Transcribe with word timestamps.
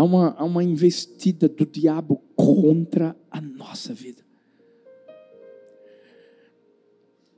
há 0.00 0.02
uma, 0.02 0.30
há 0.30 0.44
uma 0.44 0.64
investida 0.64 1.46
do 1.46 1.66
diabo 1.66 2.22
contra 2.34 3.14
a 3.30 3.38
nossa 3.38 3.92
vida. 3.92 4.24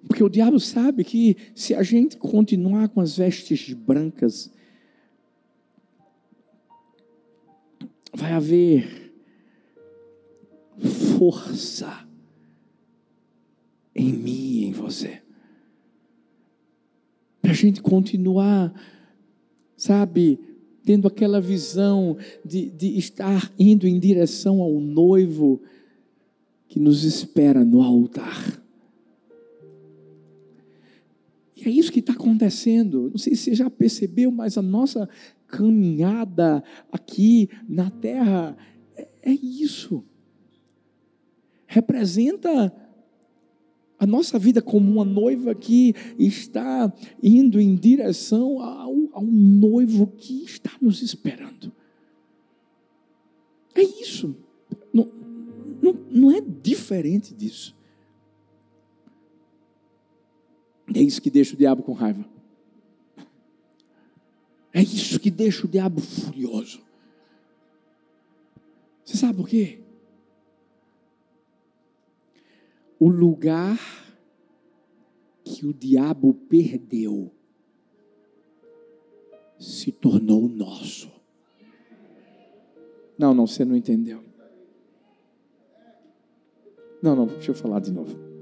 Porque 0.06 0.22
o 0.22 0.28
diabo 0.28 0.60
sabe 0.60 1.02
que 1.02 1.36
se 1.56 1.74
a 1.74 1.82
gente 1.82 2.16
continuar 2.16 2.88
com 2.90 3.00
as 3.00 3.16
vestes 3.16 3.72
brancas, 3.72 4.48
vai 8.14 8.30
haver 8.30 9.12
força 11.18 12.08
em 13.92 14.12
mim 14.12 14.30
e 14.30 14.64
em 14.66 14.72
você. 14.72 15.20
Para 17.40 17.50
a 17.50 17.54
gente 17.54 17.82
continuar, 17.82 18.72
sabe, 19.76 20.51
tendo 20.84 21.06
aquela 21.06 21.40
visão 21.40 22.16
de, 22.44 22.70
de 22.70 22.98
estar 22.98 23.52
indo 23.58 23.86
em 23.86 23.98
direção 23.98 24.60
ao 24.60 24.80
noivo 24.80 25.60
que 26.68 26.80
nos 26.80 27.04
espera 27.04 27.64
no 27.64 27.82
altar. 27.82 28.62
E 31.56 31.68
é 31.68 31.70
isso 31.70 31.92
que 31.92 32.00
está 32.00 32.12
acontecendo. 32.12 33.10
Não 33.10 33.18
sei 33.18 33.34
se 33.34 33.44
você 33.44 33.54
já 33.54 33.70
percebeu, 33.70 34.30
mas 34.32 34.58
a 34.58 34.62
nossa 34.62 35.08
caminhada 35.46 36.64
aqui 36.90 37.48
na 37.68 37.90
terra 37.90 38.56
é, 38.96 39.08
é 39.22 39.32
isso. 39.32 40.04
Representa 41.66 42.72
a 44.02 44.06
nossa 44.06 44.36
vida 44.36 44.60
como 44.60 44.90
uma 44.90 45.04
noiva 45.04 45.54
que 45.54 45.94
está 46.18 46.92
indo 47.22 47.60
em 47.60 47.76
direção 47.76 48.60
ao, 48.60 48.92
ao 49.12 49.24
noivo 49.24 50.08
que 50.08 50.42
está 50.42 50.72
nos 50.80 51.00
esperando. 51.02 51.72
É 53.76 53.80
isso. 53.80 54.36
Não, 54.92 55.08
não, 55.80 55.92
não 56.10 56.32
é 56.32 56.40
diferente 56.40 57.32
disso. 57.32 57.76
É 60.92 61.00
isso 61.00 61.22
que 61.22 61.30
deixa 61.30 61.54
o 61.54 61.56
diabo 61.56 61.84
com 61.84 61.92
raiva. 61.92 62.24
É 64.74 64.82
isso 64.82 65.20
que 65.20 65.30
deixa 65.30 65.64
o 65.64 65.70
diabo 65.70 66.00
furioso. 66.00 66.82
Você 69.04 69.16
sabe 69.16 69.36
por 69.36 69.48
quê? 69.48 69.81
O 73.02 73.08
lugar 73.08 73.78
que 75.44 75.66
o 75.66 75.72
diabo 75.72 76.34
perdeu 76.48 77.32
se 79.58 79.90
tornou 79.90 80.48
nosso. 80.48 81.10
Não, 83.18 83.34
não, 83.34 83.46
você 83.46 83.64
não 83.64 83.74
entendeu. 83.74 84.22
Não, 87.02 87.16
não, 87.16 87.26
deixa 87.26 87.50
eu 87.50 87.54
falar 87.56 87.80
de 87.80 87.90
novo. 87.90 88.32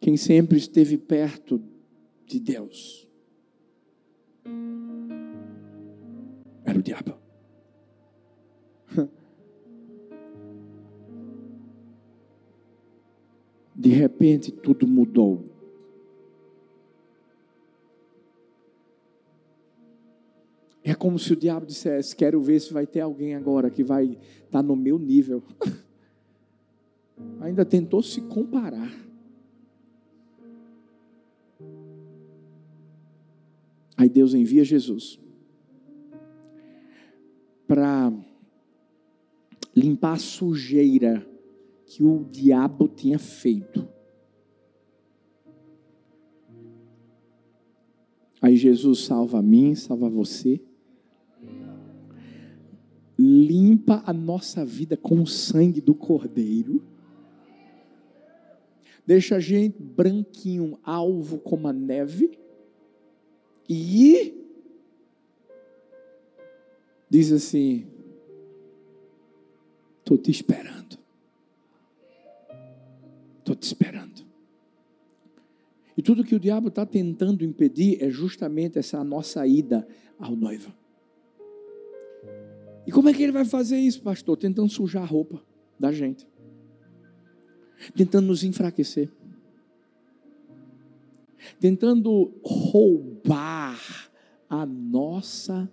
quem 0.00 0.16
sempre 0.16 0.56
esteve 0.58 0.96
perto 0.96 1.62
de 2.26 2.40
Deus 2.40 3.06
era 6.64 6.78
o 6.78 6.82
diabo. 6.82 7.29
De 13.80 13.88
repente 13.88 14.52
tudo 14.52 14.86
mudou. 14.86 15.42
É 20.84 20.94
como 20.94 21.18
se 21.18 21.32
o 21.32 21.36
diabo 21.36 21.64
dissesse: 21.64 22.14
Quero 22.14 22.42
ver 22.42 22.60
se 22.60 22.74
vai 22.74 22.86
ter 22.86 23.00
alguém 23.00 23.34
agora 23.34 23.70
que 23.70 23.82
vai 23.82 24.04
estar 24.04 24.50
tá 24.50 24.62
no 24.62 24.76
meu 24.76 24.98
nível. 24.98 25.42
Ainda 27.40 27.64
tentou 27.64 28.02
se 28.02 28.20
comparar. 28.20 28.92
Aí 33.96 34.10
Deus 34.10 34.34
envia 34.34 34.62
Jesus 34.62 35.18
para 37.66 38.12
limpar 39.74 40.12
a 40.12 40.18
sujeira 40.18 41.29
que 41.90 42.04
o 42.04 42.24
diabo 42.30 42.86
tinha 42.86 43.18
feito. 43.18 43.88
Aí 48.40 48.56
Jesus 48.56 49.06
salva 49.06 49.40
a 49.40 49.42
mim, 49.42 49.74
salva 49.74 50.08
você. 50.08 50.60
Limpa 53.18 54.04
a 54.06 54.12
nossa 54.12 54.64
vida 54.64 54.96
com 54.96 55.20
o 55.20 55.26
sangue 55.26 55.80
do 55.80 55.92
Cordeiro. 55.92 56.80
Deixa 59.04 59.34
a 59.34 59.40
gente 59.40 59.82
branquinho, 59.82 60.78
alvo 60.84 61.40
como 61.40 61.66
a 61.66 61.72
neve. 61.72 62.38
E 63.68 64.32
diz 67.10 67.32
assim: 67.32 67.84
estou 69.98 70.16
te 70.16 70.30
esperando. 70.30 70.79
Estou 73.50 73.56
te 73.56 73.62
esperando. 73.62 74.24
E 75.96 76.02
tudo 76.02 76.24
que 76.24 76.34
o 76.34 76.40
diabo 76.40 76.68
está 76.68 76.86
tentando 76.86 77.44
impedir 77.44 78.02
é 78.02 78.08
justamente 78.08 78.78
essa 78.78 79.02
nossa 79.02 79.46
ida 79.46 79.86
ao 80.18 80.36
noivo. 80.36 80.72
E 82.86 82.92
como 82.92 83.08
é 83.08 83.14
que 83.14 83.22
ele 83.22 83.32
vai 83.32 83.44
fazer 83.44 83.78
isso, 83.78 84.02
pastor? 84.02 84.36
Tentando 84.36 84.68
sujar 84.68 85.02
a 85.02 85.06
roupa 85.06 85.42
da 85.78 85.92
gente, 85.92 86.26
tentando 87.94 88.26
nos 88.26 88.44
enfraquecer 88.44 89.10
tentando 91.58 92.32
roubar 92.42 94.10
a 94.48 94.66
nossa 94.66 95.70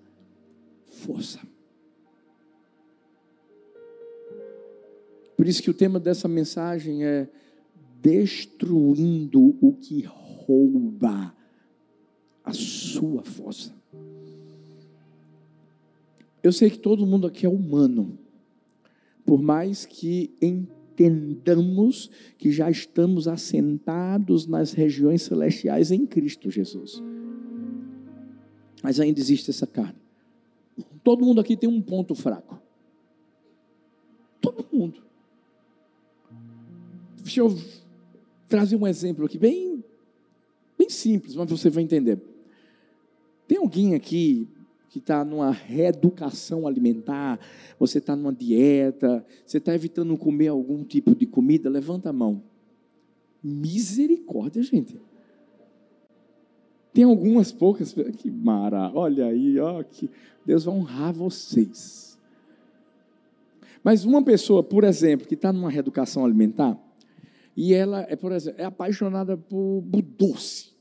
força. 0.85 1.39
Por 5.35 5.47
isso 5.47 5.61
que 5.61 5.69
o 5.69 5.73
tema 5.73 5.99
dessa 5.99 6.27
mensagem 6.27 7.05
é 7.05 7.29
destruindo 8.01 9.57
o 9.61 9.73
que 9.73 10.01
rouba 10.01 11.35
a 12.43 12.53
sua 12.53 13.23
força. 13.23 13.75
Eu 16.41 16.53
sei 16.53 16.69
que 16.69 16.79
todo 16.79 17.05
mundo 17.05 17.27
aqui 17.27 17.45
é 17.45 17.49
humano, 17.49 18.17
por 19.25 19.41
mais 19.41 19.85
que 19.85 20.33
entendamos 20.41 22.09
que 22.37 22.51
já 22.51 22.69
estamos 22.69 23.27
assentados 23.27 24.47
nas 24.47 24.71
regiões 24.71 25.23
celestiais 25.23 25.91
em 25.91 26.05
Cristo 26.05 26.49
Jesus. 26.49 27.03
Mas 28.81 28.99
ainda 28.99 29.19
existe 29.19 29.49
essa 29.49 29.67
carne. 29.67 29.99
Todo 31.03 31.25
mundo 31.25 31.41
aqui 31.41 31.57
tem 31.57 31.69
um 31.69 31.81
ponto 31.81 32.15
fraco. 32.15 32.61
Todo 34.39 34.65
mundo. 34.71 35.01
Deixa 37.21 37.41
eu 37.41 37.57
trazer 38.47 38.75
um 38.75 38.87
exemplo 38.87 39.25
aqui, 39.25 39.37
bem, 39.37 39.83
bem 40.77 40.89
simples, 40.89 41.35
mas 41.35 41.49
você 41.49 41.69
vai 41.69 41.83
entender. 41.83 42.19
Tem 43.47 43.57
alguém 43.57 43.95
aqui 43.95 44.47
que 44.89 44.99
está 44.99 45.23
numa 45.23 45.51
reeducação 45.51 46.65
alimentar, 46.65 47.39
você 47.77 47.97
está 47.97 48.15
numa 48.15 48.33
dieta, 48.33 49.25
você 49.45 49.57
está 49.57 49.73
evitando 49.75 50.17
comer 50.17 50.47
algum 50.47 50.83
tipo 50.83 51.13
de 51.13 51.25
comida, 51.25 51.69
levanta 51.69 52.09
a 52.09 52.13
mão. 52.13 52.41
Misericórdia, 53.43 54.63
gente. 54.63 54.99
Tem 56.93 57.03
algumas 57.03 57.51
poucas, 57.51 57.93
que 57.93 58.31
mara, 58.31 58.91
olha 58.93 59.27
aí, 59.27 59.59
ó, 59.59 59.83
que 59.83 60.09
Deus 60.45 60.63
vai 60.63 60.73
honrar 60.73 61.13
vocês. 61.13 62.17
Mas 63.83 64.03
uma 64.03 64.23
pessoa, 64.23 64.63
por 64.63 64.83
exemplo, 64.83 65.27
que 65.27 65.35
está 65.35 65.53
numa 65.53 65.69
reeducação 65.69 66.25
alimentar, 66.25 66.77
e 67.57 67.73
ela 67.73 68.05
é, 68.07 68.15
por 68.15 68.31
exemplo, 68.31 68.61
é 68.61 68.65
apaixonada 68.65 69.35
por, 69.35 69.83
por 69.91 70.03
doce. 70.03 70.77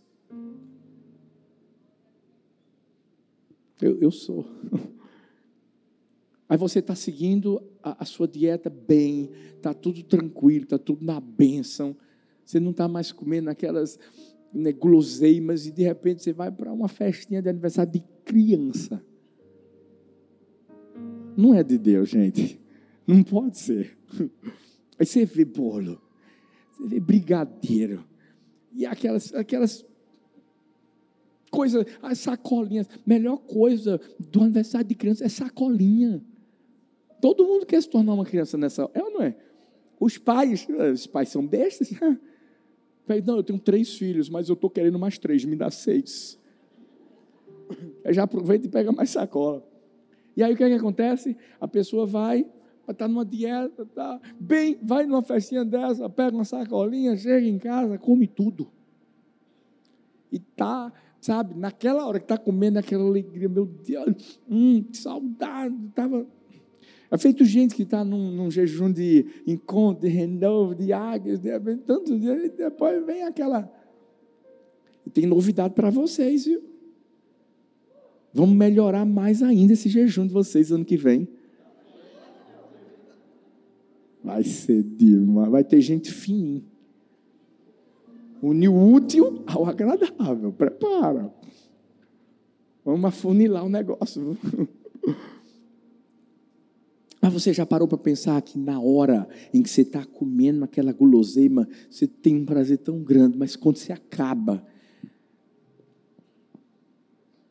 Eu, 3.81 3.99
eu 3.99 4.11
sou. 4.11 4.47
Aí 6.47 6.59
você 6.59 6.81
está 6.81 6.95
seguindo 6.95 7.63
a, 7.83 8.03
a, 8.03 8.05
sua 8.05 8.29
dieta 8.29 8.69
bem, 8.69 9.31
está 9.57 9.73
tudo 9.73 10.03
tranquilo, 10.03 10.65
está 10.65 10.79
tudo 10.79 11.03
na 11.03 11.19
bênção. 11.19 11.97
Você 12.45 12.61
não 12.61 12.73
está 12.73 12.87
mais 12.87 13.11
comendo 13.11 13.49
aquelas 13.49 13.99
né, 14.53 14.71
guloseimas 14.71 15.67
e 15.67 15.73
de 15.73 15.83
repente 15.83 16.23
você 16.23 16.33
vai 16.35 16.51
para 16.51 16.71
uma 16.71 16.89
festinha 16.89 17.41
de 17.41 17.49
aniversário 17.49 17.91
de 17.91 18.05
criança. 18.23 19.03
Não 21.35 21.55
é 21.55 21.63
de 21.63 21.79
Deus, 21.79 22.11
gente. 22.11 22.61
Não 23.07 23.23
pode 23.23 23.59
ser. 23.59 23.97
Aí 24.99 25.07
você 25.07 25.25
vê 25.25 25.45
bolo, 25.45 26.01
você 26.77 26.89
vê 26.89 27.01
brigadeiro, 27.01 28.05
e 28.73 28.85
aquelas, 28.85 29.35
aquelas 29.35 29.85
Coisa, 31.51 31.87
as 32.03 32.19
sacolinhas. 32.19 32.89
Melhor 33.07 33.39
coisa 33.39 34.01
do 34.19 34.43
aniversário 34.43 34.87
de 34.87 34.95
criança 34.95 35.25
é 35.25 35.29
sacolinha. 35.29 36.23
Todo 37.21 37.47
mundo 37.47 37.65
quer 37.65 37.81
se 37.81 37.89
tornar 37.89 38.15
uma 38.15 38.25
criança 38.25 38.59
nessa. 38.59 38.91
É 38.93 39.03
ou 39.03 39.11
não 39.11 39.23
é? 39.23 39.35
Os 39.99 40.19
pais, 40.19 40.67
os 40.93 41.07
pais 41.07 41.29
são 41.29 41.47
bestas. 41.47 41.91
Não, 43.25 43.37
eu 43.37 43.43
tenho 43.45 43.59
três 43.59 43.97
filhos, 43.97 44.29
mas 44.29 44.49
eu 44.49 44.55
estou 44.55 44.69
querendo 44.69 44.99
mais 44.99 45.17
três, 45.17 45.45
me 45.45 45.55
dá 45.55 45.71
seis. 45.71 46.37
Eu 48.03 48.13
já 48.13 48.25
aproveita 48.25 48.67
e 48.67 48.69
pega 48.69 48.91
mais 48.91 49.11
sacola. 49.11 49.65
E 50.37 50.43
aí 50.43 50.53
o 50.53 50.57
que, 50.57 50.65
é 50.65 50.69
que 50.69 50.75
acontece? 50.75 51.37
A 51.61 51.69
pessoa 51.69 52.05
vai, 52.05 52.45
está 52.93 53.09
numa 53.09 53.25
dieta, 53.25 53.85
tá 53.87 54.21
bem, 54.39 54.79
vai 54.83 55.07
numa 55.07 55.23
festinha 55.23 55.65
dessa, 55.65 56.09
pega 56.09 56.37
uma 56.37 56.45
sacolinha, 56.45 57.17
chega 57.17 57.47
em 57.47 57.59
casa, 57.59 57.99
come 57.99 58.27
tudo. 58.27 58.69
E 60.31 60.39
tá, 60.39 60.93
sabe, 61.21 61.59
naquela 61.59 62.07
hora 62.07 62.19
que 62.19 62.25
está 62.25 62.39
comendo 62.39 62.79
aquela 62.79 63.05
alegria, 63.05 63.49
meu 63.49 63.67
Deus, 63.67 64.41
hum, 64.49 64.83
que 64.83 64.97
saudade, 64.97 65.75
estava 65.89 66.27
é 67.11 67.17
feito 67.17 67.45
gente 67.45 67.75
que 67.75 67.83
está 67.83 68.05
num, 68.05 68.33
num, 68.33 68.51
jejum 68.51 68.91
de 68.91 69.27
encontro, 69.47 70.03
de 70.03 70.09
renovo, 70.09 70.75
de 70.75 70.93
águias, 70.93 71.39
de 71.39 71.77
tantos 71.79 72.21
dias, 72.21 72.45
e 72.45 72.49
depois 72.49 73.05
vem 73.07 73.23
aquela. 73.23 73.73
E 75.05 75.11
tem 75.11 75.25
novidade 75.25 75.75
para 75.75 75.89
vocês, 75.89 76.47
viu? 76.47 76.63
Vamos 78.35 78.57
melhorar 78.57 79.05
mais 79.05 79.43
ainda 79.43 79.73
esse 79.73 79.89
jejum 79.89 80.27
de 80.27 80.33
vocês 80.33 80.73
ano 80.73 80.85
que 80.85 80.97
vem. 80.97 81.29
Vai 84.27 84.43
ser 84.43 84.83
demais. 84.83 85.49
Vai 85.49 85.63
ter 85.63 85.81
gente 85.81 86.11
fininha. 86.11 86.65
Unir 88.43 88.69
o 88.69 88.93
útil 88.93 89.45
ao 89.47 89.65
agradável. 89.67 90.53
Prepara. 90.53 91.33
Vamos 92.85 93.05
afunilar 93.05 93.65
o 93.65 93.69
negócio. 93.69 94.37
Mas 97.23 97.33
você 97.33 97.53
já 97.53 97.65
parou 97.65 97.87
para 97.87 97.99
pensar 97.99 98.43
que 98.43 98.59
na 98.59 98.81
hora 98.81 99.29
em 99.55 99.63
que 99.63 99.71
você 99.71 99.83
está 99.83 100.05
comendo 100.05 100.65
aquela 100.65 100.93
guloseima, 100.93 101.69
você 101.89 102.09
tem 102.09 102.35
um 102.35 102.45
prazer 102.45 102.79
tão 102.79 103.03
grande, 103.03 103.37
mas 103.37 103.57
quando 103.57 103.79
você 103.79 103.93
acaba, 103.93 104.65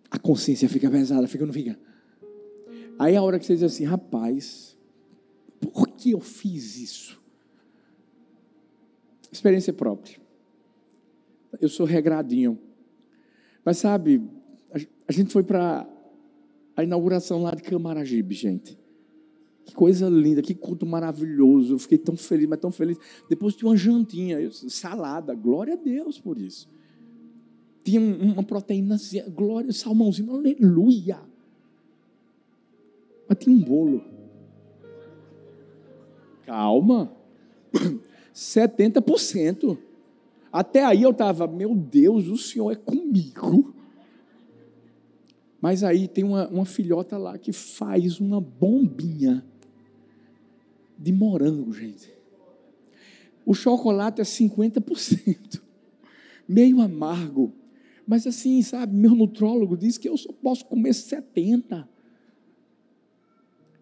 a 0.10 0.18
consciência 0.18 0.69
fica 0.69 0.89
pesada, 0.89 1.28
fica 1.28 1.44
ou 1.44 1.48
não 1.48 1.54
fica? 1.54 1.78
Aí 2.98 3.18
a 3.18 3.21
hora 3.21 3.38
que 3.38 3.45
você 3.45 3.54
diz 3.54 3.63
assim, 3.63 3.83
rapaz, 3.83 4.75
por 5.60 5.88
que 5.90 6.12
eu 6.12 6.19
fiz 6.19 6.78
isso? 6.78 7.22
Experiência 9.31 9.74
própria. 9.74 10.18
Eu 11.60 11.69
sou 11.69 11.86
regradinho. 11.86 12.60
Mas 13.63 13.78
sabe, 13.78 14.22
a 15.07 15.12
gente 15.12 15.31
foi 15.31 15.44
para 15.44 15.88
a 16.75 16.84
inauguração 16.84 17.42
lá 17.42 17.52
de 17.56 17.63
Camaragibe, 17.63 18.36
gente. 18.36 18.78
Que 19.66 19.74
coisa 19.74 20.07
linda, 20.07 20.42
que 20.42 20.54
culto 20.54 20.86
maravilhoso. 20.86 21.74
Eu 21.74 21.80
fiquei 21.80 21.98
tão 21.98 22.16
feliz, 22.16 22.48
mas 22.48 22.60
tão 22.60 22.72
feliz. 22.72 22.98
Depois 23.28 23.56
tinha 23.56 23.69
uma 23.69 23.78
jantinha, 23.78 24.38
salada. 24.52 25.34
Glória 25.34 25.74
a 25.74 25.78
Deus 25.78 26.19
por 26.19 26.38
isso. 26.38 26.69
Tinha 27.84 28.00
uma 28.00 28.44
proteína, 28.44 28.98
glória, 29.34 29.72
salmãozinho, 29.72 30.31
aleluia. 30.31 31.19
Mas 33.28 33.38
tinha 33.40 33.56
um 33.56 33.60
bolo. 33.60 34.15
Calma. 36.45 37.12
70%. 38.33 39.77
Até 40.51 40.83
aí 40.83 41.03
eu 41.03 41.12
estava, 41.12 41.47
meu 41.47 41.75
Deus, 41.75 42.27
o 42.27 42.38
Senhor 42.38 42.71
é 42.71 42.75
comigo. 42.75 43.74
Mas 45.62 45.83
aí 45.83 46.07
tem 46.07 46.24
uma, 46.24 46.47
uma 46.47 46.65
filhota 46.65 47.18
lá 47.18 47.38
que 47.38 47.51
faz 47.51 48.19
uma 48.19 48.39
bombinha 48.39 49.44
de 50.97 51.12
morango, 51.12 51.74
gente. 51.74 52.13
O 53.45 53.53
chocolate 53.53 54.21
é 54.21 54.24
50%, 54.24 55.62
meio 56.47 56.81
amargo. 56.81 57.53
Mas 58.07 58.27
assim, 58.27 58.62
sabe, 58.62 58.95
meu 58.95 59.15
nutrólogo 59.15 59.75
disse 59.75 60.00
que 60.00 60.07
eu 60.07 60.18
só 60.18 60.31
posso 60.31 60.65
comer 60.65 60.94
70. 60.94 61.88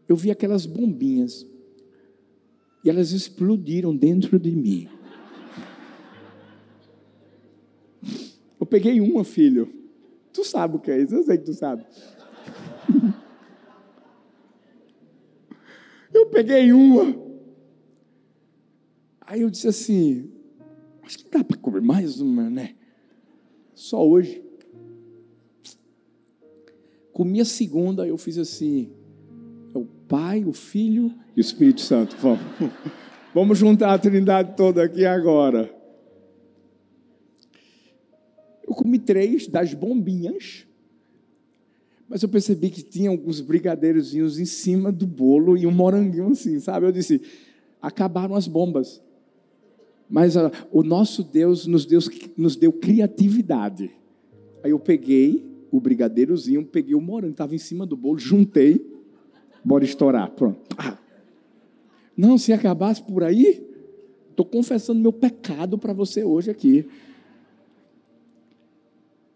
Eu 0.08 0.16
vi 0.16 0.32
aquelas 0.32 0.66
bombinhas 0.66 1.46
e 2.84 2.90
elas 2.90 3.12
explodiram 3.12 3.96
dentro 3.96 4.38
de 4.38 4.52
mim. 4.52 4.90
Eu 8.60 8.66
peguei 8.66 9.00
uma, 9.00 9.24
filho. 9.24 9.72
Tu 10.34 10.44
sabe 10.44 10.76
o 10.76 10.80
que 10.80 10.92
é 10.92 11.02
isso? 11.02 11.16
Eu 11.16 11.24
sei 11.24 11.38
que 11.38 11.46
tu 11.46 11.54
sabe. 11.54 11.86
Eu 16.14 16.28
peguei 16.28 16.72
uma. 16.72 17.24
Aí 19.22 19.42
eu 19.42 19.50
disse 19.50 19.68
assim: 19.68 20.32
acho 21.02 21.18
que 21.20 21.30
dá 21.30 21.44
para 21.44 21.58
comer 21.58 21.82
mais 21.82 22.20
uma, 22.20 22.50
né? 22.50 22.76
Só 23.74 24.06
hoje. 24.08 24.44
Comi 27.12 27.42
a 27.42 27.46
segunda, 27.46 28.08
eu 28.08 28.18
fiz 28.18 28.38
assim: 28.38 28.92
Pai, 30.14 30.46
o 30.46 30.54
Filho 30.54 31.12
e 31.36 31.40
o 31.40 31.42
Espírito 31.42 31.82
Santo. 31.82 32.16
Vamos, 32.22 32.40
vamos 33.34 33.58
juntar 33.58 33.96
a 33.96 33.98
trindade 33.98 34.56
toda 34.56 34.84
aqui 34.84 35.08
agora. 35.08 35.74
Eu 38.62 38.76
comi 38.76 39.00
três 39.00 39.48
das 39.48 39.74
bombinhas. 39.74 40.68
Mas 42.08 42.22
eu 42.22 42.30
percebi 42.30 42.70
que 42.70 42.84
tinha 42.84 43.10
alguns 43.10 43.42
brigadeirozinhos 43.42 44.38
em 44.38 44.46
cima 44.46 44.92
do 44.92 45.08
bolo 45.08 45.58
e 45.58 45.66
um 45.66 45.72
moranguinho 45.72 46.30
assim, 46.30 46.60
sabe? 46.60 46.86
Eu 46.86 46.92
disse: 46.92 47.20
acabaram 47.82 48.36
as 48.36 48.48
bombas. 48.48 49.02
Mas 50.08 50.36
uh, 50.36 50.52
o 50.72 50.84
nosso 50.84 51.24
Deus 51.24 51.66
nos 51.66 51.88
deu, 51.88 52.00
nos 52.38 52.56
deu 52.56 52.72
criatividade. 52.72 53.90
Aí 54.64 54.70
eu 54.70 54.80
peguei 54.80 55.44
o 55.72 55.82
brigadeirozinho, 55.82 56.64
peguei 56.64 56.94
o 56.94 57.02
morango, 57.02 57.32
estava 57.32 57.56
em 57.56 57.58
cima 57.58 57.84
do 57.84 57.98
bolo, 57.98 58.20
juntei, 58.20 58.93
bora 59.64 59.84
estourar, 59.84 60.30
pronto. 60.32 60.60
Ah. 60.78 60.98
Não, 62.16 62.38
se 62.38 62.54
acabasse 62.54 63.02
por 63.02 63.24
aí, 63.24 63.66
estou 64.30 64.46
confessando 64.46 65.00
meu 65.00 65.14
pecado 65.14 65.78
para 65.78 65.94
você 65.94 66.24
hoje 66.24 66.52
aqui. 66.52 66.88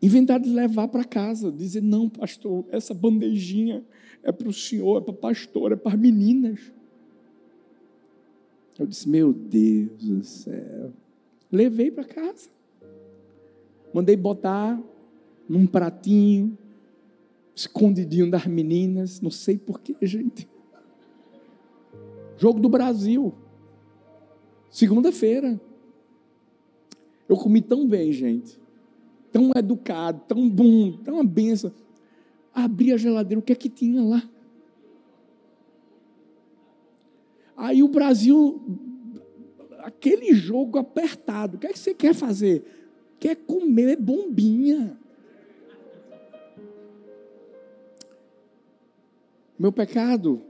Inventaram 0.02 0.44
de 0.44 0.50
levar 0.50 0.88
para 0.88 1.04
casa, 1.04 1.52
dizer: 1.52 1.82
não, 1.82 2.08
pastor, 2.08 2.66
essa 2.70 2.94
bandejinha 2.94 3.84
é 4.22 4.32
para 4.32 4.48
o 4.48 4.54
senhor, 4.54 4.98
é 4.98 5.02
para 5.02 5.14
pastor, 5.14 5.72
é 5.72 5.76
para 5.76 5.94
as 5.94 6.00
meninas. 6.00 6.60
Eu 8.78 8.86
disse: 8.86 9.10
meu 9.10 9.34
Deus 9.34 10.04
do 10.04 10.24
céu. 10.24 10.94
Levei 11.52 11.90
para 11.90 12.04
casa. 12.04 12.50
Mandei 13.94 14.16
botar 14.16 14.80
num 15.50 15.66
pratinho, 15.66 16.56
escondidinho 17.60 18.30
das 18.30 18.46
meninas, 18.46 19.20
não 19.20 19.32
sei 19.32 19.58
porquê, 19.58 19.96
gente. 20.02 20.48
Jogo 22.38 22.60
do 22.60 22.70
Brasil. 22.70 23.34
Segunda-feira. 24.70 25.60
Eu 27.28 27.36
comi 27.36 27.62
tão 27.62 27.88
bem, 27.88 28.14
gente 28.14 28.60
tão 29.38 29.52
educado, 29.56 30.22
tão 30.28 30.50
bom, 30.50 30.94
tão 31.04 31.16
uma 31.16 31.24
benção. 31.24 31.72
Abri 32.54 32.92
a 32.92 32.98
geladeira, 32.98 33.40
o 33.40 33.44
que 33.44 33.54
é 33.54 33.56
que 33.56 33.70
tinha 33.70 34.02
lá? 34.02 34.28
Aí 37.56 37.84
o 37.84 37.88
Brasil, 37.88 38.60
aquele 39.80 40.34
jogo 40.34 40.80
apertado, 40.80 41.58
o 41.58 41.60
que 41.60 41.68
é 41.68 41.72
que 41.72 41.78
você 41.78 41.94
quer 41.94 42.16
fazer? 42.16 42.64
Quer 43.20 43.36
comer 43.36 43.96
bombinha. 43.96 44.98
Meu 49.58 49.72
pecado, 49.72 50.42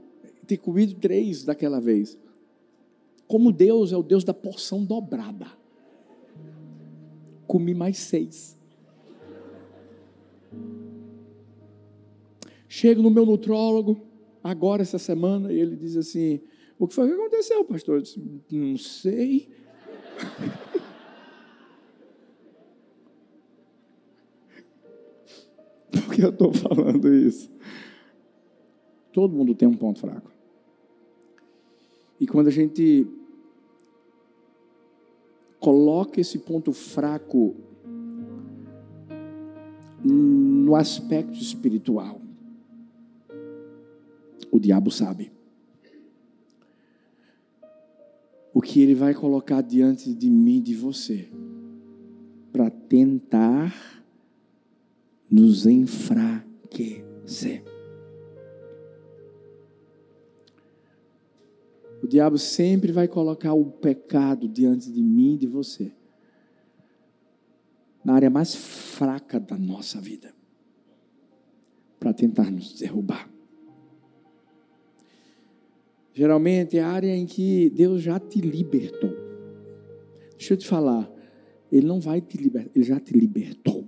ter 0.46 0.58
comido 0.58 0.94
três 0.94 1.44
daquela 1.44 1.80
vez. 1.80 2.18
Como 3.26 3.52
Deus 3.52 3.92
é 3.92 3.96
o 3.96 4.02
Deus 4.02 4.24
da 4.24 4.34
porção 4.34 4.84
dobrada. 4.84 5.46
Comi 7.46 7.74
mais 7.74 7.98
seis. 7.98 8.58
Chego 12.68 13.02
no 13.02 13.10
meu 13.10 13.24
nutrólogo, 13.24 14.00
agora 14.44 14.82
essa 14.82 14.98
semana, 14.98 15.50
e 15.52 15.58
ele 15.58 15.74
diz 15.74 15.96
assim: 15.96 16.40
O 16.78 16.86
que 16.86 16.94
foi 16.94 17.08
que 17.08 17.14
aconteceu, 17.14 17.64
pastor? 17.64 17.96
Eu 17.96 18.02
disse, 18.02 18.22
Não 18.50 18.76
sei. 18.76 19.48
Por 25.90 26.14
que 26.14 26.22
eu 26.22 26.30
estou 26.30 26.52
falando 26.52 27.12
isso? 27.12 27.50
Todo 29.12 29.34
mundo 29.34 29.54
tem 29.54 29.68
um 29.68 29.76
ponto 29.76 30.00
fraco. 30.00 30.30
E 32.20 32.26
quando 32.26 32.48
a 32.48 32.52
gente 32.52 33.06
coloca 35.60 36.20
esse 36.20 36.38
ponto 36.38 36.72
fraco 36.72 37.54
no 40.04 40.74
aspecto 40.74 41.34
espiritual. 41.34 42.20
O 44.50 44.58
diabo 44.58 44.90
sabe. 44.90 45.30
O 48.54 48.60
que 48.62 48.80
ele 48.80 48.94
vai 48.94 49.14
colocar 49.14 49.60
diante 49.60 50.12
de 50.14 50.30
mim, 50.30 50.60
de 50.60 50.74
você, 50.74 51.28
para 52.52 52.70
tentar 52.70 53.74
nos 55.30 55.66
enfraquecer. 55.66 57.62
O 62.08 62.10
diabo 62.10 62.38
sempre 62.38 62.90
vai 62.90 63.06
colocar 63.06 63.52
o 63.52 63.66
pecado 63.66 64.48
diante 64.48 64.90
de 64.90 65.02
mim 65.02 65.34
e 65.34 65.36
de 65.36 65.46
você, 65.46 65.92
na 68.02 68.14
área 68.14 68.30
mais 68.30 68.54
fraca 68.54 69.38
da 69.38 69.58
nossa 69.58 70.00
vida, 70.00 70.34
para 72.00 72.14
tentar 72.14 72.50
nos 72.50 72.72
derrubar. 72.72 73.28
Geralmente 76.14 76.78
é 76.78 76.80
a 76.82 76.88
área 76.88 77.14
em 77.14 77.26
que 77.26 77.68
Deus 77.68 78.00
já 78.00 78.18
te 78.18 78.40
libertou. 78.40 79.14
Deixa 80.30 80.54
eu 80.54 80.56
te 80.56 80.66
falar, 80.66 81.12
Ele 81.70 81.86
não 81.86 82.00
vai 82.00 82.22
te 82.22 82.38
libertar, 82.38 82.70
Ele 82.74 82.86
já 82.86 82.98
te 82.98 83.12
libertou. 83.12 83.86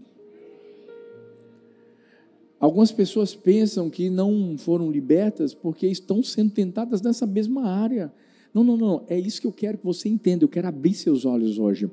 Algumas 2.61 2.93
pessoas 2.93 3.35
pensam 3.35 3.89
que 3.89 4.11
não 4.11 4.59
foram 4.59 4.91
libertas 4.91 5.55
porque 5.55 5.87
estão 5.87 6.23
sendo 6.23 6.51
tentadas 6.51 7.01
nessa 7.01 7.27
mesma 7.27 7.67
área. 7.67 8.13
Não, 8.53 8.63
não, 8.63 8.77
não. 8.77 9.05
É 9.09 9.19
isso 9.19 9.41
que 9.41 9.47
eu 9.47 9.53
quero 9.53 9.79
que 9.79 9.85
você 9.85 10.11
entenda. 10.11 10.45
Eu 10.45 10.49
quero 10.49 10.69
abrir 10.69 10.93
seus 10.93 11.25
olhos 11.25 11.59
hoje. 11.59 11.91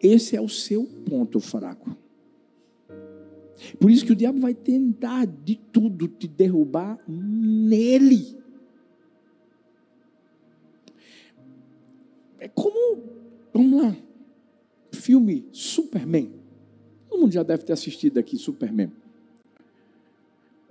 Esse 0.00 0.36
é 0.36 0.40
o 0.40 0.48
seu 0.48 0.84
ponto 0.84 1.40
fraco. 1.40 1.96
Por 3.80 3.90
isso 3.90 4.04
que 4.04 4.12
o 4.12 4.16
diabo 4.16 4.38
vai 4.38 4.54
tentar 4.54 5.26
de 5.26 5.56
tudo 5.56 6.06
te 6.06 6.28
derrubar 6.28 7.02
nele. 7.08 8.36
É 12.38 12.46
como, 12.46 13.02
vamos 13.52 13.82
lá, 13.82 13.96
filme 14.92 15.48
Superman. 15.50 16.45
Todo 17.16 17.22
mundo 17.22 17.32
já 17.32 17.42
deve 17.42 17.64
ter 17.64 17.72
assistido 17.72 18.18
aqui 18.18 18.36
Superman. 18.36 18.92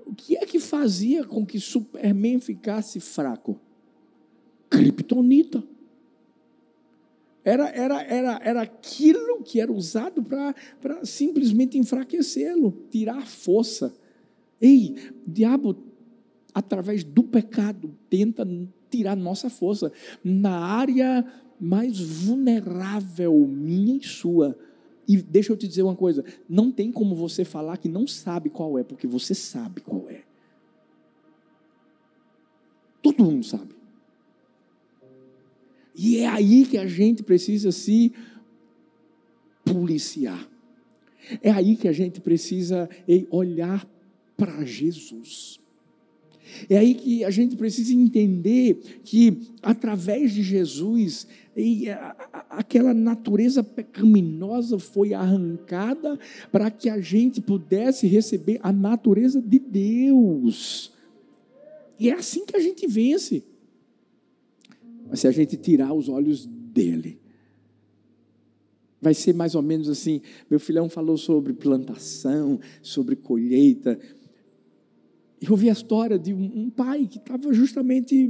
O 0.05 0.13
que 0.13 0.37
é 0.37 0.45
que 0.45 0.59
fazia 0.59 1.23
com 1.23 1.43
que 1.43 1.59
Superman 1.59 2.39
ficasse 2.39 2.99
fraco? 2.99 3.59
Kryptonita. 4.69 5.63
Era, 7.43 7.67
era, 7.69 8.03
era, 8.03 8.39
era 8.43 8.61
aquilo 8.61 9.41
que 9.41 9.59
era 9.59 9.71
usado 9.71 10.21
para 10.21 11.03
simplesmente 11.03 11.79
enfraquecê-lo, 11.79 12.85
tirar 12.91 13.17
a 13.17 13.25
força. 13.25 13.91
Ei, 14.61 14.95
diabo, 15.25 15.75
através 16.53 17.03
do 17.03 17.23
pecado, 17.23 17.91
tenta 18.07 18.47
tirar 18.91 19.15
nossa 19.15 19.49
força 19.49 19.91
na 20.23 20.59
área 20.59 21.25
mais 21.59 21.99
vulnerável, 21.99 23.35
minha 23.47 23.97
e 23.97 24.03
sua 24.03 24.55
e 25.07 25.17
deixa 25.17 25.51
eu 25.51 25.57
te 25.57 25.67
dizer 25.67 25.83
uma 25.83 25.95
coisa: 25.95 26.23
não 26.47 26.71
tem 26.71 26.91
como 26.91 27.15
você 27.15 27.45
falar 27.45 27.77
que 27.77 27.89
não 27.89 28.07
sabe 28.07 28.49
qual 28.49 28.77
é, 28.77 28.83
porque 28.83 29.07
você 29.07 29.33
sabe 29.33 29.81
qual 29.81 30.09
é. 30.09 30.23
Todo 33.01 33.23
mundo 33.23 33.45
sabe. 33.45 33.75
E 35.95 36.17
é 36.17 36.27
aí 36.27 36.65
que 36.65 36.77
a 36.77 36.87
gente 36.87 37.23
precisa 37.23 37.71
se 37.71 38.11
policiar. 39.63 40.49
É 41.41 41.51
aí 41.51 41.75
que 41.75 41.87
a 41.87 41.91
gente 41.91 42.19
precisa 42.19 42.89
olhar 43.31 43.87
para 44.37 44.65
Jesus. 44.65 45.59
É 46.69 46.77
aí 46.77 46.93
que 46.93 47.23
a 47.23 47.31
gente 47.31 47.55
precisa 47.55 47.93
entender 47.93 48.75
que, 49.03 49.49
através 49.61 50.33
de 50.33 50.43
Jesus, 50.43 51.27
aquela 52.57 52.93
natureza 52.93 53.63
pecaminosa 53.63 54.79
foi 54.79 55.13
arrancada 55.13 56.17
para 56.51 56.71
que 56.71 56.89
a 56.89 56.99
gente 56.99 57.41
pudesse 57.41 58.07
receber 58.07 58.59
a 58.63 58.71
natureza 58.71 59.41
de 59.41 59.59
Deus. 59.59 60.91
E 61.99 62.09
é 62.09 62.13
assim 62.13 62.45
que 62.45 62.55
a 62.55 62.59
gente 62.59 62.87
vence. 62.87 63.43
Mas 65.09 65.19
se 65.19 65.27
a 65.27 65.31
gente 65.31 65.55
tirar 65.55 65.93
os 65.93 66.09
olhos 66.09 66.45
dele, 66.45 67.19
vai 69.01 69.13
ser 69.13 69.33
mais 69.33 69.55
ou 69.55 69.61
menos 69.61 69.87
assim. 69.87 70.21
Meu 70.49 70.59
filhão 70.59 70.89
falou 70.89 71.17
sobre 71.17 71.53
plantação, 71.53 72.59
sobre 72.81 73.15
colheita. 73.15 73.99
Eu 75.41 75.55
vi 75.55 75.69
a 75.69 75.73
história 75.73 76.17
de 76.17 76.33
um, 76.33 76.69
pai 76.69 77.05
que 77.05 77.17
estava 77.17 77.53
justamente 77.53 78.29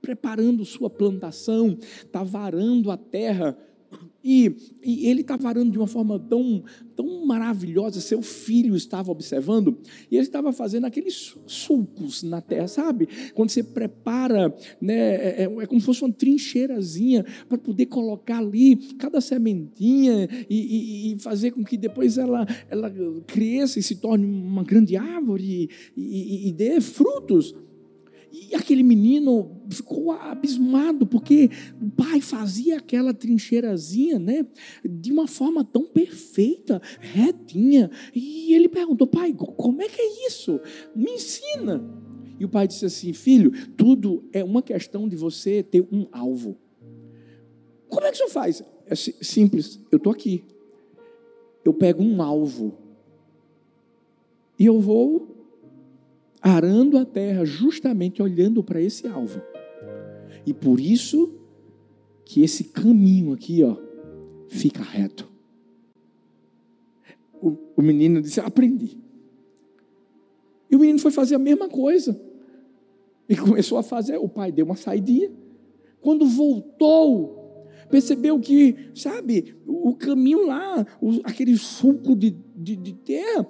preparando 0.00 0.64
sua 0.64 0.90
plantação, 0.90 1.76
estava 1.80 2.40
arando 2.40 2.90
a 2.90 2.96
terra 2.96 3.56
e, 4.22 4.54
e 4.84 5.08
ele 5.08 5.22
estava 5.22 5.48
arando 5.48 5.70
de 5.70 5.78
uma 5.78 5.86
forma 5.86 6.18
tão, 6.18 6.62
tão 6.94 7.24
maravilhosa, 7.24 8.00
seu 8.00 8.20
filho 8.20 8.76
estava 8.76 9.10
observando, 9.10 9.78
e 10.10 10.16
ele 10.16 10.26
estava 10.26 10.52
fazendo 10.52 10.84
aqueles 10.84 11.34
sulcos 11.46 12.22
na 12.22 12.40
terra, 12.42 12.68
sabe? 12.68 13.08
Quando 13.34 13.48
você 13.48 13.62
prepara, 13.62 14.54
né, 14.80 14.94
é, 14.94 15.42
é, 15.42 15.44
é 15.44 15.66
como 15.66 15.80
se 15.80 15.86
fosse 15.86 16.04
uma 16.04 16.12
trincheirazinha 16.12 17.24
para 17.48 17.56
poder 17.56 17.86
colocar 17.86 18.38
ali 18.38 18.76
cada 18.98 19.22
sementinha 19.22 20.28
e, 20.50 20.54
e, 20.54 21.14
e, 21.14 21.18
fazer 21.18 21.52
com 21.52 21.64
que 21.64 21.78
depois 21.78 22.18
ela, 22.18 22.46
ela 22.68 22.92
cresça 23.26 23.78
e 23.78 23.82
se 23.82 23.96
torne 23.96 24.26
uma 24.26 24.62
grande 24.62 24.96
árvore 24.96 25.70
e, 25.96 26.48
e 26.48 26.52
dê 26.52 26.78
frutos. 26.80 27.54
E 28.32 28.54
aquele 28.54 28.82
menino 28.82 29.60
ficou 29.68 30.12
abismado, 30.12 31.06
porque 31.06 31.50
o 31.80 31.90
pai 31.90 32.20
fazia 32.20 32.78
aquela 32.78 33.12
trincheirazinha, 33.12 34.18
né? 34.18 34.46
De 34.84 35.12
uma 35.12 35.26
forma 35.26 35.64
tão 35.64 35.84
perfeita, 35.84 36.80
retinha. 37.00 37.90
E 38.14 38.54
ele 38.54 38.68
perguntou, 38.68 39.06
pai, 39.06 39.34
como 39.34 39.82
é 39.82 39.88
que 39.88 40.00
é 40.00 40.26
isso? 40.26 40.60
Me 40.94 41.12
ensina. 41.12 41.84
E 42.40 42.44
o 42.44 42.48
pai 42.48 42.66
disse 42.66 42.86
assim: 42.86 43.12
Filho, 43.12 43.52
tudo 43.76 44.24
é 44.32 44.42
uma 44.42 44.62
questão 44.62 45.06
de 45.06 45.14
você 45.14 45.62
ter 45.62 45.86
um 45.92 46.06
alvo. 46.10 46.56
Como 47.86 48.06
é 48.06 48.10
que 48.10 48.14
o 48.14 48.16
senhor 48.16 48.30
faz? 48.30 48.62
É 48.86 48.94
simples, 48.94 49.78
eu 49.92 49.98
estou 49.98 50.10
aqui. 50.10 50.42
Eu 51.62 51.74
pego 51.74 52.02
um 52.02 52.22
alvo. 52.22 52.78
E 54.58 54.64
eu 54.64 54.80
vou 54.80 55.39
arando 56.40 56.96
a 56.98 57.04
terra 57.04 57.44
justamente 57.44 58.22
olhando 58.22 58.62
para 58.62 58.80
esse 58.80 59.06
alvo. 59.06 59.40
E 60.46 60.54
por 60.54 60.80
isso 60.80 61.34
que 62.24 62.42
esse 62.42 62.64
caminho 62.64 63.32
aqui, 63.32 63.62
ó, 63.62 63.76
fica 64.48 64.82
reto. 64.82 65.28
O, 67.40 67.56
o 67.76 67.82
menino 67.82 68.20
disse: 68.22 68.40
Aprendi. 68.40 68.98
E 70.70 70.76
o 70.76 70.78
menino 70.78 70.98
foi 70.98 71.10
fazer 71.10 71.34
a 71.34 71.38
mesma 71.38 71.68
coisa. 71.68 72.20
E 73.28 73.36
começou 73.36 73.78
a 73.78 73.82
fazer. 73.82 74.16
O 74.18 74.28
pai 74.28 74.52
deu 74.52 74.64
uma 74.64 74.76
saidinha. 74.76 75.30
Quando 76.00 76.26
voltou, 76.26 77.66
percebeu 77.90 78.38
que, 78.38 78.90
sabe, 78.94 79.56
o 79.66 79.94
caminho 79.94 80.46
lá, 80.46 80.86
aquele 81.24 81.56
suco 81.56 82.14
de, 82.14 82.30
de, 82.56 82.76
de 82.76 82.92
terra, 82.94 83.46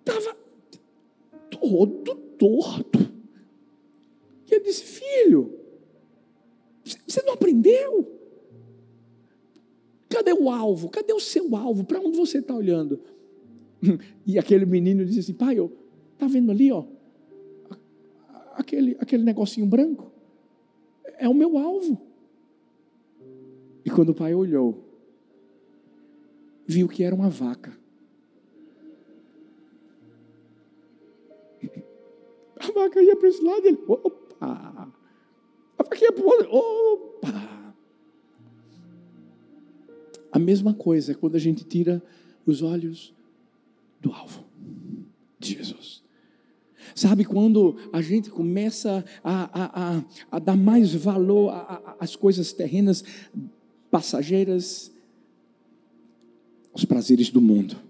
estava 0.00 0.36
todo 1.50 2.14
torto. 2.36 2.98
E 4.50 4.54
eu 4.54 4.62
disse: 4.62 4.82
Filho, 4.82 5.58
você 7.06 7.22
não 7.22 7.34
aprendeu? 7.34 8.16
Cadê 10.08 10.32
o 10.32 10.50
alvo? 10.50 10.88
Cadê 10.88 11.12
o 11.12 11.20
seu 11.20 11.54
alvo? 11.54 11.84
Para 11.84 12.00
onde 12.00 12.16
você 12.16 12.38
está 12.38 12.54
olhando? 12.54 13.00
E 14.26 14.38
aquele 14.38 14.66
menino 14.66 15.04
disse 15.04 15.20
assim: 15.20 15.34
Pai, 15.34 15.56
está 16.12 16.26
vendo 16.26 16.50
ali, 16.50 16.72
ó? 16.72 16.84
Aquele, 18.54 18.96
aquele 18.98 19.22
negocinho 19.22 19.66
branco? 19.66 20.10
É 21.16 21.28
o 21.28 21.34
meu 21.34 21.56
alvo. 21.56 22.00
E 23.84 23.90
quando 23.90 24.10
o 24.10 24.14
pai 24.14 24.34
olhou, 24.34 24.84
viu 26.66 26.88
que 26.88 27.02
era 27.02 27.14
uma 27.14 27.30
vaca. 27.30 27.72
A 32.78 32.84
vaca 32.84 33.02
ia 33.02 33.16
para 33.16 33.28
esse 33.28 33.42
lado 33.42 33.66
ele, 33.66 33.78
opa! 33.86 34.92
A 35.78 35.82
vaca 35.82 35.98
ia 36.00 36.12
para 36.12 36.24
o 36.24 36.28
outro, 36.28 36.48
opa! 36.52 37.74
A 40.30 40.38
mesma 40.38 40.72
coisa 40.72 41.12
é 41.12 41.14
quando 41.14 41.34
a 41.34 41.38
gente 41.40 41.64
tira 41.64 42.02
os 42.46 42.62
olhos 42.62 43.12
do 44.00 44.12
alvo 44.12 44.44
de 45.38 45.54
Jesus. 45.54 46.02
Sabe 46.94 47.24
quando 47.24 47.76
a 47.92 48.00
gente 48.00 48.30
começa 48.30 49.04
a, 49.22 49.62
a, 49.62 49.98
a, 49.98 50.04
a 50.30 50.38
dar 50.38 50.56
mais 50.56 50.94
valor 50.94 51.50
às 51.98 52.14
coisas 52.14 52.52
terrenas, 52.52 53.04
passageiras, 53.90 54.92
os 56.72 56.84
prazeres 56.84 57.30
do 57.30 57.40
mundo. 57.40 57.87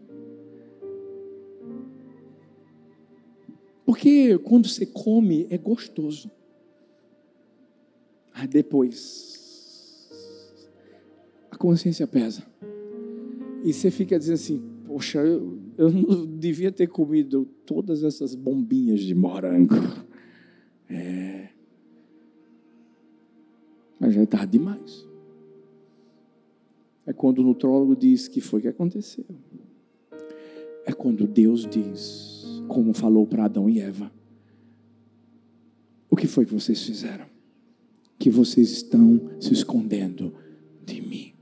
Porque 3.89 4.37
quando 4.41 4.69
você 4.69 4.85
come 4.85 5.47
é 5.49 5.57
gostoso. 5.57 6.31
Aí 8.35 8.47
depois 8.47 10.11
a 11.51 11.57
consciência 11.57 12.07
pesa. 12.07 12.45
E 13.65 13.73
você 13.73 13.91
fica 13.91 14.19
dizendo 14.19 14.35
assim: 14.35 14.63
Poxa, 14.87 15.21
eu, 15.21 15.59
eu 15.79 15.91
não 15.91 16.27
devia 16.37 16.71
ter 16.71 16.89
comido 16.89 17.47
todas 17.65 18.05
essas 18.05 18.35
bombinhas 18.35 19.01
de 19.01 19.15
morango. 19.15 19.75
É. 20.91 21.51
Mas 24.01 24.15
já 24.15 24.23
é 24.23 24.27
tarde 24.27 24.53
demais. 24.53 25.07
É 27.07 27.13
quando 27.13 27.41
o 27.41 27.43
nutrólogo 27.43 27.95
diz 27.95 28.27
que 28.27 28.41
foi 28.41 28.63
que 28.63 28.69
aconteceu. 28.69 29.27
É 30.87 30.93
quando 30.93 31.27
Deus 31.27 31.67
diz, 31.67 32.38
como 32.69 32.93
falou 32.93 33.27
para 33.27 33.47
Adão 33.47 33.69
e 33.69 33.81
Eva: 33.81 34.13
O 36.09 36.15
que 36.15 36.29
foi 36.29 36.47
que 36.47 36.55
vocês 36.55 36.81
fizeram? 36.83 37.27
Que 38.19 38.31
vocês 38.31 38.71
estão 38.71 39.21
se 39.41 39.53
escondendo 39.53 40.33
de 40.85 41.01
mim. 41.01 41.33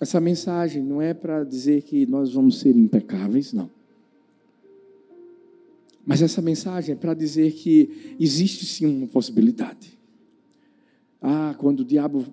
Essa 0.00 0.20
mensagem 0.20 0.82
não 0.82 1.02
é 1.02 1.12
para 1.12 1.44
dizer 1.44 1.82
que 1.82 2.06
nós 2.06 2.32
vamos 2.32 2.60
ser 2.60 2.76
impecáveis, 2.76 3.52
não. 3.52 3.70
Mas 6.06 6.22
essa 6.22 6.40
mensagem 6.40 6.94
é 6.94 6.96
para 6.96 7.12
dizer 7.12 7.52
que 7.52 8.16
existe 8.18 8.64
sim 8.64 8.86
uma 8.86 9.06
possibilidade. 9.06 9.98
Ah, 11.20 11.54
quando 11.58 11.80
o 11.80 11.84
diabo 11.84 12.24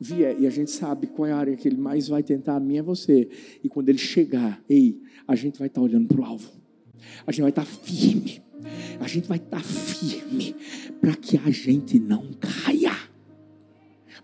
vier, 0.00 0.40
e 0.40 0.46
a 0.46 0.50
gente 0.50 0.70
sabe 0.70 1.06
qual 1.06 1.28
é 1.28 1.32
a 1.32 1.36
área 1.36 1.56
que 1.56 1.68
ele 1.68 1.76
mais 1.76 2.08
vai 2.08 2.22
tentar, 2.22 2.56
a 2.56 2.60
mim 2.60 2.78
é 2.78 2.82
você. 2.82 3.28
E 3.62 3.68
quando 3.68 3.90
ele 3.90 3.98
chegar, 3.98 4.60
ei, 4.68 4.98
a 5.28 5.36
gente 5.36 5.58
vai 5.58 5.68
estar 5.68 5.80
olhando 5.80 6.08
para 6.08 6.20
o 6.20 6.24
alvo. 6.24 6.50
A 7.26 7.32
gente 7.32 7.42
vai 7.42 7.50
estar 7.50 7.64
firme. 7.64 8.42
A 9.00 9.08
gente 9.08 9.28
vai 9.28 9.38
estar 9.38 9.62
firme 9.62 10.54
para 11.00 11.16
que 11.16 11.38
a 11.38 11.50
gente 11.50 11.98
não 11.98 12.32
caia. 12.34 12.96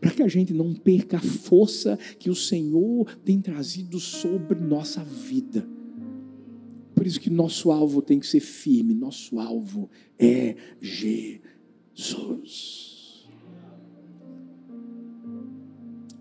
Para 0.00 0.10
que 0.10 0.22
a 0.22 0.28
gente 0.28 0.52
não 0.52 0.74
perca 0.74 1.16
a 1.16 1.20
força 1.20 1.98
que 2.18 2.28
o 2.28 2.34
Senhor 2.34 3.06
tem 3.24 3.40
trazido 3.40 3.98
sobre 3.98 4.60
nossa 4.60 5.02
vida. 5.02 5.66
Por 6.94 7.06
isso 7.06 7.20
que 7.20 7.30
nosso 7.30 7.70
alvo 7.70 8.02
tem 8.02 8.18
que 8.18 8.26
ser 8.26 8.40
firme. 8.40 8.94
Nosso 8.94 9.38
alvo 9.38 9.88
é 10.18 10.56
Jesus. 10.80 12.96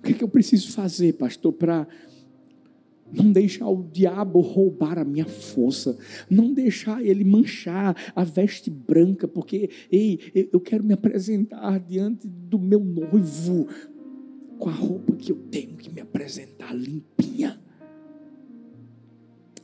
que, 0.05 0.13
que 0.13 0.23
eu 0.23 0.29
preciso 0.29 0.71
fazer, 0.71 1.13
pastor, 1.13 1.51
para 1.51 1.87
não 3.11 3.31
deixar 3.31 3.67
o 3.67 3.83
diabo 3.83 4.39
roubar 4.39 4.97
a 4.97 5.05
minha 5.05 5.25
força, 5.25 5.97
não 6.29 6.53
deixar 6.53 7.03
ele 7.03 7.23
manchar 7.23 7.95
a 8.15 8.23
veste 8.23 8.69
branca, 8.69 9.27
porque, 9.27 9.69
ei, 9.91 10.19
eu 10.51 10.59
quero 10.59 10.83
me 10.83 10.93
apresentar 10.93 11.79
diante 11.79 12.27
do 12.27 12.59
meu 12.59 12.79
noivo 12.79 13.67
com 14.57 14.69
a 14.69 14.73
roupa 14.73 15.15
que 15.15 15.31
eu 15.31 15.37
tenho 15.51 15.75
que 15.75 15.91
me 15.91 16.01
apresentar 16.01 16.73
limpinha. 16.73 17.59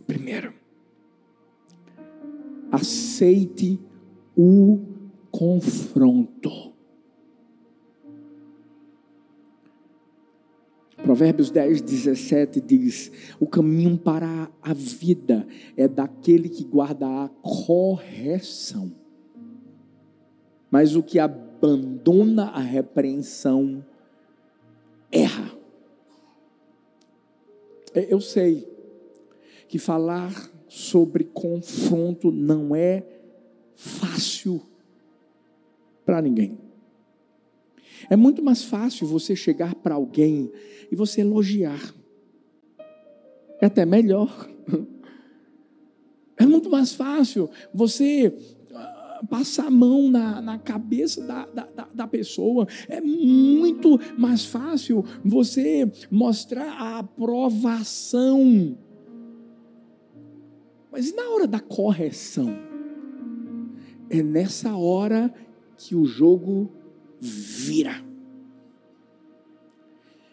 Primeiro, 0.05 0.53
aceite 2.71 3.79
o 4.35 4.79
confronto. 5.31 6.70
Provérbios 11.03 11.49
10, 11.49 11.81
17 11.81 12.61
diz: 12.61 13.11
O 13.39 13.47
caminho 13.47 13.97
para 13.97 14.51
a 14.61 14.73
vida 14.73 15.47
é 15.75 15.87
daquele 15.87 16.47
que 16.47 16.63
guarda 16.63 17.07
a 17.07 17.29
correção, 17.41 18.91
mas 20.69 20.95
o 20.95 21.01
que 21.01 21.17
abandona 21.17 22.45
a 22.45 22.59
repreensão 22.59 23.83
erra. 25.11 25.51
É, 27.93 28.13
eu 28.13 28.21
sei 28.21 28.69
que 29.67 29.79
falar 29.79 30.31
sobre 30.67 31.23
confronto 31.25 32.31
não 32.31 32.75
é 32.75 33.03
fácil 33.75 34.61
para 36.05 36.21
ninguém. 36.21 36.70
É 38.09 38.15
muito 38.15 38.43
mais 38.43 38.63
fácil 38.63 39.07
você 39.07 39.35
chegar 39.35 39.75
para 39.75 39.95
alguém 39.95 40.51
e 40.91 40.95
você 40.95 41.21
elogiar. 41.21 41.93
É 43.61 43.65
até 43.65 43.85
melhor. 43.85 44.49
É 46.37 46.45
muito 46.45 46.71
mais 46.71 46.91
fácil 46.91 47.51
você 47.71 48.35
ah, 48.73 49.21
passar 49.29 49.67
a 49.67 49.69
mão 49.69 50.09
na, 50.09 50.41
na 50.41 50.57
cabeça 50.57 51.21
da, 51.21 51.45
da, 51.45 51.87
da, 51.93 52.07
pessoa. 52.07 52.67
É 52.89 52.99
muito 52.99 53.99
mais 54.17 54.43
fácil 54.43 55.05
você 55.23 55.91
mostrar 56.09 56.71
a 56.71 56.97
aprovação. 56.97 58.75
Mas 60.91 61.09
e 61.09 61.15
na 61.15 61.29
hora 61.29 61.45
da 61.45 61.59
correção? 61.59 62.57
É 64.09 64.23
nessa 64.23 64.75
hora 64.75 65.31
que 65.77 65.95
o 65.95 66.05
jogo 66.05 66.71
vira. 67.21 68.03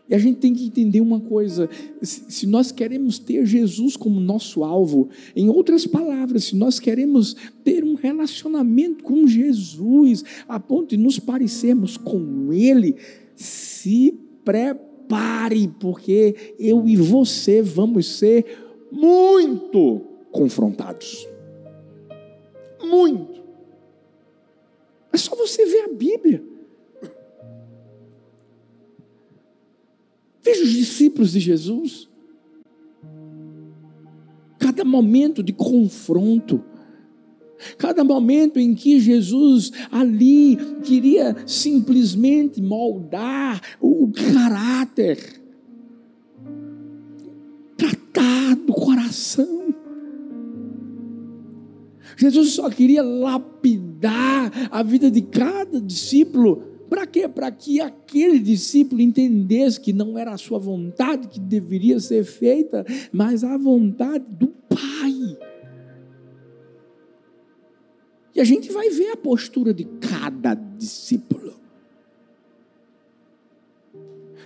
E 0.09 0.15
a 0.15 0.19
gente 0.19 0.39
tem 0.39 0.55
que 0.55 0.65
entender 0.65 1.01
uma 1.03 1.21
coisa: 1.21 1.69
se 2.01 2.47
nós 2.47 2.73
queremos 2.73 3.19
ter 3.19 3.45
Jesus 3.45 3.97
como 3.97 4.19
nosso 4.19 4.65
alvo, 4.65 5.11
em 5.37 5.51
outras 5.51 5.87
palavras, 5.87 6.45
se 6.45 6.57
nós 6.57 6.81
queremos 6.81 7.37
ter 7.63 7.85
um 7.85 7.95
relacionamento 7.95 9.05
com 9.05 9.27
Jesus, 9.27 10.25
a 10.49 10.59
ponto 10.59 10.91
de 10.91 10.97
nos 10.97 11.19
parecermos 11.19 11.99
com 11.99 12.53
Ele, 12.53 12.97
se 13.37 14.19
prepare, 14.45 15.69
porque 15.79 16.55
eu 16.59 16.89
e 16.89 16.97
você 16.97 17.61
vamos 17.61 18.07
ser 18.07 18.47
muito 18.91 20.01
confrontados. 20.33 21.29
Muito. 22.83 23.43
É 25.13 25.17
só 25.19 25.37
você 25.37 25.67
ver 25.67 25.83
a 25.83 25.89
Bíblia. 25.89 26.58
Veja 30.43 30.63
os 30.63 30.71
discípulos 30.71 31.33
de 31.33 31.41
Jesus. 31.41 32.09
Cada 34.59 34.85
momento 34.85 35.43
de 35.43 35.53
confronto, 35.53 36.63
cada 37.77 38.05
momento 38.05 38.59
em 38.59 38.75
que 38.75 39.01
Jesus 39.01 39.73
ali 39.91 40.57
queria 40.83 41.37
simplesmente 41.47 42.63
moldar 42.63 43.61
o 43.81 44.11
caráter, 44.13 45.19
tratar 47.77 48.57
do 48.57 48.73
coração. 48.73 49.75
Jesus 52.17 52.51
só 52.51 52.69
queria 52.69 53.03
lapidar 53.03 54.53
a 54.71 54.83
vida 54.83 55.11
de 55.11 55.23
cada 55.23 55.81
discípulo 55.81 56.68
para 56.89 57.07
quê? 57.07 57.29
Para 57.29 57.51
que 57.51 57.81
aquele 57.81 58.39
discípulo 58.39 59.01
entendesse 59.01 59.81
que 59.81 59.93
não 59.93 60.19
era 60.19 60.33
a 60.33 60.39
sua 60.39 60.59
vontade 60.59 61.29
que 61.29 61.39
deveria 61.39 62.01
ser 62.01 62.25
feita, 62.25 62.85
mas 63.13 63.45
a 63.45 63.57
vontade 63.57 64.25
do 64.29 64.49
Pai. 64.49 65.39
E 68.35 68.41
a 68.41 68.45
gente 68.45 68.71
vai 68.73 68.89
ver 68.91 69.11
a 69.11 69.17
postura 69.17 69.75
de 69.75 69.85
cada 69.85 70.55
discípulo. 70.55 71.59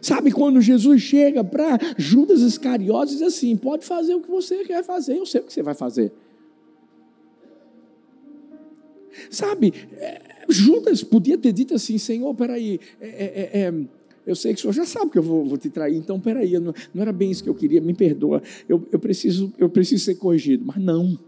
Sabe 0.00 0.32
quando 0.32 0.60
Jesus 0.60 1.00
chega 1.00 1.44
para 1.44 1.78
Judas 1.96 2.40
Iscariotes 2.40 3.14
e 3.14 3.18
diz 3.18 3.26
assim: 3.26 3.56
pode 3.56 3.84
fazer 3.84 4.14
o 4.14 4.20
que 4.20 4.30
você 4.30 4.64
quer 4.64 4.82
fazer, 4.82 5.16
eu 5.16 5.24
sei 5.24 5.40
o 5.40 5.44
que 5.44 5.52
você 5.52 5.62
vai 5.62 5.74
fazer. 5.74 6.12
Sabe, 9.30 9.72
é, 9.98 10.31
Judas 10.56 11.02
podia 11.02 11.38
ter 11.38 11.52
dito 11.52 11.74
assim: 11.74 11.98
Senhor, 11.98 12.34
peraí, 12.34 12.80
é, 13.00 13.08
é, 13.08 13.60
é, 13.60 13.74
eu 14.26 14.36
sei 14.36 14.54
que 14.54 14.58
o 14.60 14.62
senhor 14.62 14.72
já 14.72 14.84
sabe 14.84 15.10
que 15.10 15.18
eu 15.18 15.22
vou, 15.22 15.44
vou 15.44 15.58
te 15.58 15.68
trair, 15.68 15.96
então 15.96 16.20
peraí, 16.20 16.58
não, 16.58 16.72
não 16.94 17.02
era 17.02 17.12
bem 17.12 17.30
isso 17.30 17.42
que 17.42 17.50
eu 17.50 17.54
queria, 17.54 17.80
me 17.80 17.94
perdoa, 17.94 18.42
eu, 18.68 18.86
eu, 18.92 18.98
preciso, 18.98 19.52
eu 19.58 19.68
preciso 19.68 20.04
ser 20.04 20.14
corrigido. 20.14 20.64
Mas 20.64 20.76
não. 20.76 21.18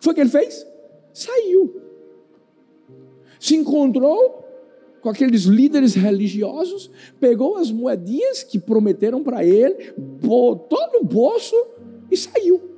Foi 0.00 0.12
o 0.12 0.14
que 0.14 0.20
ele 0.20 0.30
fez? 0.30 0.66
Saiu. 1.12 1.80
Se 3.38 3.54
encontrou 3.54 4.44
com 5.00 5.08
aqueles 5.08 5.42
líderes 5.42 5.94
religiosos, 5.94 6.90
pegou 7.20 7.56
as 7.56 7.70
moedinhas 7.70 8.42
que 8.42 8.58
prometeram 8.58 9.22
para 9.22 9.44
ele, 9.44 9.92
botou 9.96 10.92
no 10.92 11.04
bolso 11.04 11.56
e 12.10 12.16
saiu. 12.16 12.77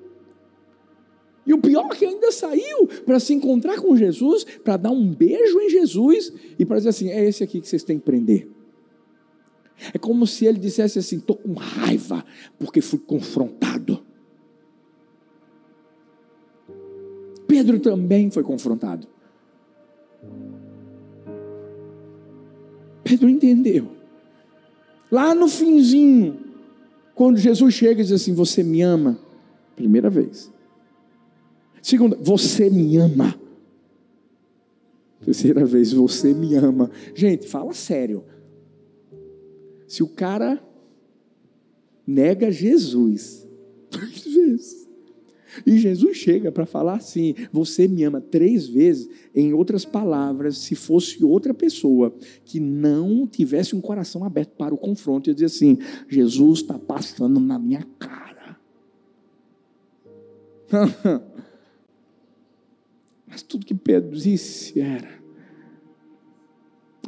E 1.51 1.53
o 1.53 1.59
pior 1.59 1.89
é 1.91 1.97
que 1.97 2.05
ainda 2.05 2.31
saiu 2.31 2.87
para 3.05 3.19
se 3.19 3.35
encontrar 3.35 3.81
com 3.81 3.97
Jesus, 3.97 4.45
para 4.45 4.77
dar 4.77 4.93
um 4.93 5.13
beijo 5.13 5.59
em 5.59 5.69
Jesus 5.69 6.33
e 6.57 6.65
para 6.65 6.77
dizer 6.77 6.91
assim: 6.91 7.09
é 7.09 7.29
esse 7.29 7.43
aqui 7.43 7.61
que 7.61 7.67
vocês 7.67 7.83
têm 7.83 7.99
que 7.99 8.05
prender. 8.05 8.49
É 9.93 9.99
como 9.99 10.29
se 10.29 10.47
ele 10.47 10.61
dissesse 10.61 11.01
assim: 11.01 11.17
estou 11.17 11.35
com 11.35 11.55
raiva 11.55 12.25
porque 12.57 12.81
fui 12.81 13.01
confrontado. 13.01 14.01
Pedro 17.49 17.81
também 17.81 18.31
foi 18.31 18.45
confrontado. 18.45 19.09
Pedro 23.03 23.29
entendeu. 23.29 23.89
Lá 25.11 25.35
no 25.35 25.49
finzinho, 25.49 26.39
quando 27.13 27.39
Jesus 27.39 27.75
chega 27.75 28.03
e 28.03 28.05
diz 28.05 28.13
assim: 28.13 28.35
Você 28.35 28.63
me 28.63 28.83
ama? 28.83 29.19
Primeira 29.75 30.09
vez. 30.09 30.53
Segunda, 31.83 32.17
você 32.17 32.69
me 32.69 32.97
ama. 32.97 33.39
Terceira 35.25 35.65
vez, 35.65 35.93
você 35.93 36.33
me 36.33 36.55
ama. 36.55 36.91
Gente, 37.15 37.47
fala 37.47 37.73
sério. 37.73 38.25
Se 39.87 40.03
o 40.03 40.09
cara 40.09 40.63
nega 42.07 42.51
Jesus 42.51 43.47
três 43.91 44.25
vezes, 44.25 44.89
e 45.67 45.79
Jesus 45.79 46.17
chega 46.17 46.53
para 46.53 46.65
falar 46.65 46.95
assim: 46.95 47.35
Você 47.53 47.89
me 47.89 48.05
ama 48.05 48.21
três 48.21 48.69
vezes. 48.69 49.09
Em 49.35 49.53
outras 49.53 49.85
palavras, 49.85 50.59
se 50.59 50.75
fosse 50.75 51.25
outra 51.25 51.53
pessoa 51.53 52.15
que 52.45 52.61
não 52.61 53.27
tivesse 53.27 53.75
um 53.75 53.81
coração 53.81 54.25
aberto 54.25 54.53
para 54.57 54.75
o 54.75 54.79
confronto, 54.79 55.29
ia 55.29 55.35
dizer 55.35 55.47
assim: 55.47 55.79
Jesus 56.09 56.61
está 56.61 56.79
passando 56.79 57.41
na 57.41 57.59
minha 57.59 57.87
cara. 57.99 58.59
Mas 63.31 63.43
tudo 63.43 63.65
que 63.65 63.75
Pedro 63.75 64.17
disse 64.17 64.81
era: 64.81 65.09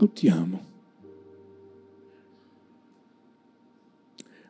Eu 0.01 0.07
te 0.07 0.29
amo. 0.29 0.61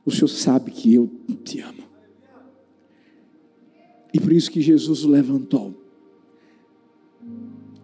O 0.04 0.10
Senhor 0.10 0.28
sabe 0.28 0.70
que 0.70 0.94
eu 0.94 1.10
te 1.42 1.60
amo. 1.60 1.82
E 4.12 4.20
por 4.20 4.32
isso 4.32 4.50
que 4.50 4.60
Jesus 4.60 5.04
o 5.04 5.08
levantou. 5.08 5.74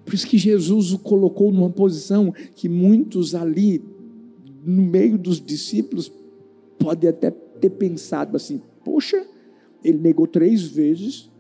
Por 0.05 0.14
isso 0.14 0.27
que 0.27 0.37
Jesus 0.37 0.92
o 0.92 0.98
colocou 0.98 1.51
numa 1.51 1.70
posição 1.70 2.33
que 2.55 2.68
muitos 2.68 3.35
ali, 3.35 3.83
no 4.64 4.83
meio 4.83 5.16
dos 5.16 5.40
discípulos, 5.40 6.12
podem 6.79 7.09
até 7.09 7.31
ter 7.31 7.70
pensado 7.70 8.37
assim: 8.37 8.61
poxa, 8.85 9.27
ele 9.83 9.98
negou 9.98 10.27
três 10.27 10.62
vezes, 10.62 11.31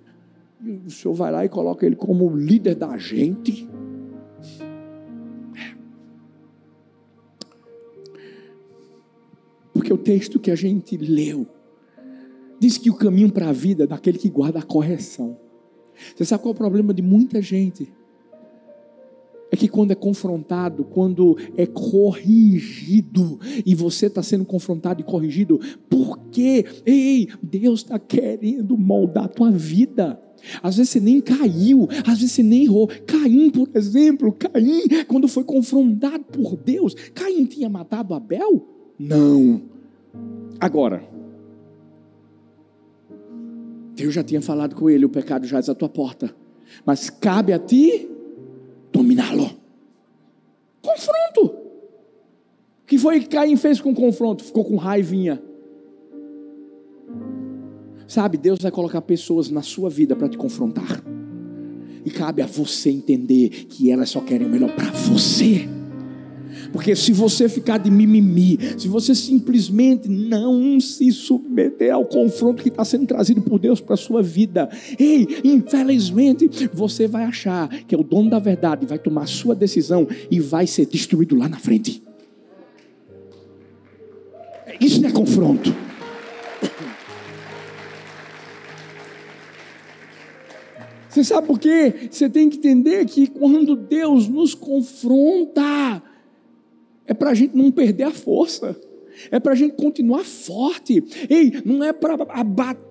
o 0.60 0.90
senhor 0.90 1.14
vai 1.14 1.30
lá 1.30 1.44
e 1.44 1.48
coloca 1.48 1.86
ele 1.86 1.96
como 1.96 2.34
líder 2.34 2.74
da 2.74 2.96
gente. 2.96 3.68
Porque 9.72 9.92
o 9.92 9.98
texto 9.98 10.40
que 10.40 10.50
a 10.50 10.56
gente 10.56 10.96
leu 10.96 11.46
diz 12.58 12.76
que 12.76 12.90
o 12.90 12.94
caminho 12.94 13.30
para 13.30 13.48
a 13.48 13.52
vida 13.52 13.84
é 13.84 13.86
daquele 13.86 14.18
que 14.18 14.28
guarda 14.28 14.58
a 14.58 14.62
correção. 14.62 15.38
Você 16.14 16.24
sabe 16.24 16.42
qual 16.42 16.52
é 16.52 16.54
o 16.54 16.58
problema 16.58 16.92
de 16.92 17.02
muita 17.02 17.40
gente? 17.40 17.92
Quando 19.68 19.92
é 19.92 19.94
confrontado, 19.94 20.84
quando 20.84 21.36
é 21.56 21.66
corrigido, 21.66 23.38
e 23.64 23.74
você 23.74 24.06
está 24.06 24.22
sendo 24.22 24.44
confrontado 24.44 25.00
e 25.00 25.04
corrigido, 25.04 25.60
por 25.88 26.18
quê? 26.30 26.64
Ei, 26.84 27.28
Deus 27.42 27.80
está 27.80 27.98
querendo 27.98 28.76
moldar 28.76 29.24
a 29.24 29.28
tua 29.28 29.50
vida. 29.50 30.20
Às 30.62 30.76
vezes 30.76 30.90
você 30.90 31.00
nem 31.00 31.20
caiu, 31.20 31.88
às 32.06 32.18
vezes 32.18 32.32
você 32.32 32.42
nem 32.42 32.64
errou. 32.64 32.88
Caim, 33.06 33.50
por 33.50 33.68
exemplo, 33.74 34.32
Caim, 34.32 34.82
quando 35.06 35.28
foi 35.28 35.44
confrontado 35.44 36.24
por 36.24 36.56
Deus, 36.56 36.94
Caim 37.14 37.44
tinha 37.44 37.68
matado 37.68 38.14
Abel? 38.14 38.66
Não. 38.98 39.62
Agora, 40.60 41.02
Deus 43.94 44.14
já 44.14 44.22
tinha 44.22 44.40
falado 44.40 44.74
com 44.74 44.88
ele: 44.88 45.04
o 45.04 45.08
pecado 45.08 45.46
já 45.46 45.58
é 45.58 45.70
à 45.70 45.74
tua 45.74 45.88
porta, 45.88 46.34
mas 46.86 47.10
cabe 47.10 47.52
a 47.52 47.58
ti 47.58 48.08
que 52.88 52.96
foi 52.96 53.20
que 53.20 53.28
Caim 53.28 53.54
fez 53.54 53.82
com 53.82 53.90
o 53.90 53.94
confronto? 53.94 54.42
Ficou 54.42 54.64
com 54.64 54.76
raivinha. 54.76 55.40
Sabe, 58.06 58.38
Deus 58.38 58.58
vai 58.58 58.72
colocar 58.72 59.02
pessoas 59.02 59.50
na 59.50 59.60
sua 59.60 59.90
vida 59.90 60.16
para 60.16 60.26
te 60.26 60.38
confrontar. 60.38 61.04
E 62.02 62.10
cabe 62.10 62.40
a 62.40 62.46
você 62.46 62.88
entender 62.88 63.50
que 63.50 63.90
elas 63.90 64.08
só 64.08 64.20
querem 64.20 64.46
o 64.46 64.50
melhor 64.50 64.74
para 64.74 64.90
você. 64.90 65.68
Porque 66.72 66.96
se 66.96 67.12
você 67.12 67.46
ficar 67.46 67.76
de 67.76 67.90
mimimi, 67.90 68.58
se 68.78 68.88
você 68.88 69.14
simplesmente 69.14 70.08
não 70.08 70.80
se 70.80 71.12
submeter 71.12 71.92
ao 71.92 72.06
confronto 72.06 72.62
que 72.62 72.70
está 72.70 72.86
sendo 72.86 73.06
trazido 73.06 73.42
por 73.42 73.58
Deus 73.58 73.82
para 73.82 73.94
a 73.94 73.98
sua 73.98 74.22
vida, 74.22 74.66
ei, 74.98 75.26
infelizmente, 75.44 76.48
você 76.72 77.06
vai 77.06 77.24
achar 77.24 77.68
que 77.68 77.94
é 77.94 77.98
o 77.98 78.02
dono 78.02 78.30
da 78.30 78.38
verdade, 78.38 78.86
vai 78.86 78.98
tomar 78.98 79.24
a 79.24 79.26
sua 79.26 79.54
decisão 79.54 80.08
e 80.30 80.40
vai 80.40 80.66
ser 80.66 80.86
destruído 80.86 81.36
lá 81.36 81.50
na 81.50 81.58
frente. 81.58 82.07
Isso 84.80 85.00
não 85.00 85.08
é 85.08 85.12
confronto. 85.12 85.74
Você 91.08 91.24
sabe 91.24 91.46
por 91.46 91.58
quê? 91.58 92.08
Você 92.10 92.28
tem 92.28 92.48
que 92.48 92.58
entender 92.58 93.04
que 93.06 93.26
quando 93.26 93.74
Deus 93.74 94.28
nos 94.28 94.54
confronta, 94.54 96.02
é 97.06 97.14
para 97.14 97.30
a 97.30 97.34
gente 97.34 97.56
não 97.56 97.72
perder 97.72 98.04
a 98.04 98.10
força, 98.12 98.78
é 99.30 99.40
para 99.40 99.52
a 99.52 99.56
gente 99.56 99.74
continuar 99.74 100.24
forte. 100.24 101.02
Ei, 101.28 101.60
não 101.64 101.82
é 101.82 101.92
para 101.92 102.14
abater 102.28 102.87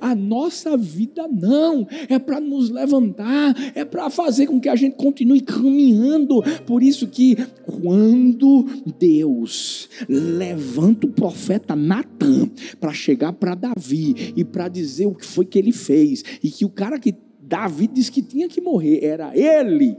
a 0.00 0.14
nossa 0.14 0.76
vida, 0.76 1.26
não. 1.28 1.86
É 2.08 2.18
para 2.18 2.40
nos 2.40 2.70
levantar, 2.70 3.54
é 3.74 3.84
para 3.84 4.08
fazer 4.10 4.46
com 4.46 4.60
que 4.60 4.68
a 4.68 4.76
gente 4.76 4.96
continue 4.96 5.40
caminhando. 5.40 6.42
Por 6.66 6.82
isso 6.82 7.06
que 7.06 7.36
quando 7.64 8.64
Deus 8.98 9.88
levanta 10.08 11.06
o 11.06 11.10
profeta 11.10 11.74
Natan 11.74 12.50
para 12.80 12.92
chegar 12.92 13.32
para 13.32 13.54
Davi 13.54 14.34
e 14.36 14.44
para 14.44 14.68
dizer 14.68 15.06
o 15.06 15.14
que 15.14 15.24
foi 15.24 15.44
que 15.44 15.58
ele 15.58 15.72
fez, 15.72 16.22
e 16.42 16.50
que 16.50 16.64
o 16.64 16.70
cara 16.70 16.98
que 16.98 17.14
Davi 17.40 17.86
disse 17.86 18.10
que 18.10 18.22
tinha 18.22 18.48
que 18.48 18.60
morrer, 18.60 19.04
era 19.04 19.36
ele. 19.36 19.96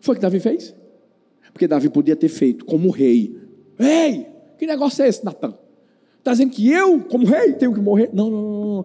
Foi 0.00 0.14
o 0.14 0.16
que 0.16 0.22
Davi 0.22 0.40
fez? 0.40 0.74
Porque 1.52 1.68
Davi 1.68 1.88
podia 1.88 2.16
ter 2.16 2.28
feito 2.28 2.64
como 2.64 2.90
rei. 2.90 3.36
Ei, 3.78 4.26
que 4.58 4.66
negócio 4.66 5.04
é 5.04 5.08
esse, 5.08 5.24
Natan? 5.24 5.54
Está 6.22 6.30
dizendo 6.30 6.52
que 6.52 6.70
eu, 6.70 7.00
como 7.00 7.26
rei, 7.26 7.52
tenho 7.52 7.74
que 7.74 7.80
morrer? 7.80 8.10
Não, 8.12 8.30
não, 8.30 8.42
não. 8.42 8.84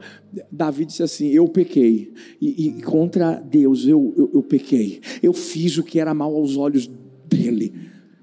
Davi 0.51 0.85
disse 0.85 1.03
assim: 1.03 1.27
Eu 1.27 1.47
pequei. 1.47 2.11
E, 2.41 2.67
e 2.67 2.81
contra 2.81 3.35
Deus 3.35 3.85
eu, 3.85 4.11
eu, 4.17 4.31
eu, 4.33 4.41
pequei. 4.41 5.01
Eu 5.21 5.33
fiz 5.33 5.77
o 5.77 5.83
que 5.83 5.99
era 5.99 6.15
mal 6.15 6.35
aos 6.35 6.57
olhos 6.57 6.89
dele. 7.29 7.71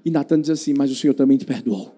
E 0.03 0.11
Natan 0.11 0.41
diz 0.41 0.49
assim: 0.49 0.73
Mas 0.77 0.91
o 0.91 0.95
Senhor 0.95 1.13
também 1.13 1.37
te 1.37 1.45
perdoou. 1.45 1.95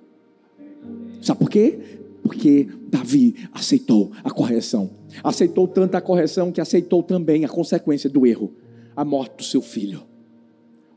Sabe 1.19 1.39
por 1.39 1.49
quê? 1.49 1.79
Porque 2.21 2.67
Davi 2.87 3.35
aceitou 3.51 4.11
a 4.23 4.29
correção. 4.29 4.91
Aceitou 5.23 5.67
tanto 5.67 5.95
a 5.95 6.01
correção 6.01 6.51
que 6.51 6.61
aceitou 6.61 7.01
também 7.01 7.43
a 7.43 7.49
consequência 7.49 8.07
do 8.07 8.27
erro 8.27 8.53
a 8.95 9.05
morte 9.05 9.37
do 9.37 9.43
seu 9.43 9.61
filho. 9.61 10.01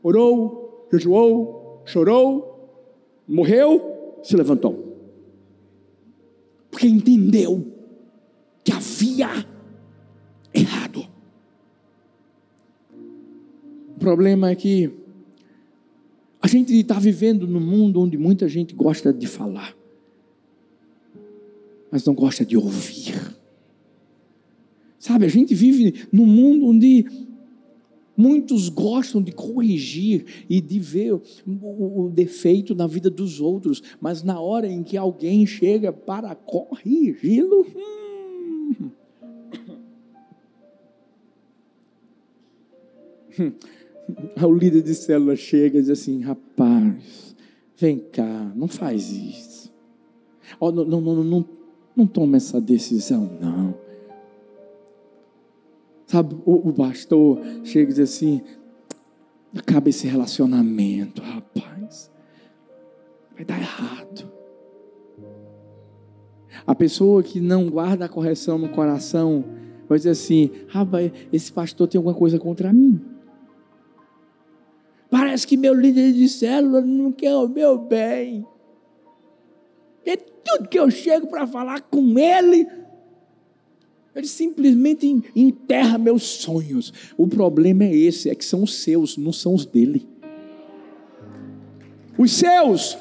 Orou, 0.01 0.87
jejuou, 0.91 1.83
chorou, 1.85 2.71
morreu, 3.27 4.19
se 4.23 4.35
levantou. 4.35 4.90
Porque 6.71 6.87
entendeu 6.87 7.71
que 8.63 8.71
havia 8.71 9.45
errado. 10.53 11.07
O 13.95 13.99
problema 13.99 14.49
é 14.49 14.55
que 14.55 14.91
a 16.41 16.47
gente 16.47 16.73
está 16.73 16.97
vivendo 16.97 17.45
num 17.45 17.59
mundo 17.59 18.01
onde 18.01 18.17
muita 18.17 18.49
gente 18.49 18.73
gosta 18.73 19.13
de 19.13 19.27
falar 19.27 19.75
mas 21.91 22.05
não 22.05 22.13
gosta 22.13 22.45
de 22.45 22.55
ouvir. 22.55 23.35
Sabe, 24.97 25.25
a 25.25 25.29
gente 25.29 25.53
vive 25.53 26.07
num 26.11 26.25
mundo 26.25 26.67
onde 26.67 27.05
muitos 28.15 28.69
gostam 28.69 29.21
de 29.21 29.31
corrigir 29.31 30.45
e 30.49 30.61
de 30.61 30.79
ver 30.79 31.13
o, 31.13 31.21
o, 31.47 32.09
defeito 32.09 32.75
na 32.75 32.87
vida 32.87 33.09
dos 33.09 33.39
outros, 33.39 33.81
mas 33.99 34.23
na 34.23 34.39
hora 34.39 34.67
em 34.67 34.83
que 34.83 34.97
alguém 34.97 35.45
chega 35.45 35.91
para 35.91 36.35
corrigi-lo, 36.35 37.65
hum, 37.75 38.91
o 44.43 44.53
líder 44.53 44.81
de 44.81 44.93
célula 44.93 45.35
chega 45.35 45.79
e 45.79 45.81
diz 45.81 45.89
assim: 45.89 46.21
rapaz, 46.21 47.35
vem 47.77 47.99
cá, 47.99 48.51
não 48.55 48.67
faz 48.67 49.11
isso. 49.11 49.71
Oh, 50.59 50.71
não, 50.71 50.85
não, 50.85 51.01
não, 51.01 51.23
não, 51.23 51.49
não 51.95 52.07
toma 52.07 52.37
essa 52.37 52.59
decisão, 52.59 53.37
não. 53.39 53.80
Sabe, 56.11 56.35
o, 56.45 56.67
o 56.67 56.73
pastor 56.73 57.39
chega 57.63 57.89
e 57.89 57.93
diz 57.93 57.99
assim: 57.99 58.41
acaba 59.57 59.87
esse 59.87 60.05
relacionamento, 60.05 61.21
rapaz. 61.21 62.11
vai 63.33 63.45
dar 63.45 63.57
errado. 63.57 64.29
A 66.67 66.75
pessoa 66.75 67.23
que 67.23 67.39
não 67.39 67.69
guarda 67.69 68.03
a 68.03 68.09
correção 68.09 68.57
no 68.57 68.67
coração 68.67 69.45
vai 69.87 69.97
dizer 69.99 70.09
assim: 70.09 70.51
rapaz, 70.67 71.13
esse 71.31 71.49
pastor 71.49 71.87
tem 71.87 71.97
alguma 71.97 72.13
coisa 72.13 72.37
contra 72.37 72.73
mim. 72.73 72.99
Parece 75.09 75.47
que 75.47 75.55
meu 75.55 75.73
líder 75.73 76.11
de 76.11 76.27
célula 76.27 76.81
não 76.81 77.13
quer 77.13 77.33
o 77.37 77.47
meu 77.47 77.77
bem. 77.77 78.45
E 80.05 80.17
tudo 80.17 80.67
que 80.67 80.77
eu 80.77 80.91
chego 80.91 81.27
para 81.27 81.47
falar 81.47 81.79
com 81.79 82.19
ele, 82.19 82.67
ele 84.15 84.27
simplesmente 84.27 85.23
enterra 85.35 85.97
meus 85.97 86.23
sonhos. 86.23 86.93
O 87.17 87.27
problema 87.27 87.85
é 87.85 87.95
esse, 87.95 88.29
é 88.29 88.35
que 88.35 88.43
são 88.43 88.63
os 88.63 88.75
seus, 88.75 89.17
não 89.17 89.31
são 89.31 89.53
os 89.53 89.65
dele. 89.65 90.07
Os 92.17 92.31
seus 92.33 92.97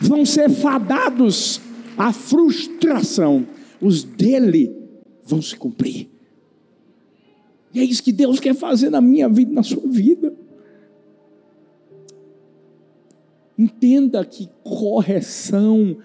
vão 0.00 0.24
ser 0.24 0.48
fadados 0.50 1.60
à 1.96 2.12
frustração. 2.12 3.46
Os 3.80 4.02
dele 4.02 4.74
vão 5.22 5.42
se 5.42 5.54
cumprir. 5.54 6.08
E 7.74 7.80
é 7.80 7.84
isso 7.84 8.02
que 8.02 8.12
Deus 8.12 8.40
quer 8.40 8.54
fazer 8.54 8.90
na 8.90 9.00
minha 9.00 9.28
vida, 9.28 9.52
na 9.52 9.62
sua 9.62 9.86
vida. 9.86 10.34
Entenda 13.58 14.24
que 14.24 14.48
correção 14.62 15.98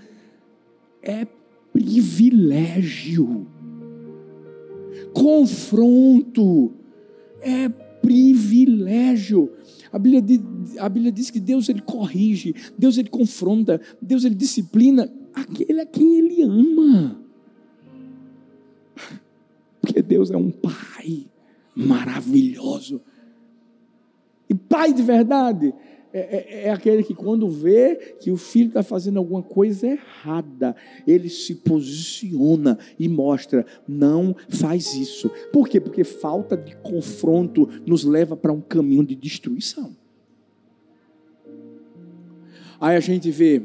é 1.02 1.26
privilégio. 1.78 3.48
Confronto 5.14 6.74
é 7.40 7.70
privilégio. 7.70 9.52
A 9.92 10.00
Bíblia, 10.00 10.22
diz, 10.22 10.40
a 10.80 10.90
Bíblia 10.90 11.12
diz 11.12 11.30
que 11.30 11.40
Deus 11.40 11.70
ele 11.70 11.82
corrige, 11.82 12.56
Deus 12.78 12.98
ele 12.98 13.10
confronta, 13.10 13.80
Deus 14.02 14.26
ele 14.26 14.34
disciplina 14.34 15.12
aquele 15.34 15.82
a 15.82 15.86
quem 15.86 16.18
ele 16.18 16.42
ama. 16.42 17.22
Porque 19.80 20.02
Deus 20.02 20.32
é 20.32 20.38
um 20.38 20.50
pai 20.50 21.28
maravilhoso. 21.76 23.02
E 24.50 24.56
pai 24.56 24.94
de 24.94 25.04
verdade 25.04 25.74
é, 26.18 26.48
é, 26.50 26.64
é, 26.64 26.72
aquele 26.72 27.04
que, 27.04 27.14
quando 27.14 27.48
vê 27.48 28.16
que 28.20 28.32
o 28.32 28.38
filho 28.38 28.70
está 28.70 28.82
fazendo 28.82 29.18
alguma 29.18 29.44
coisa 29.44 29.86
errada, 29.86 30.76
ele 31.06 31.30
se 31.30 31.54
posiciona 31.54 32.80
e 32.98 33.08
mostra: 33.08 33.64
não 33.88 34.36
faz 34.50 34.96
isso. 34.96 35.30
Por 35.54 35.68
quê? 35.68 35.80
Porque 35.80 36.04
falta 36.04 36.58
de 36.58 36.76
confronto 36.78 37.70
nos 37.86 38.04
leva 38.04 38.36
para 38.36 38.52
um 38.52 38.62
caminho 38.62 39.06
de 39.06 39.16
destruição. 39.16 39.96
Aí 42.80 42.96
a 42.96 43.00
gente 43.00 43.30
vê 43.30 43.62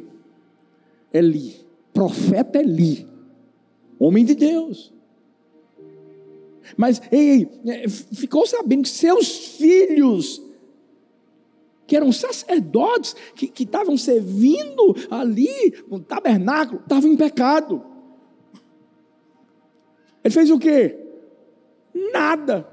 Eli, 1.11 1.57
profeta 1.95 2.59
Eli, 2.59 3.07
homem 3.99 4.27
de 4.27 4.35
Deus. 4.35 4.93
Mas, 6.77 7.01
ei, 7.11 7.49
é, 7.67 7.89
ficou 7.89 8.47
sabendo 8.47 8.83
que 8.83 8.89
seus 8.91 9.57
filhos 9.57 10.52
que 11.93 11.97
eram 11.97 12.11
sacerdotes, 12.11 13.15
que, 13.35 13.65
estavam 13.65 13.99
servindo 13.99 14.97
ali 15.11 15.75
no 15.91 16.01
tabernáculo, 16.01 16.81
estavam 16.81 17.13
em 17.13 17.17
pecado. 17.19 17.85
Ele 20.25 20.33
fez 20.33 20.51
o 20.51 20.59
quê? 20.59 20.99
Nada. 22.11 22.67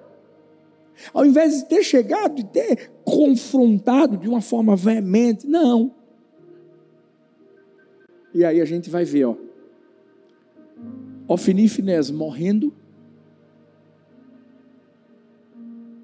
Ao 1.13 1.25
invés 1.25 1.57
de 1.57 1.67
ter 1.67 1.83
chegado 1.83 2.39
e 2.39 2.45
ter 2.45 2.89
confrontado 3.03 4.15
de 4.15 4.29
uma 4.29 4.39
forma 4.39 4.73
veemente, 4.73 5.45
não. 5.45 5.93
E 8.33 8.45
aí 8.45 8.61
a 8.61 8.65
gente 8.65 8.89
vai 8.89 9.03
ver, 9.03 9.25
ó. 9.25 9.35
Ofni 11.27 11.65
e 11.65 11.67
Finés 11.67 12.09
morrendo. 12.09 12.73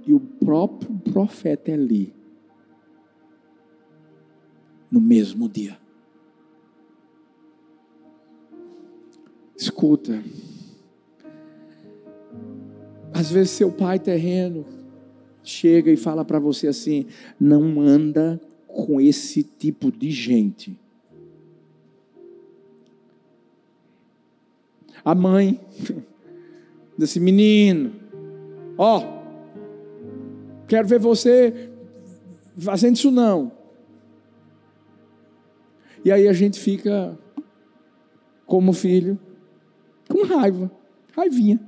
E 0.05 0.13
o 0.13 0.19
próprio 0.19 0.93
profeta 1.13 1.71
Eli 1.71 2.24
no 4.91 5.01
mesmo 5.01 5.49
dia. 5.49 5.77
Escuta. 9.55 10.23
Às 13.13 13.31
vezes 13.31 13.51
seu 13.51 13.71
pai 13.71 13.97
terreno 13.97 14.65
chega 15.41 15.89
e 15.91 15.97
fala 15.97 16.25
para 16.25 16.39
você 16.39 16.67
assim: 16.67 17.05
não 17.39 17.79
anda 17.79 18.41
com 18.67 18.99
esse 18.99 19.43
tipo 19.43 19.91
de 19.91 20.11
gente. 20.11 20.77
A 25.03 25.15
mãe 25.15 25.59
assim: 27.01 27.21
menino, 27.21 27.93
ó, 28.77 29.01
quero 30.67 30.87
ver 30.87 30.99
você 30.99 31.69
fazendo 32.57 32.95
isso 32.95 33.11
não. 33.11 33.54
E 36.05 36.11
aí 36.11 36.27
a 36.27 36.33
gente 36.33 36.59
fica, 36.59 37.17
como 38.45 38.71
filho, 38.73 39.19
com 40.07 40.23
raiva, 40.23 40.69
raivinha. 41.13 41.59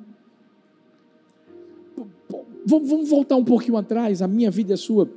Vamos 2.64 3.10
voltar 3.10 3.36
um 3.36 3.44
pouquinho 3.44 3.78
atrás, 3.78 4.22
a 4.22 4.28
minha 4.28 4.52
vida 4.52 4.76
é 4.76 4.78
sua. 4.78 5.10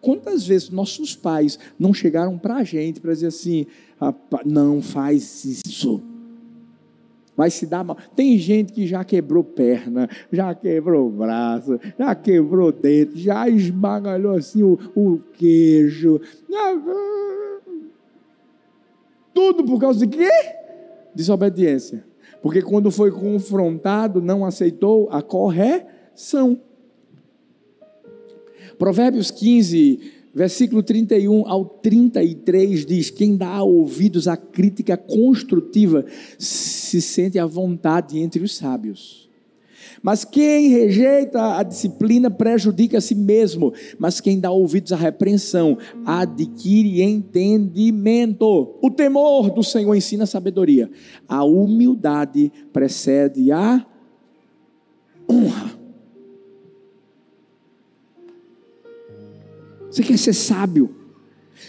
Quantas 0.00 0.46
vezes 0.46 0.70
nossos 0.70 1.16
pais 1.16 1.58
não 1.76 1.92
chegaram 1.92 2.38
para 2.38 2.56
a 2.56 2.64
gente 2.64 3.00
para 3.00 3.12
dizer 3.12 3.26
assim: 3.26 3.66
não 4.46 4.80
faz 4.80 5.44
isso, 5.44 6.00
vai 7.36 7.50
se 7.50 7.66
dar 7.66 7.82
mal. 7.82 7.96
Tem 8.14 8.38
gente 8.38 8.72
que 8.72 8.86
já 8.86 9.02
quebrou 9.02 9.42
perna, 9.42 10.08
já 10.30 10.54
quebrou 10.54 11.10
braço, 11.10 11.80
já 11.98 12.14
quebrou 12.14 12.70
dente, 12.70 13.18
já 13.18 13.48
esmagalhou 13.48 14.36
assim 14.36 14.62
o, 14.62 14.78
o 14.94 15.18
queijo. 15.34 16.20
Tudo 19.34 19.64
por 19.64 19.78
causa 19.78 20.06
de 20.06 20.16
quê? 20.16 20.30
Desobediência. 21.14 22.04
Porque 22.42 22.62
quando 22.62 22.90
foi 22.90 23.10
confrontado, 23.10 24.20
não 24.20 24.44
aceitou 24.44 25.08
a 25.10 25.22
correção. 25.22 26.60
Provérbios 28.78 29.30
15, 29.30 30.00
versículo 30.34 30.82
31 30.82 31.46
ao 31.46 31.64
33 31.64 32.86
diz: 32.86 33.10
Quem 33.10 33.36
dá 33.36 33.62
ouvidos 33.62 34.26
à 34.26 34.36
crítica 34.36 34.96
construtiva 34.96 36.04
se 36.38 37.00
sente 37.02 37.38
à 37.38 37.46
vontade 37.46 38.18
entre 38.18 38.42
os 38.42 38.56
sábios. 38.56 39.29
Mas 40.02 40.24
quem 40.24 40.68
rejeita 40.68 41.58
a 41.58 41.62
disciplina 41.62 42.30
prejudica 42.30 42.98
a 42.98 43.00
si 43.00 43.14
mesmo, 43.14 43.72
mas 43.98 44.20
quem 44.20 44.40
dá 44.40 44.50
ouvidos 44.50 44.92
à 44.92 44.96
repreensão 44.96 45.76
adquire 46.06 47.02
entendimento. 47.02 48.78
O 48.80 48.90
temor 48.90 49.50
do 49.50 49.62
Senhor 49.62 49.94
ensina 49.94 50.24
a 50.24 50.26
sabedoria. 50.26 50.90
A 51.28 51.44
humildade 51.44 52.50
precede 52.72 53.52
a 53.52 53.84
honra. 55.30 55.78
Você 59.90 60.02
quer 60.02 60.18
ser 60.18 60.32
sábio? 60.32 60.94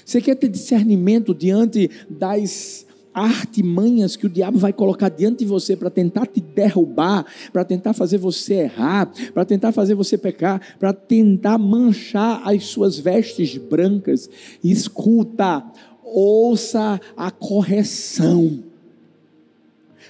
Você 0.05 0.21
quer 0.21 0.35
ter 0.35 0.47
discernimento 0.47 1.33
diante 1.33 1.89
das 2.09 2.85
artimanhas 3.13 4.15
que 4.15 4.25
o 4.25 4.29
diabo 4.29 4.57
vai 4.57 4.73
colocar 4.73 5.09
diante 5.09 5.39
de 5.39 5.45
você 5.45 5.75
para 5.75 5.89
tentar 5.89 6.25
te 6.25 6.39
derrubar, 6.39 7.25
para 7.51 7.63
tentar 7.63 7.93
fazer 7.93 8.17
você 8.17 8.53
errar, 8.55 9.11
para 9.33 9.45
tentar 9.45 9.71
fazer 9.71 9.95
você 9.95 10.17
pecar, 10.17 10.77
para 10.79 10.93
tentar 10.93 11.57
manchar 11.57 12.41
as 12.47 12.65
suas 12.65 12.97
vestes 12.97 13.57
brancas. 13.57 14.29
Escuta, 14.63 15.63
ouça 16.03 16.99
a 17.15 17.31
correção. 17.31 18.63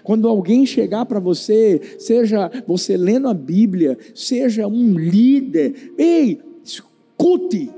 Quando 0.04 0.28
alguém 0.28 0.66
chegar 0.66 1.06
para 1.06 1.20
você, 1.20 1.80
seja 2.00 2.52
você 2.66 2.98
lendo 2.98 3.28
a 3.28 3.34
Bíblia, 3.34 3.98
seja 4.16 4.68
um 4.68 4.98
líder, 4.98 5.94
ei, 5.98 6.40
escute. 6.64 7.70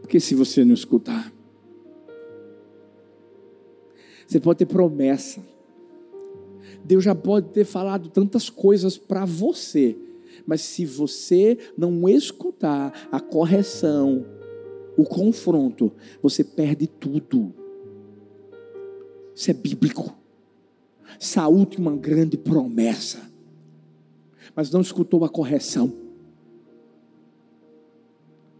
Porque 0.00 0.18
se 0.18 0.34
você 0.34 0.64
não 0.64 0.72
escutar, 0.72 1.30
você 4.28 4.38
pode 4.38 4.58
ter 4.58 4.66
promessa. 4.66 5.42
Deus 6.84 7.02
já 7.02 7.14
pode 7.14 7.48
ter 7.48 7.64
falado 7.64 8.10
tantas 8.10 8.50
coisas 8.50 8.98
para 8.98 9.24
você, 9.24 9.96
mas 10.46 10.60
se 10.60 10.84
você 10.84 11.56
não 11.78 12.06
escutar 12.06 13.08
a 13.10 13.18
correção, 13.20 14.26
o 14.98 15.04
confronto, 15.04 15.90
você 16.22 16.44
perde 16.44 16.86
tudo. 16.86 17.54
Isso 19.34 19.50
é 19.50 19.54
bíblico. 19.54 20.14
Saúl 21.18 21.64
tinha 21.64 21.80
uma 21.80 21.96
grande 21.96 22.36
promessa, 22.36 23.30
mas 24.54 24.70
não 24.70 24.82
escutou 24.82 25.24
a 25.24 25.28
correção. 25.30 25.90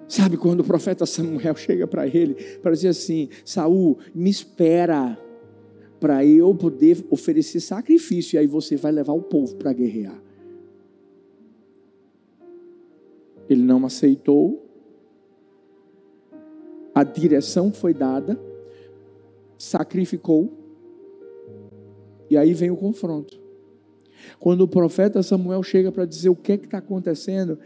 Sabe 0.09 0.38
quando 0.38 0.61
o 0.61 0.64
profeta 0.64 1.04
Samuel 1.04 1.54
chega 1.57 1.87
para 1.87 2.07
ele 2.07 2.35
para 2.62 2.72
dizer 2.72 2.88
assim: 2.88 3.28
Saul, 3.44 3.98
me 4.14 4.31
espera 4.31 5.18
para 6.00 6.24
eu 6.24 6.54
poder 6.54 7.04
oferecer 7.11 7.61
sacrifício 7.61 8.37
e 8.37 8.38
aí 8.38 8.46
você 8.46 8.76
vai 8.76 8.92
levar 8.92 9.12
o 9.12 9.22
povo 9.22 9.56
para 9.56 9.72
guerrear. 9.72 10.20
Ele 13.48 13.62
não 13.62 13.84
aceitou. 13.87 14.64
A 16.94 17.02
direção 17.02 17.72
foi 17.72 17.94
dada, 17.94 18.38
sacrificou. 19.56 20.52
E 22.30 22.37
aí 22.37 22.52
vem 22.52 22.70
o 22.70 22.76
confronto. 22.76 23.40
Quando 24.38 24.62
o 24.62 24.68
profeta 24.68 25.22
Samuel 25.22 25.62
chega 25.62 25.90
para 25.90 26.04
dizer 26.04 26.28
o 26.28 26.37
que 26.37 26.52
é 26.52 26.54
está 26.56 26.78
acontecendo, 26.78 27.58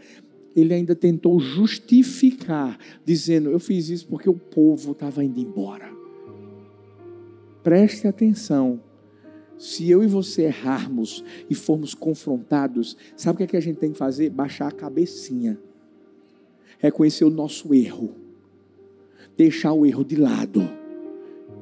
ele 0.55 0.73
ainda 0.73 0.95
tentou 0.95 1.39
justificar, 1.39 2.77
dizendo: 3.03 3.49
Eu 3.49 3.59
fiz 3.59 3.89
isso 3.89 4.07
porque 4.07 4.29
o 4.29 4.35
povo 4.35 4.91
estava 4.91 5.23
indo 5.23 5.39
embora. 5.39 6.02
Preste 7.63 8.07
atenção. 8.07 8.81
Se 9.57 9.89
eu 9.89 10.03
e 10.03 10.07
você 10.07 10.43
errarmos 10.43 11.23
e 11.49 11.55
formos 11.55 11.93
confrontados, 11.93 12.97
sabe 13.15 13.35
o 13.35 13.37
que, 13.37 13.43
é 13.43 13.47
que 13.47 13.57
a 13.57 13.61
gente 13.61 13.77
tem 13.77 13.93
que 13.93 13.97
fazer? 13.97 14.29
Baixar 14.29 14.67
a 14.67 14.71
cabecinha, 14.71 15.57
reconhecer 16.79 17.23
o 17.23 17.29
nosso 17.29 17.73
erro, 17.73 18.13
deixar 19.37 19.71
o 19.71 19.85
erro 19.85 20.03
de 20.03 20.17
lado 20.17 20.69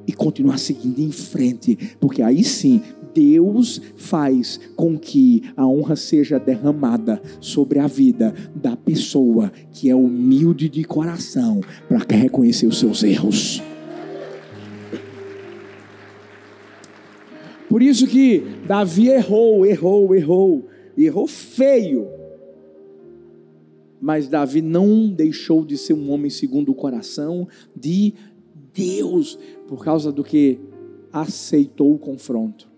e 0.04 0.12
continuar 0.12 0.58
seguindo 0.58 0.98
em 0.98 1.12
frente, 1.12 1.76
porque 2.00 2.22
aí 2.22 2.42
sim 2.42 2.82
Deus 3.14 3.80
faz 3.94 4.58
com 4.74 4.98
que 4.98 5.42
a 5.56 5.64
honra 5.64 5.94
seja 5.94 6.40
derramada 6.40 7.22
sobre 7.40 7.78
a 7.78 7.86
vida 7.86 8.34
da 8.54 8.76
pessoa 8.76 9.52
que 9.70 9.88
é 9.88 9.94
humilde 9.94 10.68
de 10.68 10.82
coração 10.82 11.60
para 11.86 11.98
reconhecer 12.16 12.66
os 12.66 12.80
seus 12.80 13.04
erros. 13.04 13.62
Por 17.72 17.80
isso 17.80 18.06
que 18.06 18.42
Davi 18.68 19.08
errou, 19.08 19.64
errou, 19.64 20.14
errou, 20.14 20.68
errou 20.94 21.26
feio. 21.26 22.06
Mas 23.98 24.28
Davi 24.28 24.60
não 24.60 25.08
deixou 25.08 25.64
de 25.64 25.78
ser 25.78 25.94
um 25.94 26.10
homem 26.10 26.28
segundo 26.28 26.70
o 26.70 26.74
coração 26.74 27.48
de 27.74 28.12
Deus, 28.74 29.38
por 29.66 29.82
causa 29.82 30.12
do 30.12 30.22
que 30.22 30.60
aceitou 31.10 31.94
o 31.94 31.98
confronto. 31.98 32.70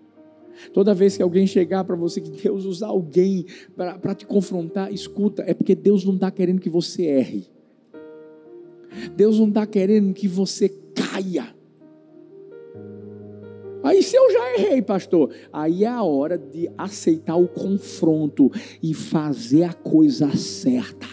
Toda 0.73 0.95
vez 0.95 1.17
que 1.17 1.25
alguém 1.25 1.45
chegar 1.45 1.83
para 1.83 1.97
você, 1.97 2.21
que 2.21 2.31
Deus 2.31 2.65
usar 2.65 2.87
alguém 2.87 3.47
para 3.75 4.15
te 4.15 4.25
confrontar, 4.25 4.95
escuta, 4.95 5.43
é 5.45 5.53
porque 5.53 5.75
Deus 5.75 6.05
não 6.05 6.15
está 6.15 6.31
querendo 6.31 6.61
que 6.61 6.71
você 6.71 7.03
erre. 7.03 7.49
Deus 9.17 9.41
não 9.41 9.49
está 9.49 9.67
querendo 9.67 10.15
que 10.15 10.29
você 10.29 10.69
caia. 10.69 11.53
Aí 13.85 14.03
se 14.03 14.17
eu 14.17 14.33
já 14.33 14.55
errei, 14.55 14.81
pastor, 14.81 15.31
aí 15.53 15.85
é 15.85 15.89
a 15.89 16.03
hora 16.03 16.39
de 16.39 16.71
aceitar 16.77 17.37
o 17.37 17.47
confronto 17.47 18.51
e 18.83 18.95
fazer 18.95 19.65
a 19.65 19.75
coisa 19.75 20.35
certa. 20.35 21.07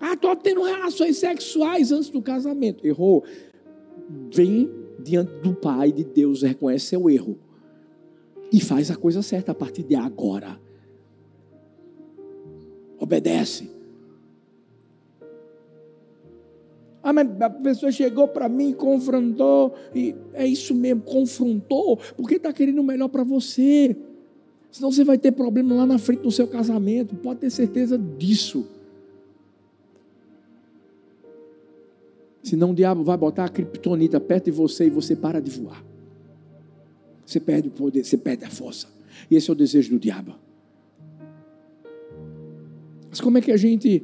Ah, 0.00 0.14
estou 0.14 0.34
tendo 0.34 0.62
relações 0.62 1.18
sexuais 1.18 1.92
antes 1.92 2.08
do 2.08 2.22
casamento. 2.22 2.86
Errou. 2.86 3.22
Vem 4.34 4.70
diante 4.98 5.32
do 5.42 5.54
Pai, 5.54 5.92
de 5.92 6.02
Deus, 6.02 6.42
reconhece 6.42 6.86
seu 6.86 7.10
erro 7.10 7.38
e 8.50 8.58
faz 8.60 8.90
a 8.90 8.96
coisa 8.96 9.22
certa 9.22 9.52
a 9.52 9.54
partir 9.54 9.82
de 9.82 9.94
agora. 9.94 10.58
Obedece. 12.98 13.71
Ah, 17.02 17.12
mas 17.12 17.28
a 17.40 17.50
pessoa 17.50 17.90
chegou 17.90 18.28
para 18.28 18.48
mim, 18.48 18.72
confrontou, 18.72 19.74
e 19.94 20.14
é 20.32 20.46
isso 20.46 20.74
mesmo, 20.74 21.02
confrontou, 21.02 21.98
porque 22.16 22.36
está 22.36 22.52
querendo 22.52 22.80
o 22.80 22.84
melhor 22.84 23.08
para 23.08 23.24
você. 23.24 23.96
Senão 24.70 24.90
você 24.92 25.02
vai 25.02 25.18
ter 25.18 25.32
problema 25.32 25.74
lá 25.74 25.84
na 25.84 25.98
frente 25.98 26.22
no 26.22 26.30
seu 26.30 26.46
casamento, 26.46 27.16
pode 27.16 27.40
ter 27.40 27.50
certeza 27.50 27.98
disso. 27.98 28.66
Senão 32.42 32.70
o 32.70 32.74
diabo 32.74 33.02
vai 33.02 33.16
botar 33.16 33.44
a 33.44 33.48
criptonita 33.48 34.20
perto 34.20 34.46
de 34.46 34.50
você 34.50 34.86
e 34.86 34.90
você 34.90 35.14
para 35.14 35.40
de 35.40 35.50
voar. 35.50 35.84
Você 37.24 37.40
perde 37.40 37.68
o 37.68 37.70
poder, 37.70 38.04
você 38.04 38.16
perde 38.16 38.44
a 38.44 38.50
força. 38.50 38.88
E 39.30 39.36
esse 39.36 39.48
é 39.48 39.52
o 39.52 39.56
desejo 39.56 39.90
do 39.90 39.98
diabo. 39.98 40.34
Mas 43.08 43.20
como 43.20 43.38
é 43.38 43.40
que 43.40 43.52
a 43.52 43.56
gente 43.56 44.02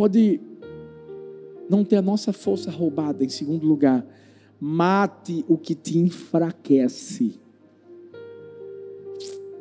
pode 0.00 0.40
não 1.68 1.84
ter 1.84 1.96
a 1.96 2.02
nossa 2.02 2.32
força 2.32 2.70
roubada? 2.70 3.22
Em 3.22 3.28
segundo 3.28 3.66
lugar, 3.66 4.02
mate 4.58 5.44
o 5.46 5.58
que 5.58 5.74
te 5.74 5.98
enfraquece. 5.98 7.38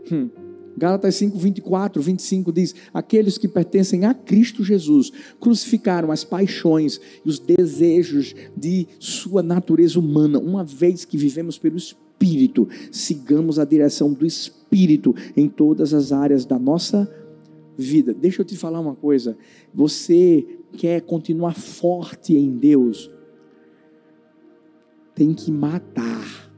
Hum. 0.10 0.30
Gálatas 0.78 1.16
5, 1.16 1.38
24, 1.38 2.02
25 2.02 2.54
diz: 2.54 2.74
Aqueles 2.94 3.38
que 3.38 3.50
pertencem 3.50 4.06
a 4.06 4.14
Cristo 4.14 4.64
Jesus 4.64 5.12
crucificaram 5.42 6.10
as 6.10 6.24
paixões 6.24 7.02
e 7.26 7.28
os 7.28 7.38
desejos 7.38 8.34
de 8.56 8.88
sua 8.98 9.44
natureza 9.44 10.00
humana, 10.00 10.40
uma 10.40 10.64
vez 10.64 11.04
que 11.04 11.18
vivemos 11.18 11.58
pelo 11.58 11.76
Espírito, 11.76 12.66
sigamos 12.94 13.60
a 13.60 13.66
direção 13.66 14.14
do 14.14 14.26
Espírito 14.26 15.14
em 15.36 15.50
todas 15.50 15.94
as 15.94 16.14
áreas 16.14 16.46
da 16.46 16.58
nossa 16.58 17.04
vida. 17.04 17.29
Deixa 18.18 18.42
eu 18.42 18.46
te 18.46 18.58
falar 18.58 18.80
uma 18.80 18.96
coisa: 18.96 19.38
você 19.74 20.46
quer 20.74 21.02
continuar 21.02 21.56
forte 21.56 22.36
em 22.36 22.58
Deus, 22.58 23.10
tem 25.16 25.34
que 25.34 25.52
matar 25.52 26.52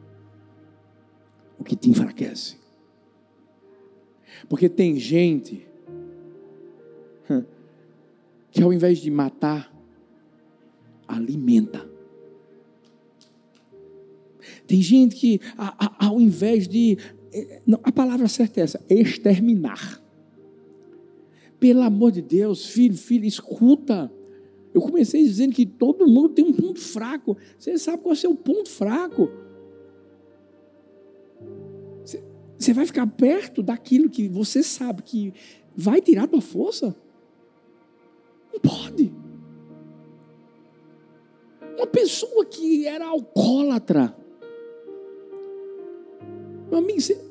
o 1.59 1.63
que 1.63 1.75
te 1.75 1.89
enfraquece. 1.89 2.57
Porque 4.49 4.67
tem 4.67 4.97
gente 4.97 5.67
que 8.51 8.61
ao 8.61 8.73
invés 8.73 8.99
de 8.99 9.09
matar, 9.11 9.71
alimenta. 11.07 11.89
Tem 14.65 14.81
gente 14.81 15.15
que 15.15 15.39
ao 15.99 16.19
invés 16.19 16.67
de. 16.67 16.97
Eh, 17.31 17.61
a 17.83 17.91
palavra 17.91 18.27
certa 18.27 18.59
é 18.59 18.63
essa: 18.63 18.83
exterminar. 18.89 20.00
Pelo 21.61 21.83
amor 21.83 22.11
de 22.11 22.23
Deus, 22.23 22.65
filho, 22.65 22.97
filho, 22.97 23.23
escuta. 23.23 24.11
Eu 24.73 24.81
comecei 24.81 25.21
dizendo 25.23 25.53
que 25.53 25.63
todo 25.63 26.07
mundo 26.07 26.29
tem 26.29 26.43
um 26.43 26.51
ponto 26.51 26.79
fraco. 26.79 27.37
Você 27.55 27.77
sabe 27.77 28.01
qual 28.01 28.13
é 28.13 28.17
o 28.17 28.19
seu 28.19 28.33
ponto 28.33 28.67
fraco? 28.67 29.29
Você 32.57 32.73
vai 32.73 32.87
ficar 32.87 33.05
perto 33.05 33.61
daquilo 33.61 34.09
que 34.09 34.27
você 34.27 34.63
sabe 34.63 35.03
que 35.03 35.35
vai 35.75 36.01
tirar 36.01 36.27
tua 36.27 36.41
força? 36.41 36.95
Não 38.51 38.59
pode. 38.59 39.13
Uma 41.77 41.85
pessoa 41.85 42.43
que 42.43 42.87
era 42.87 43.05
alcoólatra. 43.05 44.17
Meu 46.71 46.79
amigo, 46.79 46.99
você, 46.99 47.21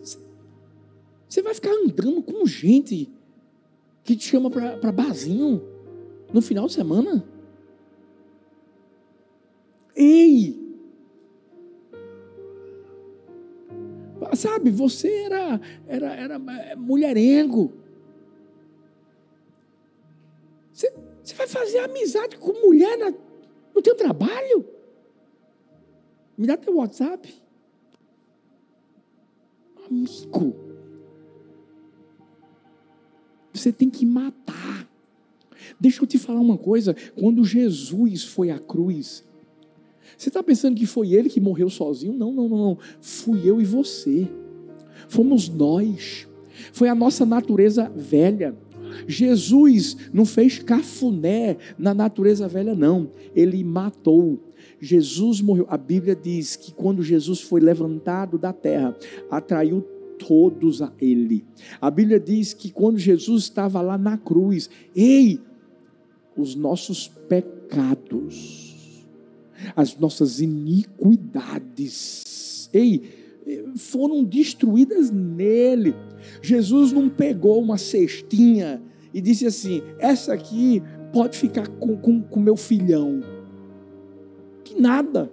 você 1.29 1.43
vai 1.43 1.53
ficar 1.53 1.73
andando 1.73 2.23
com 2.23 2.47
gente 2.47 3.11
que 4.05 4.17
te 4.17 4.25
chama 4.25 4.51
para 4.51 4.93
barzinho 4.93 5.63
no 6.33 6.41
final 6.41 6.67
de 6.67 6.73
semana? 6.73 7.25
Ei! 9.95 10.61
sabe, 14.37 14.71
você 14.71 15.25
era, 15.25 15.61
era, 15.87 16.15
era 16.15 16.35
é, 16.35 16.77
mulherengo. 16.77 17.73
Você, 20.73 20.93
você 21.23 21.35
vai 21.35 21.47
fazer 21.47 21.79
amizade 21.79 22.39
com 22.39 22.53
mulher 22.53 22.97
na, 22.97 23.13
no 23.75 23.83
teu 23.83 23.95
trabalho? 23.95 24.65
Me 26.37 26.47
dá 26.47 26.57
teu 26.57 26.77
WhatsApp. 26.77 27.35
Amigo. 29.87 30.70
Você 33.53 33.73
tem 33.73 33.91
que 33.91 34.07
matar. 34.07 34.89
Deixa 35.79 36.03
eu 36.03 36.07
te 36.07 36.19
falar 36.19 36.41
uma 36.41 36.59
coisa. 36.59 36.95
Quando 37.17 37.45
Jesus 37.45 38.25
foi 38.25 38.51
à 38.51 38.59
cruz, 38.59 39.25
você 40.17 40.29
está 40.29 40.43
pensando 40.43 40.77
que 40.77 40.87
foi 40.87 41.13
ele 41.13 41.29
que 41.29 41.41
morreu 41.41 41.71
sozinho? 41.71 42.13
Não, 42.13 42.33
não, 42.33 42.49
não, 42.49 42.59
não. 42.59 42.79
Fui 43.01 43.41
eu 43.45 43.61
e 43.61 43.65
você. 43.65 44.29
Fomos 45.09 45.49
nós. 45.49 46.29
Foi 46.73 46.89
a 46.89 46.95
nossa 46.95 47.25
natureza 47.25 47.91
velha. 47.97 48.55
Jesus 49.07 49.97
não 50.13 50.25
fez 50.25 50.59
cafuné 50.59 51.57
na 51.79 51.95
natureza 51.95 52.49
velha, 52.49 52.75
não. 52.75 53.11
Ele 53.35 53.63
matou. 53.65 54.39
Jesus 54.81 55.41
morreu. 55.41 55.67
A 55.69 55.77
Bíblia 55.77 56.15
diz 56.15 56.57
que 56.57 56.73
quando 56.73 57.03
Jesus 57.03 57.41
foi 57.41 57.61
levantado 57.61 58.39
da 58.39 58.53
terra, 58.53 58.97
atraiu 59.31 59.85
todos 60.27 60.83
a 60.83 60.93
Ele. 61.01 61.45
A 61.81 61.91
Bíblia 61.91 62.21
diz 62.21 62.53
que 62.53 62.71
quando 62.71 62.99
Jesus 62.99 63.45
estava 63.45 63.81
lá 63.81 63.97
na 63.97 64.19
cruz, 64.19 64.69
ei, 64.95 65.41
os 66.37 66.55
nossos 66.55 67.09
pecados, 67.29 69.07
as 69.75 69.97
nossas 69.97 70.41
iniquidades, 70.41 72.69
ei, 72.73 73.03
foram 73.75 74.23
destruídas 74.23 75.11
nele. 75.11 75.95
Jesus 76.43 76.93
não 76.93 77.09
pegou 77.09 77.61
uma 77.61 77.79
cestinha 77.79 78.81
e 79.13 79.21
disse 79.21 79.47
assim: 79.47 79.83
essa 79.99 80.33
aqui 80.33 80.81
pode 81.13 81.37
ficar 81.37 81.67
com, 81.67 81.97
com 81.97 82.41
meu 82.41 82.57
filhão. 82.57 83.21
Que 84.65 84.81
nada. 84.81 85.33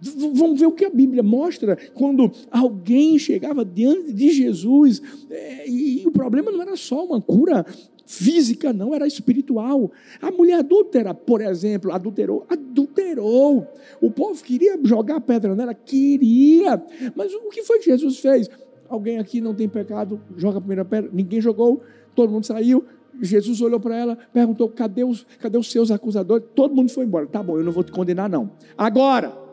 Vamos 0.00 0.60
ver 0.60 0.66
o 0.66 0.72
que 0.72 0.84
a 0.84 0.90
Bíblia 0.90 1.22
mostra 1.22 1.76
quando 1.94 2.30
alguém 2.50 3.18
chegava 3.18 3.64
diante 3.64 4.12
de 4.12 4.30
Jesus, 4.30 5.02
é, 5.28 5.68
e 5.68 6.06
o 6.06 6.12
problema 6.12 6.52
não 6.52 6.62
era 6.62 6.76
só 6.76 7.04
uma 7.04 7.20
cura 7.20 7.66
física, 8.08 8.72
não, 8.72 8.94
era 8.94 9.06
espiritual. 9.06 9.90
A 10.22 10.30
mulher 10.30 10.60
adúltera, 10.60 11.12
por 11.12 11.42
exemplo, 11.42 11.92
adulterou, 11.92 12.46
adulterou. 12.48 13.66
O 14.00 14.10
povo 14.10 14.42
queria 14.42 14.78
jogar 14.82 15.20
pedra 15.20 15.54
nela, 15.54 15.74
queria, 15.74 16.82
mas 17.14 17.34
o 17.34 17.50
que 17.50 17.62
foi 17.62 17.78
que 17.78 17.84
Jesus 17.84 18.18
fez? 18.18 18.48
Alguém 18.88 19.18
aqui 19.18 19.40
não 19.40 19.54
tem 19.54 19.68
pecado, 19.68 20.20
joga 20.36 20.56
a 20.56 20.60
primeira 20.60 20.84
pedra, 20.84 21.10
ninguém 21.12 21.40
jogou, 21.40 21.82
todo 22.14 22.30
mundo 22.30 22.46
saiu. 22.46 22.84
Jesus 23.20 23.60
olhou 23.60 23.80
para 23.80 23.96
ela, 23.96 24.18
perguntou: 24.32 24.68
cadê 24.68 25.04
os, 25.04 25.26
cadê 25.38 25.58
os 25.58 25.70
seus 25.70 25.90
acusadores? 25.90 26.46
Todo 26.54 26.74
mundo 26.74 26.90
foi 26.90 27.04
embora. 27.04 27.26
Tá 27.26 27.42
bom, 27.42 27.58
eu 27.58 27.64
não 27.64 27.72
vou 27.72 27.82
te 27.82 27.92
condenar, 27.92 28.30
não. 28.30 28.52
Agora, 28.76 29.47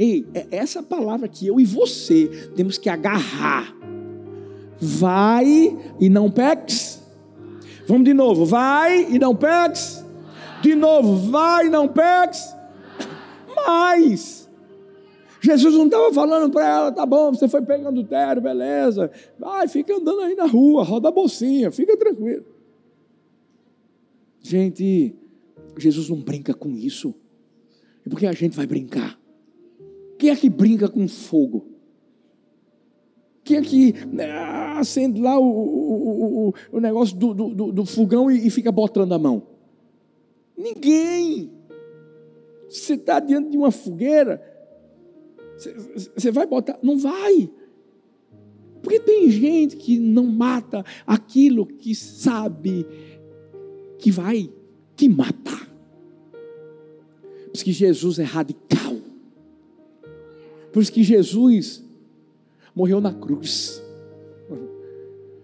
ei, 0.00 0.26
é 0.32 0.46
essa 0.50 0.82
palavra 0.82 1.28
que 1.28 1.46
eu 1.46 1.60
e 1.60 1.64
você 1.66 2.26
temos 2.56 2.78
que 2.78 2.88
agarrar. 2.88 3.76
Vai 4.80 5.76
e 6.00 6.08
não 6.08 6.30
peques. 6.30 7.02
Vamos 7.86 8.04
de 8.04 8.14
novo. 8.14 8.46
Vai 8.46 9.12
e 9.12 9.18
não 9.18 9.36
peques. 9.36 10.02
De 10.62 10.74
novo. 10.74 11.30
Vai 11.30 11.66
e 11.66 11.68
não 11.68 11.86
peques. 11.86 12.56
Mais. 13.66 14.48
Jesus 15.42 15.74
não 15.74 15.84
estava 15.84 16.12
falando 16.12 16.50
para 16.50 16.66
ela, 16.66 16.92
tá 16.92 17.06
bom, 17.06 17.32
você 17.32 17.48
foi 17.48 17.62
pegando 17.62 18.04
terra, 18.04 18.34
beleza. 18.36 19.10
Vai, 19.38 19.66
fica 19.68 19.94
andando 19.94 20.20
aí 20.20 20.34
na 20.34 20.44
rua, 20.46 20.82
roda 20.82 21.08
a 21.08 21.12
bolsinha, 21.12 21.70
fica 21.70 21.96
tranquilo. 21.96 22.44
Gente, 24.42 25.14
Jesus 25.78 26.08
não 26.08 26.20
brinca 26.20 26.52
com 26.52 26.70
isso. 26.70 27.14
E 28.04 28.08
por 28.08 28.18
que 28.18 28.26
a 28.26 28.32
gente 28.32 28.56
vai 28.56 28.66
brincar? 28.66 29.19
Quem 30.20 30.28
é 30.28 30.36
que 30.36 30.50
brinca 30.50 30.86
com 30.86 31.08
fogo? 31.08 31.66
Quem 33.42 33.56
é 33.56 33.62
que 33.62 33.94
né, 34.06 34.30
acende 34.76 35.18
lá 35.18 35.38
o, 35.38 35.44
o, 35.44 36.48
o, 36.48 36.54
o 36.72 36.78
negócio 36.78 37.16
do, 37.16 37.32
do, 37.32 37.72
do 37.72 37.86
fogão 37.86 38.30
e, 38.30 38.46
e 38.46 38.50
fica 38.50 38.70
botando 38.70 39.14
a 39.14 39.18
mão? 39.18 39.46
Ninguém. 40.54 41.50
Você 42.68 42.96
está 42.96 43.18
diante 43.18 43.48
de 43.48 43.56
uma 43.56 43.70
fogueira, 43.70 44.42
você 46.14 46.30
vai 46.30 46.46
botar? 46.46 46.78
Não 46.82 46.98
vai. 46.98 47.50
Porque 48.82 49.00
tem 49.00 49.30
gente 49.30 49.74
que 49.74 49.98
não 49.98 50.26
mata 50.26 50.84
aquilo 51.06 51.64
que 51.64 51.94
sabe 51.94 52.86
que 53.98 54.10
vai 54.10 54.52
te 54.94 55.08
matar. 55.08 55.66
Por 56.30 57.54
isso 57.54 57.64
que 57.64 57.72
Jesus 57.72 58.18
é 58.18 58.22
radical. 58.22 58.89
Por 60.72 60.82
isso 60.82 60.92
que 60.92 61.02
Jesus 61.02 61.82
morreu 62.74 63.00
na 63.00 63.12
cruz. 63.12 63.82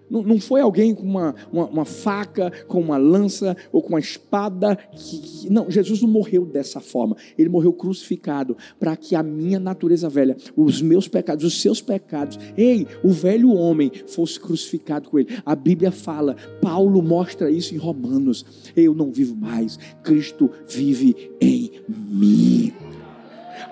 Não, 0.09 0.23
não 0.23 0.41
foi 0.41 0.61
alguém 0.61 0.95
com 0.95 1.03
uma, 1.03 1.35
uma, 1.53 1.67
uma, 1.67 1.85
faca, 1.85 2.53
com 2.69 2.81
uma 2.81 2.97
lança 2.97 3.57
ou 3.73 3.83
com 3.83 3.91
uma 3.91 3.99
espada. 3.99 4.77
Que, 4.77 5.51
não, 5.51 5.71
Jesus 5.71 6.01
não 6.01 6.09
morreu 6.09 6.45
dessa 6.45 6.81
forma. 6.81 7.17
Ele 7.37 7.49
morreu 7.49 7.73
crucificado 7.73 8.57
para 8.79 8.97
que 8.97 9.17
a 9.17 9.23
minha 9.23 9.59
natureza 9.59 10.09
velha, 10.09 10.37
os 10.57 10.81
meus 10.81 11.09
pecados, 11.09 11.45
os 11.45 11.61
seus 11.61 11.81
pecados, 11.81 12.39
ei, 12.57 12.87
o 13.03 13.11
velho 13.11 13.53
homem 13.53 13.91
fosse 14.07 14.39
crucificado 14.39 15.11
com 15.11 15.19
ele. 15.19 15.37
A 15.45 15.57
Bíblia 15.57 15.91
fala, 15.91 16.37
Paulo 16.63 17.03
mostra 17.03 17.51
isso 17.51 17.75
em 17.75 17.79
Romanos. 17.79 18.45
Eu 18.77 18.95
não 18.95 19.11
vivo 19.11 19.35
mais, 19.35 19.77
Cristo 20.03 20.51
vive 20.69 21.33
em 21.41 21.73
mim. 21.89 22.73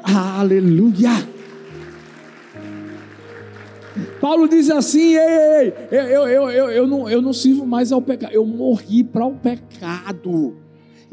Aleluia! 0.03 1.44
Paulo 4.21 4.49
diz 4.49 4.71
assim: 4.71 5.15
ei, 5.15 5.19
ei, 5.19 5.73
ei 5.91 5.99
eu, 6.17 6.29
eu, 6.29 6.51
eu, 6.51 6.71
eu, 6.71 6.87
não, 6.87 7.09
eu 7.09 7.23
não 7.23 7.33
sirvo 7.33 7.67
mais 7.67 7.93
ao 7.93 8.03
pecado, 8.03 8.33
eu 8.33 8.45
morri 8.45 9.05
para 9.05 9.25
o 9.25 9.35
pecado. 9.35 10.64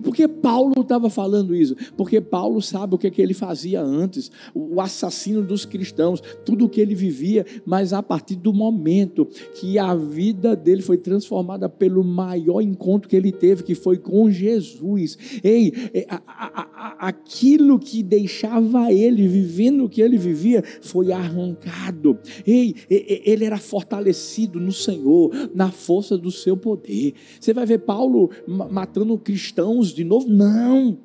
Por 0.02 0.16
que 0.16 0.28
Paulo 0.28 0.82
estava 0.82 1.10
falando 1.10 1.56
isso? 1.56 1.76
Porque 1.96 2.20
Paulo 2.20 2.62
sabe 2.62 2.96
o 2.96 2.98
que, 2.98 3.08
é 3.08 3.12
que 3.12 3.22
ele 3.22 3.34
fazia 3.34 3.82
antes, 3.82 4.32
o 4.54 4.82
assassino 4.82 5.42
dos 5.42 5.66
cristãos, 5.66 6.22
tudo 6.46 6.66
o 6.66 6.70
que 6.70 6.82
ele 6.82 6.96
vivia, 6.96 7.46
mas 7.66 7.94
a 7.94 8.02
partir 8.02 8.36
do 8.36 8.54
momento 8.54 9.28
que 9.56 9.78
a 9.78 9.96
vida 9.96 10.56
dele 10.56 10.82
foi 10.82 10.98
transformada 10.98 11.70
pelo 11.70 12.04
maior 12.04 12.62
encontro 12.62 13.10
que 13.10 13.16
ele 13.16 13.32
teve, 13.32 13.64
que 13.64 13.76
foi 13.76 13.98
com 13.98 14.30
Jesus. 14.30 15.18
Ei, 15.44 15.74
é, 15.94 16.06
a, 16.10 16.22
a, 16.28 16.70
a, 16.74 17.08
aquilo 17.08 17.80
que 17.80 18.04
deixava 18.04 18.92
ele 18.92 19.28
vivendo 19.28 19.86
o 19.86 19.90
que 19.90 20.02
ele 20.02 20.18
vivia 20.18 20.64
foi 20.82 21.12
arrancado. 21.12 22.18
Ei, 22.46 22.76
ele 22.90 23.46
era 23.46 23.58
fortalecido 23.58 24.60
no 24.60 24.72
Senhor, 24.72 25.32
na 25.54 25.72
força 25.72 26.18
do 26.18 26.32
seu 26.32 26.58
poder. 26.58 27.14
Você 27.40 27.54
vai 27.54 27.66
ver 27.66 27.80
Paulo 27.80 28.30
matando 28.48 29.18
cristãos 29.18 29.91
de 29.96 30.04
novo? 30.04 30.28
Não. 30.28 30.98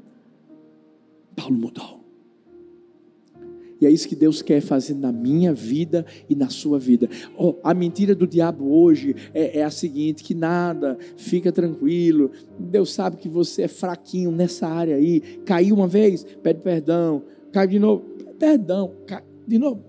Paulo 1.34 1.57
mudou. 1.57 1.97
E 3.80 3.87
é 3.87 3.91
isso 3.91 4.09
que 4.09 4.16
Deus 4.16 4.41
quer 4.41 4.61
fazer 4.61 4.95
na 4.95 5.12
minha 5.12 5.53
vida 5.53 6.07
e 6.28 6.34
na 6.34 6.49
sua 6.49 6.78
vida. 6.78 7.09
Oh, 7.37 7.57
a 7.62 7.74
mentira 7.74 8.14
do 8.14 8.26
diabo 8.26 8.72
hoje 8.72 9.14
é, 9.34 9.59
é, 9.59 9.64
a 9.64 9.70
seguinte: 9.70 10.24
que 10.24 10.34
nada, 10.34 10.97
fica 11.16 11.53
tranquilo. 11.53 12.30
Deus 12.59 12.93
sabe 12.93 13.16
que 13.18 13.28
você 13.28 13.62
é 13.62 13.68
fraquinho 13.68 14.30
nessa 14.30 14.66
área 14.66 14.97
aí. 14.97 15.20
Caiu 15.45 15.74
uma 15.74 15.87
vez, 15.87 16.24
pede 16.43 16.61
perdão. 16.61 17.22
Caiu 17.53 17.68
de 17.68 17.78
novo, 17.78 18.05
perdão. 18.39 18.93
Cai, 19.07 19.22
de 19.47 19.59
novo, 19.59 19.84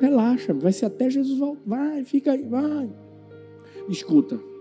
relaxa, 0.00 0.54
vai 0.54 0.72
ser 0.72 0.86
até 0.86 1.10
Jesus 1.10 1.38
voltar. 1.38 1.62
Vai, 1.66 2.04
fica 2.04 2.32
aí, 2.32 2.42
vai. 2.42 2.88
Escuta. 3.88 4.53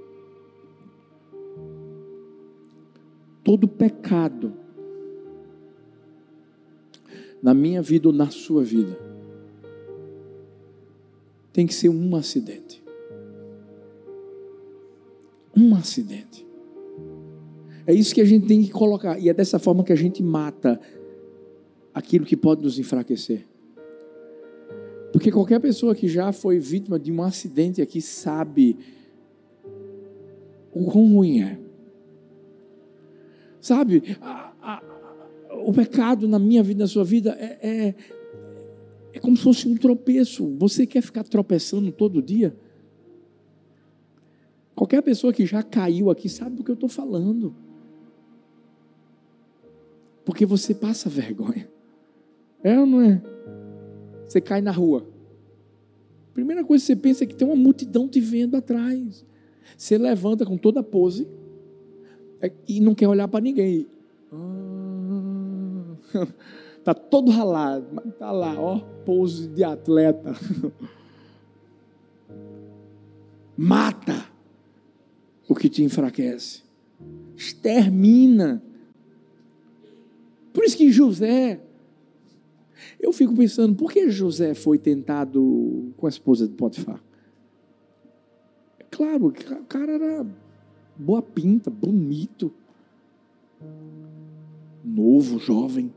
Todo 3.44 3.68
pecado 3.68 4.54
na 7.42 7.54
minha 7.54 7.82
vida 7.82 8.08
ou 8.08 8.14
na 8.14 8.30
sua 8.30 8.64
vida 8.64 8.98
tem 11.52 11.68
que 11.68 11.74
ser 11.74 11.90
um 11.90 12.16
acidente. 12.16 12.84
Um 15.56 15.76
acidente. 15.76 16.48
É 17.86 17.94
isso 17.94 18.16
que 18.16 18.22
a 18.22 18.26
gente 18.26 18.48
tem 18.48 18.64
que 18.64 18.72
colocar. 18.72 19.20
E 19.20 19.30
é 19.30 19.34
dessa 19.34 19.60
forma 19.60 19.84
que 19.84 19.94
a 19.94 19.96
gente 19.96 20.24
mata 20.24 20.80
aquilo 21.94 22.26
que 22.26 22.36
pode 22.36 22.64
nos 22.64 22.80
enfraquecer. 22.80 23.46
Porque 25.12 25.32
qualquer 25.32 25.60
pessoa 25.60 25.94
que 25.94 26.08
já 26.08 26.32
foi 26.32 26.58
vítima 26.58 26.98
de 26.98 27.12
um 27.12 27.22
acidente 27.22 27.82
aqui 27.84 28.02
sabe 28.02 28.80
o 30.74 30.86
quão 30.86 31.14
ruim 31.14 31.42
é. 31.42 31.60
Sabe, 33.64 34.18
a, 34.22 34.52
a, 34.62 34.84
o 35.66 35.72
pecado 35.72 36.28
na 36.28 36.38
minha 36.38 36.62
vida, 36.62 36.84
na 36.84 36.88
sua 36.88 37.06
vida, 37.06 37.32
é, 37.40 37.60
é, 37.62 37.96
é 39.14 39.20
como 39.20 39.38
se 39.38 39.44
fosse 39.44 39.70
um 39.70 39.78
tropeço. 39.78 40.54
Você 40.58 40.86
quer 40.86 41.02
ficar 41.02 41.24
tropeçando 41.24 41.90
todo 41.90 42.22
dia? 42.22 42.54
Qualquer 44.76 45.02
pessoa 45.02 45.32
que 45.32 45.46
já 45.46 45.64
caiu 45.64 46.12
aqui 46.12 46.28
sabe 46.28 46.58
do 46.58 46.64
que 46.66 46.72
eu 46.72 46.74
estou 46.74 46.90
falando. 46.90 47.56
Porque 50.26 50.46
você 50.46 50.76
passa 50.76 51.10
vergonha. 51.10 51.72
É 52.62 52.78
ou 52.78 52.86
não 52.86 53.00
é? 53.00 53.22
Você 54.28 54.42
cai 54.42 54.60
na 54.60 54.72
rua. 54.72 55.08
Primeira 56.34 56.66
coisa 56.66 56.82
que 56.82 56.88
você 56.88 56.96
pensa 56.98 57.24
é 57.24 57.28
que 57.28 57.36
tem 57.36 57.48
uma 57.48 57.56
multidão 57.56 58.10
te 58.10 58.20
vendo 58.20 58.58
atrás. 58.58 59.26
Você 59.78 59.98
levanta 59.98 60.46
com 60.46 60.58
toda 60.58 60.82
a 60.82 60.84
pose 60.84 61.26
e 62.68 62.82
não 62.82 62.94
quer 62.94 63.08
olhar 63.08 63.28
para 63.28 63.42
ninguém. 63.42 63.88
Está 66.78 66.92
ah, 66.92 66.96
todo 66.96 67.32
ralado, 67.32 67.88
mas 67.92 68.06
está 68.08 68.32
lá, 68.32 68.60
ó, 68.60 68.80
pose 69.06 69.48
de 69.48 69.64
atleta. 69.64 70.36
Mata 73.56 74.26
o 75.48 75.56
que 75.56 75.70
te 75.70 75.84
enfraquece. 75.84 76.64
Extermina. 77.36 78.62
Por 80.52 80.64
isso 80.64 80.78
que 80.78 80.92
José, 80.92 81.62
Eu 83.00 83.14
fico 83.14 83.36
pensando, 83.36 83.76
por 83.76 83.92
que 83.92 84.10
José 84.10 84.54
foi 84.54 84.78
tentado 84.78 85.94
com 85.98 86.06
a 86.06 86.10
esposa 86.10 86.48
de 86.48 86.54
Potifar? 86.54 87.02
É 88.80 88.84
claro, 88.90 89.28
o 89.28 89.66
cara 89.66 89.94
era 89.94 90.26
boa 90.98 91.22
pinta, 91.22 91.70
bonito, 91.70 92.52
novo, 94.84 95.40
jovem. 95.40 95.94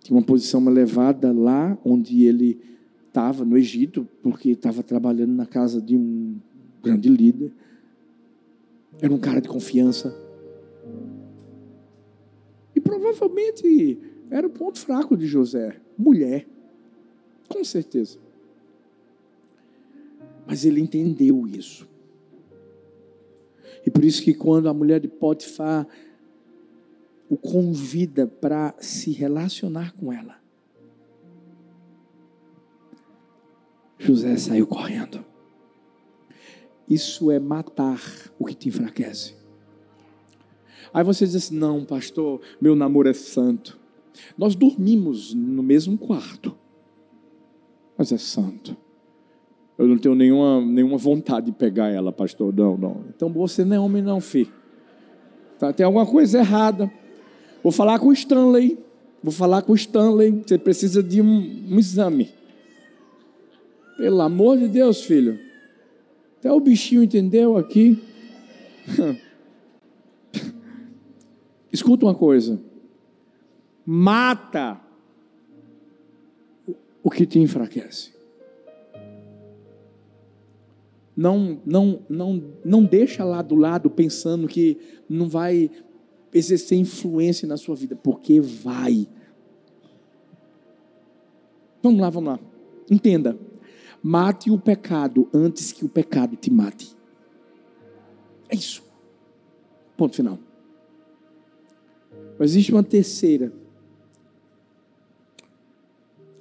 Tinha 0.00 0.16
uma 0.16 0.24
posição 0.24 0.66
elevada 0.68 1.32
lá 1.32 1.76
onde 1.84 2.24
ele 2.24 2.60
estava, 3.06 3.44
no 3.44 3.56
Egito, 3.56 4.08
porque 4.22 4.50
estava 4.50 4.82
trabalhando 4.82 5.32
na 5.32 5.46
casa 5.46 5.80
de 5.80 5.96
um 5.96 6.38
grande 6.82 7.08
líder. 7.08 7.52
Era 9.00 9.12
um 9.12 9.18
cara 9.18 9.40
de 9.40 9.48
confiança. 9.48 10.16
E 12.74 12.80
provavelmente 12.80 13.98
era 14.30 14.46
o 14.46 14.50
ponto 14.50 14.78
fraco 14.78 15.16
de 15.16 15.26
José, 15.26 15.80
mulher. 15.98 16.46
Com 17.48 17.64
certeza. 17.64 18.18
Mas 20.46 20.64
ele 20.64 20.80
entendeu 20.80 21.46
isso. 21.46 21.88
E 23.84 23.90
por 23.90 24.04
isso 24.04 24.22
que 24.22 24.34
quando 24.34 24.68
a 24.68 24.74
mulher 24.74 25.00
de 25.00 25.08
Potifar 25.08 25.86
o 27.28 27.36
convida 27.36 28.26
para 28.26 28.74
se 28.80 29.12
relacionar 29.12 29.92
com 29.94 30.12
ela, 30.12 30.40
José 33.98 34.36
saiu 34.36 34.66
correndo. 34.66 35.24
Isso 36.88 37.30
é 37.30 37.38
matar 37.38 38.00
o 38.38 38.44
que 38.46 38.54
te 38.54 38.68
enfraquece. 38.68 39.36
Aí 40.92 41.04
você 41.04 41.24
diz 41.24 41.36
assim: 41.36 41.56
não, 41.56 41.84
pastor, 41.84 42.40
meu 42.60 42.74
namoro 42.74 43.08
é 43.08 43.14
santo. 43.14 43.78
Nós 44.36 44.54
dormimos 44.54 45.32
no 45.32 45.62
mesmo 45.62 45.96
quarto, 45.96 46.56
mas 47.96 48.10
é 48.10 48.18
santo. 48.18 48.76
Eu 49.80 49.88
não 49.88 49.96
tenho 49.96 50.14
nenhuma, 50.14 50.60
nenhuma 50.60 50.98
vontade 50.98 51.46
de 51.46 51.52
pegar 51.52 51.88
ela, 51.88 52.12
pastor. 52.12 52.54
Não, 52.54 52.76
não. 52.76 53.02
Então 53.16 53.32
você 53.32 53.64
não 53.64 53.76
é 53.76 53.80
homem, 53.80 54.02
não, 54.02 54.20
filho. 54.20 54.52
Tá, 55.58 55.72
tem 55.72 55.86
alguma 55.86 56.04
coisa 56.04 56.40
errada. 56.40 56.92
Vou 57.62 57.72
falar 57.72 57.98
com 57.98 58.08
o 58.08 58.12
Stanley. 58.12 58.78
Vou 59.22 59.32
falar 59.32 59.62
com 59.62 59.72
o 59.72 59.74
Stanley. 59.74 60.42
Você 60.46 60.58
precisa 60.58 61.02
de 61.02 61.22
um, 61.22 61.66
um 61.70 61.78
exame. 61.78 62.28
Pelo 63.96 64.20
amor 64.20 64.58
de 64.58 64.68
Deus, 64.68 65.02
filho. 65.02 65.40
Até 66.38 66.52
o 66.52 66.60
bichinho 66.60 67.02
entendeu 67.02 67.56
aqui. 67.56 67.98
Escuta 71.72 72.04
uma 72.04 72.14
coisa. 72.14 72.60
Mata 73.86 74.78
o 77.02 77.10
que 77.10 77.24
te 77.24 77.38
enfraquece. 77.38 78.19
Não, 81.20 81.60
não, 81.66 82.00
não, 82.08 82.42
não 82.64 82.82
deixa 82.82 83.22
lá 83.24 83.42
do 83.42 83.54
lado 83.54 83.90
pensando 83.90 84.48
que 84.48 84.78
não 85.06 85.28
vai 85.28 85.70
exercer 86.32 86.78
influência 86.78 87.46
na 87.46 87.58
sua 87.58 87.76
vida, 87.76 87.94
porque 87.94 88.40
vai. 88.40 89.06
Vamos 91.82 92.00
lá, 92.00 92.08
vamos 92.08 92.30
lá. 92.30 92.40
Entenda. 92.90 93.38
Mate 94.02 94.50
o 94.50 94.58
pecado 94.58 95.28
antes 95.30 95.72
que 95.72 95.84
o 95.84 95.90
pecado 95.90 96.36
te 96.36 96.50
mate. 96.50 96.96
É 98.48 98.56
isso. 98.56 98.82
Ponto 99.98 100.16
final. 100.16 100.38
Mas 102.38 102.52
existe 102.52 102.72
uma 102.72 102.82
terceira. 102.82 103.52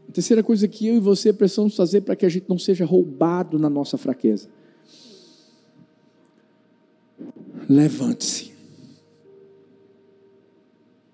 A 0.07 0.11
terceira 0.13 0.41
coisa 0.41 0.69
que 0.69 0.87
eu 0.87 0.95
e 0.95 0.99
você 1.01 1.33
precisamos 1.33 1.75
fazer 1.75 1.99
para 1.99 2.15
que 2.15 2.25
a 2.25 2.29
gente 2.29 2.47
não 2.47 2.57
seja 2.57 2.85
roubado 2.85 3.59
na 3.59 3.69
nossa 3.69 3.97
fraqueza. 3.97 4.57
Levante-se. 7.69 8.51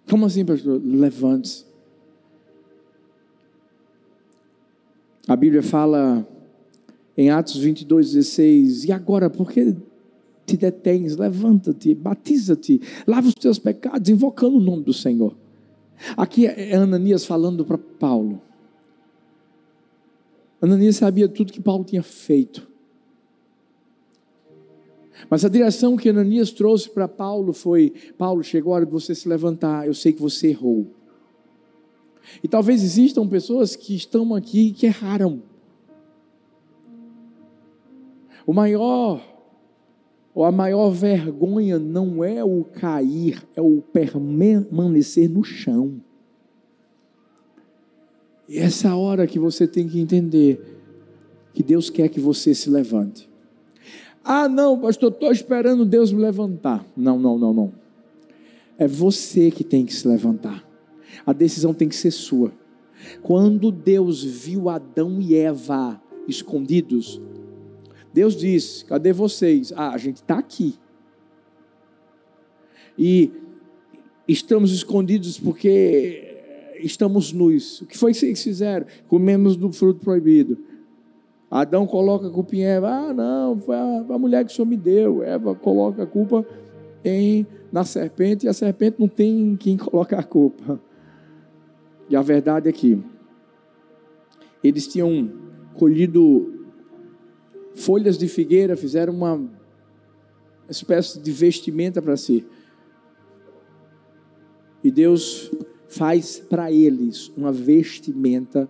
Como 0.10 0.26
assim, 0.26 0.45
pastor? 0.45 0.82
Levante-se. 0.82 1.66
A 5.28 5.36
Bíblia 5.36 5.62
fala 5.62 6.26
em 7.18 7.30
Atos 7.30 7.58
22, 7.58 8.14
16: 8.14 8.86
E 8.86 8.91
agora, 8.93 9.30
por 9.30 9.51
que 9.51 9.76
te 10.45 10.56
detens? 10.56 11.18
Levanta-te, 11.18 11.93
batiza-te, 11.93 12.80
lava 13.06 13.28
os 13.28 13.34
teus 13.34 13.60
pecados, 13.60 14.10
invocando 14.10 14.58
o 14.58 14.62
nome 14.62 14.84
do 14.84 14.93
Senhor. 14.93 15.36
Aqui 16.16 16.45
é 16.45 16.76
Ananias 16.76 17.26
falando 17.26 17.66
para 17.66 17.78
Paulo. 17.78 18.41
Ananias 20.62 20.97
sabia 20.97 21.28
tudo 21.28 21.51
que 21.51 21.62
Paulo 21.62 21.84
tinha 21.84 22.03
feito. 22.03 22.74
Mas 25.30 25.45
a 25.45 25.49
direção 25.49 25.95
que 25.95 26.09
Ananias 26.09 26.51
trouxe 26.51 26.89
para 26.89 27.07
Paulo 27.07 27.53
foi: 27.53 27.93
Paulo, 28.18 28.43
chegou 28.43 28.74
a 28.74 28.78
hora 28.78 28.86
de 28.86 28.91
você 28.91 29.16
se 29.16 29.28
levantar, 29.28 29.88
eu 29.88 29.93
sei 29.93 30.13
que 30.13 30.22
você 30.22 30.49
errou. 30.49 30.88
E 32.43 32.47
talvez 32.47 32.84
existam 32.84 33.28
pessoas 33.28 33.76
que 33.76 33.95
estão 33.95 34.34
aqui 34.34 34.72
que 34.72 34.86
erraram. 34.86 35.43
O 38.45 38.53
maior, 38.53 39.24
ou 40.34 40.43
a 40.43 40.51
maior 40.51 40.89
vergonha 40.89 41.80
não 41.80 42.24
é 42.24 42.43
o 42.43 42.63
cair, 42.63 43.43
é 43.55 43.61
o 43.61 43.82
permanecer 43.82 45.30
no 45.30 45.43
chão. 45.43 46.01
E 48.47 48.59
essa 48.59 48.95
hora 48.95 49.26
que 49.26 49.39
você 49.39 49.68
tem 49.68 49.88
que 49.88 49.99
entender 49.99 50.80
que 51.53 51.63
Deus 51.63 51.89
quer 51.89 52.09
que 52.09 52.20
você 52.20 52.53
se 52.53 52.70
levante. 52.70 53.28
Ah, 54.28 54.49
não, 54.49 54.80
pastor, 54.80 55.11
estou 55.11 55.32
esperando 55.32 55.86
Deus 55.86 56.11
me 56.11 56.19
levantar. 56.19 56.84
Não, 56.97 57.19
não, 57.19 57.38
não, 57.38 57.53
não. 57.53 57.71
É 58.76 58.88
você 58.88 59.51
que 59.51 59.63
tem 59.63 59.86
que 59.86 59.93
se 59.93 60.07
levantar. 60.07 60.67
A 61.23 61.32
decisão 61.32 61.76
tem 61.76 61.88
que 61.88 61.95
ser 61.95 62.09
sua. 62.09 62.51
Quando 63.21 63.71
Deus 63.71 64.23
viu 64.23 64.67
Adão 64.67 65.21
e 65.21 65.36
Eva 65.36 66.01
escondidos, 66.28 67.21
Deus 68.11 68.36
disse: 68.36 68.84
Cadê 68.86 69.13
vocês? 69.13 69.71
Ah, 69.76 69.91
a 69.91 69.97
gente 69.99 70.17
está 70.17 70.39
aqui. 70.39 70.73
E 72.97 73.32
estamos 74.28 74.71
escondidos 74.71 75.38
porque 75.38 76.36
estamos 76.80 77.32
nus. 77.32 77.82
O 77.82 77.86
que 77.86 77.95
foi 77.95 78.11
que 78.11 78.17
vocês 78.17 78.41
fizeram? 78.41 78.88
Comemos 79.07 79.55
do 79.55 79.71
fruto 79.71 79.99
proibido. 79.99 80.57
Adão 81.50 81.86
coloca 81.86 82.28
a 82.28 82.32
culpa 82.32 82.56
em 82.56 82.64
Eva. 82.64 82.89
Ah, 82.89 83.14
não, 83.14 83.60
foi 83.60 83.76
a, 83.76 84.06
a 84.10 84.20
mulher 84.20 84.46
que 84.46 84.52
o 84.52 84.56
Senhor 84.56 84.68
me 84.68 84.78
deu. 84.78 85.24
Eva 85.24 85.56
coloca 85.56 86.04
a 86.04 86.08
culpa 86.08 86.46
em, 87.04 87.46
na 87.72 87.84
serpente 87.84 88.46
e 88.46 88.50
a 88.50 88.54
serpente 88.54 88.98
não 89.00 89.08
tem 89.08 89.56
quem 89.56 89.78
colocar 89.78 90.20
a 90.20 90.24
culpa. 90.24 90.80
E 92.10 92.16
a 92.16 92.22
verdade 92.22 92.70
é 92.70 92.72
que 92.72 93.02
eles 94.64 94.88
tinham 94.88 95.32
colhido 95.76 96.68
folhas 97.76 98.18
de 98.18 98.28
figueira, 98.28 98.76
fizeram 98.76 99.14
uma 99.14 99.41
espécie 100.70 101.20
de 101.20 101.32
vestimenta 101.32 102.02
para 102.02 102.18
si. 102.18 102.46
E 104.84 104.89
Deus 104.91 105.52
faz 105.88 106.39
para 106.39 106.72
eles 106.72 107.32
uma 107.36 107.52
vestimenta 107.52 108.68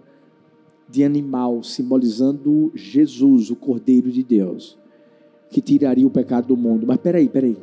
de 0.87 1.03
animal, 1.03 1.63
simbolizando 1.63 2.71
Jesus, 2.75 3.49
o 3.49 3.55
Cordeiro 3.55 4.11
de 4.11 4.23
Deus, 4.23 4.77
que 5.49 5.61
tiraria 5.61 6.05
o 6.05 6.11
pecado 6.11 6.47
do 6.47 6.57
mundo. 6.57 6.85
Mas 6.85 6.97
peraí, 6.97 7.27
peraí. 7.27 7.57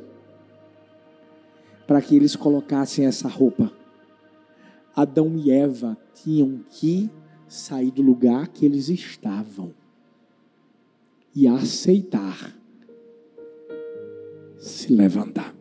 Para 1.86 2.00
que 2.00 2.16
eles 2.16 2.36
colocassem 2.36 3.06
essa 3.06 3.28
roupa, 3.28 3.72
Adão 4.94 5.36
e 5.36 5.50
Eva 5.50 5.96
tinham 6.14 6.60
que 6.70 7.10
sair 7.48 7.90
do 7.90 8.02
lugar 8.02 8.48
que 8.48 8.64
eles 8.64 8.88
estavam 8.88 9.72
e 11.34 11.46
aceitar 11.46 12.54
se 14.58 14.94
levantar. 14.94 15.54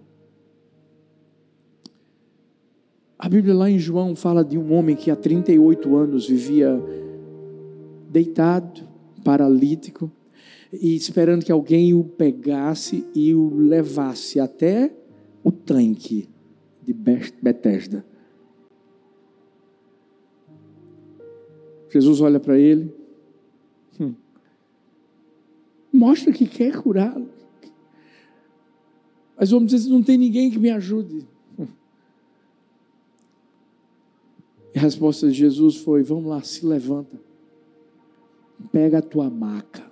A 3.18 3.28
Bíblia 3.28 3.53
lá 3.53 3.70
em 3.70 3.80
João 3.80 4.16
fala 4.16 4.43
de 4.43 4.57
um 4.57 4.74
homem 4.74 4.95
que 4.95 5.09
há 5.09 5.16
38 5.16 5.95
anos 5.95 6.28
vivia 6.28 6.82
deitado, 8.12 8.86
paralítico, 9.24 10.12
e 10.72 10.95
esperando 10.95 11.45
que 11.45 11.51
alguém 11.51 11.93
o 11.93 12.03
pegasse 12.03 13.05
e 13.16 13.34
o 13.34 13.55
levasse 13.55 14.39
até 14.39 14.93
o 15.43 15.51
tanque 15.51 16.28
de 16.84 16.93
Betesda. 16.93 18.05
Jesus 21.89 22.22
olha 22.22 22.39
para 22.39 22.57
ele, 22.57 22.93
hum, 23.99 24.14
mostra 25.91 26.32
que 26.32 26.45
quer 26.45 26.82
curá-lo. 26.82 27.30
Mas 29.38 29.51
o 29.51 29.57
homem 29.57 29.68
diz: 29.68 29.88
não 29.88 30.03
tem 30.03 30.18
ninguém 30.18 30.51
que 30.51 30.59
me 30.59 30.70
ajude. 30.70 31.28
E 34.74 34.80
A 34.80 34.82
resposta 34.82 35.28
de 35.28 35.34
Jesus 35.34 35.78
foi: 35.78 36.01
Vamos 36.03 36.26
lá, 36.26 36.41
se 36.41 36.66
levanta. 36.66 37.30
Pega 38.72 38.99
a 38.99 39.01
tua 39.01 39.30
maca 39.30 39.84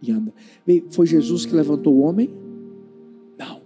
e 0.00 0.10
anda. 0.10 0.32
Foi 0.90 1.06
Jesus 1.06 1.46
que 1.46 1.54
levantou 1.54 1.94
o 1.94 2.00
homem? 2.00 2.30
Não. 3.38 3.62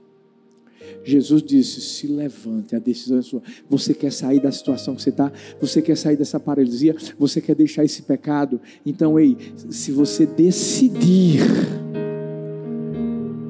Jesus 1.02 1.42
disse: 1.42 1.80
Se 1.80 2.06
levante, 2.06 2.76
a 2.76 2.78
decisão 2.78 3.18
é 3.18 3.22
sua. 3.22 3.42
Você 3.68 3.94
quer 3.94 4.12
sair 4.12 4.40
da 4.40 4.52
situação 4.52 4.94
que 4.94 5.02
você 5.02 5.10
está? 5.10 5.32
Você 5.60 5.80
quer 5.80 5.96
sair 5.96 6.16
dessa 6.16 6.38
paralisia? 6.38 6.94
Você 7.18 7.40
quer 7.40 7.54
deixar 7.54 7.84
esse 7.84 8.02
pecado? 8.02 8.60
Então, 8.84 9.18
ei, 9.18 9.36
se 9.70 9.90
você 9.92 10.26
decidir, 10.26 11.40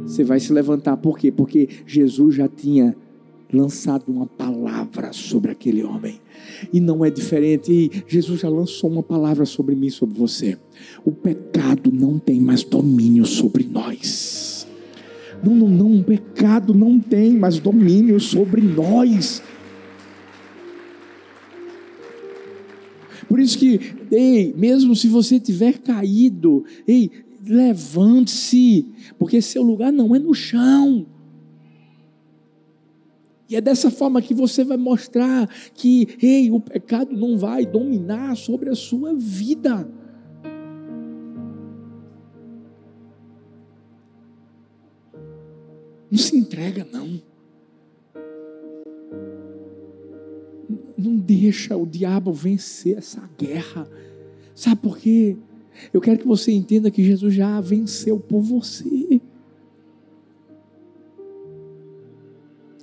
você 0.04 0.22
vai 0.22 0.38
se 0.38 0.52
levantar. 0.52 0.96
Por 0.96 1.18
quê? 1.18 1.32
Porque 1.32 1.68
Jesus 1.86 2.36
já 2.36 2.48
tinha 2.48 2.96
lançado 3.52 4.04
uma 4.08 4.26
palavra 4.26 5.12
sobre 5.12 5.50
aquele 5.50 5.82
homem. 5.82 6.20
E 6.72 6.80
não 6.80 7.04
é 7.04 7.10
diferente. 7.10 7.72
E 7.72 8.04
Jesus 8.06 8.40
já 8.40 8.48
lançou 8.48 8.90
uma 8.90 9.02
palavra 9.02 9.44
sobre 9.44 9.74
mim, 9.74 9.90
sobre 9.90 10.18
você. 10.18 10.58
O 11.04 11.12
pecado 11.12 11.90
não 11.92 12.18
tem 12.18 12.40
mais 12.40 12.64
domínio 12.64 13.24
sobre 13.24 13.64
nós. 13.64 14.66
Não, 15.42 15.54
não, 15.54 15.68
não. 15.68 16.00
O 16.00 16.04
pecado 16.04 16.74
não 16.74 16.98
tem 16.98 17.32
mais 17.36 17.58
domínio 17.58 18.18
sobre 18.20 18.60
nós. 18.60 19.42
Por 23.28 23.40
isso 23.40 23.58
que, 23.58 23.80
ei, 24.10 24.54
mesmo 24.56 24.94
se 24.94 25.08
você 25.08 25.40
tiver 25.40 25.78
caído, 25.78 26.64
ei, 26.86 27.10
levante-se, 27.44 28.86
porque 29.18 29.40
seu 29.42 29.62
lugar 29.62 29.92
não 29.92 30.14
é 30.14 30.18
no 30.18 30.34
chão. 30.34 31.06
E 33.48 33.54
é 33.54 33.60
dessa 33.60 33.90
forma 33.90 34.20
que 34.20 34.34
você 34.34 34.64
vai 34.64 34.76
mostrar 34.76 35.48
que, 35.72 36.16
ei, 36.20 36.50
o 36.50 36.58
pecado 36.58 37.16
não 37.16 37.38
vai 37.38 37.64
dominar 37.64 38.36
sobre 38.36 38.68
a 38.70 38.74
sua 38.74 39.14
vida. 39.14 39.88
Não 46.10 46.18
se 46.18 46.36
entrega, 46.36 46.86
não. 46.92 47.20
Não 50.96 51.16
deixa 51.16 51.76
o 51.76 51.86
diabo 51.86 52.32
vencer 52.32 52.96
essa 52.96 53.28
guerra. 53.38 53.88
Sabe 54.54 54.80
por 54.80 54.98
quê? 54.98 55.36
Eu 55.92 56.00
quero 56.00 56.18
que 56.18 56.26
você 56.26 56.50
entenda 56.52 56.90
que 56.90 57.04
Jesus 57.04 57.34
já 57.34 57.60
venceu 57.60 58.18
por 58.18 58.40
você. 58.40 59.15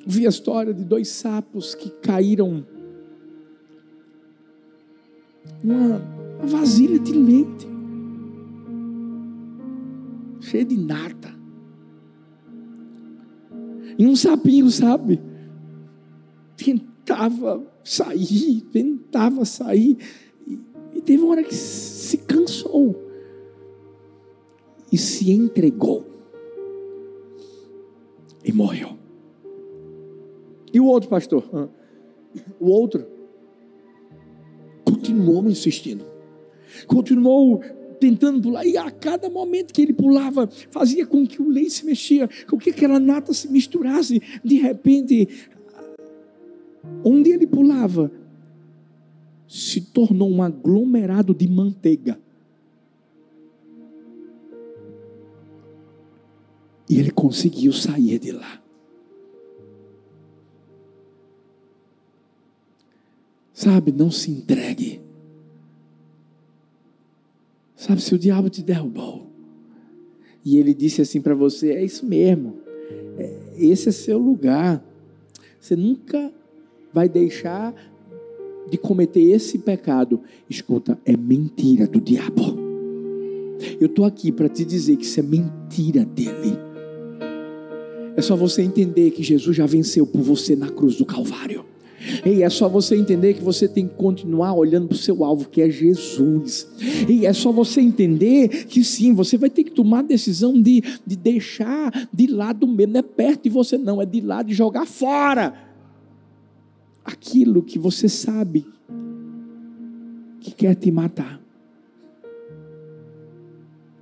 Vi 0.05 0.25
a 0.25 0.29
história 0.29 0.73
de 0.73 0.83
dois 0.83 1.07
sapos 1.07 1.73
que 1.75 1.89
caíram. 1.89 2.65
Numa 5.63 5.99
vasilha 6.41 6.99
de 6.99 7.13
leite, 7.13 7.67
cheia 10.41 10.65
de 10.65 10.77
nata. 10.77 11.33
E 13.97 14.05
um 14.05 14.15
sapinho, 14.15 14.69
sabe, 14.69 15.21
tentava 16.57 17.65
sair, 17.83 18.61
tentava 18.71 19.45
sair, 19.45 19.97
e, 20.45 20.59
e 20.95 21.01
teve 21.01 21.23
uma 21.23 21.31
hora 21.31 21.43
que 21.43 21.55
se 21.55 22.17
cansou. 22.17 23.01
E 24.91 24.97
se 24.97 25.31
entregou. 25.31 26.05
E 28.43 28.51
morreu. 28.51 29.02
E 30.73 30.79
o 30.79 30.85
outro 30.85 31.07
pastor? 31.07 31.69
O 32.59 32.67
outro 32.67 33.05
continuou 34.83 35.47
insistindo, 35.47 36.03
continuou 36.87 37.61
tentando 37.99 38.41
pular, 38.41 38.65
e 38.65 38.75
a 38.75 38.89
cada 38.89 39.29
momento 39.29 39.71
que 39.71 39.81
ele 39.81 39.93
pulava, 39.93 40.49
fazia 40.71 41.05
com 41.05 41.25
que 41.27 41.41
o 41.41 41.47
leite 41.47 41.71
se 41.71 41.85
mexia, 41.85 42.27
com 42.49 42.57
que 42.57 42.71
aquela 42.71 42.99
nata 42.99 43.31
se 43.33 43.47
misturasse. 43.49 44.21
De 44.43 44.55
repente, 44.55 45.29
onde 47.03 47.29
ele 47.29 47.45
pulava, 47.45 48.11
se 49.47 49.79
tornou 49.79 50.29
um 50.29 50.41
aglomerado 50.41 51.33
de 51.33 51.47
manteiga. 51.47 52.19
E 56.89 56.99
ele 56.99 57.11
conseguiu 57.11 57.71
sair 57.71 58.19
de 58.19 58.31
lá. 58.31 58.62
Sabe, 63.63 63.93
não 63.93 64.11
se 64.11 64.29
entregue. 64.29 64.99
Sabe, 67.77 68.01
se 68.01 68.13
o 68.13 68.19
diabo 68.19 68.49
te 68.49 68.61
derrubou, 68.61 69.31
e 70.43 70.57
ele 70.57 70.73
disse 70.73 71.01
assim 71.01 71.21
para 71.21 71.33
você: 71.33 71.71
é 71.71 71.81
isso 71.81 72.05
mesmo, 72.05 72.57
é, 73.17 73.53
esse 73.57 73.87
é 73.87 73.91
seu 73.93 74.17
lugar. 74.17 74.83
Você 75.61 75.77
nunca 75.77 76.29
vai 76.93 77.07
deixar 77.07 77.73
de 78.69 78.77
cometer 78.77 79.21
esse 79.21 79.57
pecado. 79.57 80.19
Escuta, 80.49 80.99
é 81.05 81.15
mentira 81.15 81.87
do 81.87 82.01
diabo. 82.01 82.57
Eu 83.79 83.85
estou 83.85 84.03
aqui 84.03 84.29
para 84.29 84.49
te 84.49 84.65
dizer 84.65 84.97
que 84.97 85.05
isso 85.05 85.21
é 85.21 85.23
mentira 85.23 86.03
dele. 86.03 86.57
É 88.17 88.21
só 88.21 88.35
você 88.35 88.61
entender 88.61 89.11
que 89.11 89.23
Jesus 89.23 89.55
já 89.55 89.65
venceu 89.65 90.05
por 90.05 90.21
você 90.21 90.53
na 90.53 90.69
cruz 90.69 90.97
do 90.97 91.05
Calvário. 91.05 91.71
E 92.25 92.43
é 92.43 92.49
só 92.49 92.67
você 92.67 92.95
entender 92.95 93.33
que 93.33 93.43
você 93.43 93.67
tem 93.67 93.87
que 93.87 93.95
continuar 93.95 94.53
olhando 94.53 94.87
para 94.87 94.95
o 94.95 94.97
seu 94.97 95.23
alvo, 95.23 95.49
que 95.49 95.61
é 95.61 95.69
Jesus. 95.69 96.67
E 97.07 97.25
é 97.25 97.33
só 97.33 97.51
você 97.51 97.81
entender 97.81 98.65
que 98.65 98.83
sim, 98.83 99.13
você 99.13 99.37
vai 99.37 99.49
ter 99.49 99.63
que 99.63 99.71
tomar 99.71 99.99
a 99.99 100.03
decisão 100.03 100.59
de, 100.59 100.83
de 101.05 101.15
deixar 101.15 102.09
de 102.13 102.27
lado 102.27 102.67
mesmo. 102.67 102.93
Não 102.93 102.99
é 102.99 103.03
perto 103.03 103.43
de 103.43 103.49
você, 103.49 103.77
não, 103.77 104.01
é 104.01 104.05
de 104.05 104.21
lado 104.21 104.47
de 104.47 104.53
jogar 104.53 104.85
fora 104.85 105.53
aquilo 107.03 107.61
que 107.61 107.77
você 107.77 108.07
sabe 108.07 108.65
que 110.39 110.51
quer 110.51 110.75
te 110.75 110.91
matar. 110.91 111.41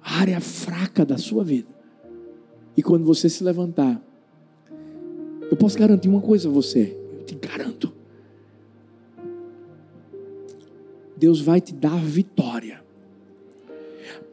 A 0.04 0.20
área 0.20 0.39
fraca 0.39 1.06
da 1.06 1.18
sua 1.18 1.43
vida. 1.43 1.70
E 2.76 2.82
quando 2.82 3.06
você 3.06 3.30
se 3.30 3.43
levantar, 3.43 4.02
eu 5.49 5.58
posso 5.58 5.78
garantir 5.78 6.10
uma 6.10 6.22
coisa 6.22 6.49
a 6.49 6.52
você, 6.52 6.97
eu 7.20 7.26
te 7.26 7.36
garanto. 7.36 7.90
Deus 11.22 11.39
vai 11.39 11.61
te 11.61 11.72
dar 11.72 12.03
vitória, 12.03 12.84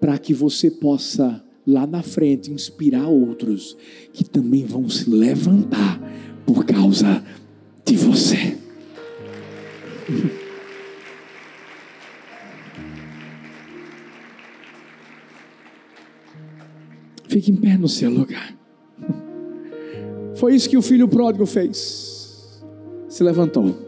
para 0.01 0.16
que 0.16 0.32
você 0.32 0.70
possa 0.70 1.45
lá 1.66 1.86
na 1.86 2.03
frente 2.03 2.51
inspirar 2.51 3.07
outros 3.09 3.76
que 4.11 4.24
também 4.24 4.64
vão 4.64 4.89
se 4.89 5.11
levantar 5.11 6.01
por 6.47 6.64
causa 6.64 7.22
de 7.84 7.95
você. 7.95 8.57
Fique 17.28 17.53
em 17.53 17.57
pé 17.57 17.76
no 17.76 17.86
seu 17.86 18.09
lugar. 18.11 18.57
Foi 20.36 20.55
isso 20.55 20.70
que 20.70 20.78
o 20.78 20.82
filho 20.82 21.07
pródigo 21.07 21.45
fez. 21.45 22.64
Se 23.11 23.22
levantou. 23.22 23.88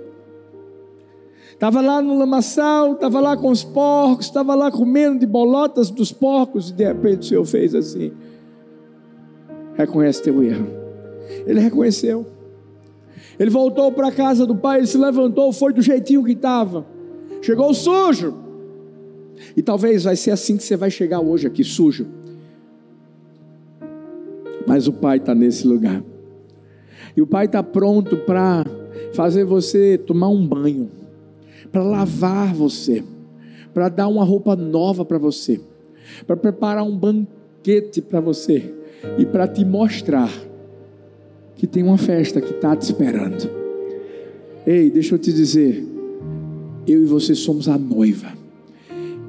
Estava 1.61 1.82
lá 1.82 2.00
no 2.00 2.16
lamaçal, 2.16 2.94
estava 2.94 3.20
lá 3.20 3.36
com 3.36 3.50
os 3.50 3.62
porcos, 3.62 4.24
estava 4.24 4.54
lá 4.54 4.70
comendo 4.70 5.18
de 5.18 5.26
bolotas 5.26 5.90
dos 5.90 6.11
porcos, 6.11 6.70
e 6.70 6.72
de 6.72 6.86
repente 6.86 7.18
o 7.18 7.22
Senhor 7.24 7.44
fez 7.44 7.74
assim. 7.74 8.12
Reconhece 9.74 10.22
teu 10.22 10.42
erro. 10.42 10.66
Ele 11.46 11.61
reconheceu. 11.61 12.24
Ele 13.38 13.50
voltou 13.50 13.92
para 13.92 14.08
a 14.08 14.11
casa 14.11 14.46
do 14.46 14.56
pai, 14.56 14.78
ele 14.78 14.86
se 14.86 14.96
levantou, 14.96 15.52
foi 15.52 15.74
do 15.74 15.82
jeitinho 15.82 16.24
que 16.24 16.32
estava. 16.32 16.86
Chegou 17.42 17.74
sujo. 17.74 18.34
E 19.54 19.61
talvez 19.61 20.04
vai 20.04 20.16
ser 20.16 20.30
assim 20.30 20.56
que 20.56 20.62
você 20.62 20.78
vai 20.78 20.90
chegar 20.90 21.20
hoje 21.20 21.46
aqui, 21.46 21.62
sujo. 21.62 22.06
Mas 24.66 24.88
o 24.88 24.94
pai 24.94 25.18
está 25.18 25.34
nesse 25.34 25.66
lugar. 25.66 26.02
E 27.14 27.20
o 27.20 27.26
pai 27.26 27.44
está 27.44 27.62
pronto 27.62 28.16
para 28.16 28.64
fazer 29.12 29.44
você 29.44 29.98
tomar 29.98 30.30
um 30.30 30.46
banho 30.46 30.99
para 31.70 31.82
lavar 31.82 32.54
você, 32.54 33.02
para 33.72 33.88
dar 33.88 34.08
uma 34.08 34.24
roupa 34.24 34.56
nova 34.56 35.04
para 35.04 35.18
você, 35.18 35.60
para 36.26 36.36
preparar 36.36 36.84
um 36.84 36.96
banquete 36.96 38.00
para 38.00 38.20
você 38.20 38.74
e 39.18 39.24
para 39.24 39.46
te 39.46 39.64
mostrar 39.64 40.30
que 41.56 41.66
tem 41.66 41.82
uma 41.82 41.98
festa 41.98 42.40
que 42.40 42.52
está 42.52 42.74
te 42.74 42.82
esperando. 42.82 43.50
Ei, 44.66 44.90
deixa 44.90 45.14
eu 45.14 45.18
te 45.18 45.32
dizer, 45.32 45.86
eu 46.86 47.02
e 47.02 47.06
você 47.06 47.34
somos 47.34 47.68
a 47.68 47.78
noiva 47.78 48.32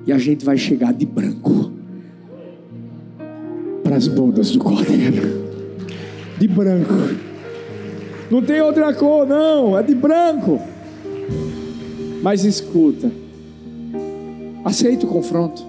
e 0.05 0.11
a 0.11 0.17
gente 0.17 0.43
vai 0.43 0.57
chegar 0.57 0.93
de 0.93 1.05
branco 1.05 1.71
para 3.83 3.95
as 3.95 4.07
bodas 4.07 4.51
do 4.51 4.59
Cordeiro. 4.59 5.41
De 6.39 6.47
branco. 6.47 6.93
Não 8.31 8.41
tem 8.41 8.61
outra 8.61 8.93
cor, 8.93 9.27
não, 9.27 9.77
é 9.77 9.83
de 9.83 9.93
branco. 9.93 10.59
Mas 12.22 12.45
escuta, 12.45 13.11
aceita 14.63 15.05
o 15.05 15.09
confronto. 15.09 15.63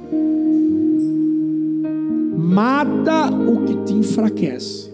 Mata 2.36 3.30
o 3.30 3.64
que 3.64 3.74
te 3.84 3.92
enfraquece. 3.94 4.90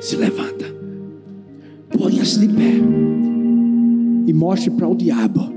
Se 0.00 0.16
levanta, 0.16 0.66
ponha-se 1.96 2.38
de 2.38 2.48
pé 2.48 2.74
e 4.26 4.32
mostre 4.32 4.70
para 4.70 4.88
o 4.88 4.94
diabo 4.94 5.52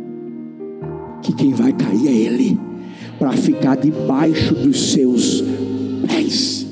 que 1.22 1.34
quem 1.34 1.54
vai 1.54 1.74
cair 1.74 2.08
é 2.08 2.12
ele, 2.12 2.60
para 3.18 3.32
ficar 3.32 3.76
debaixo 3.76 4.54
dos 4.54 4.92
seus 4.92 5.44
pés. 6.08 6.66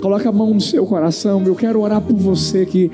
Coloca 0.00 0.28
a 0.28 0.32
mão 0.32 0.54
no 0.54 0.60
seu 0.60 0.86
coração. 0.86 1.42
Eu 1.44 1.54
quero 1.54 1.80
orar 1.80 2.00
por 2.00 2.16
você 2.16 2.64
que 2.64 2.90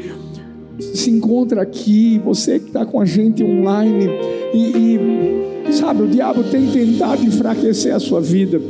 se 0.97 1.11
encontra 1.11 1.63
aqui, 1.63 2.21
você 2.25 2.59
que 2.59 2.67
está 2.67 2.85
com 2.85 3.01
a 3.01 3.05
gente 3.05 3.45
online 3.45 4.09
e, 4.55 4.99
e, 5.69 5.73
sabe, 5.73 6.03
o 6.03 6.09
diabo 6.09 6.43
tem 6.45 6.67
tentado 6.67 7.25
enfraquecer 7.25 7.95
a 7.95 8.01
sua 8.01 8.21
vida. 8.21 8.61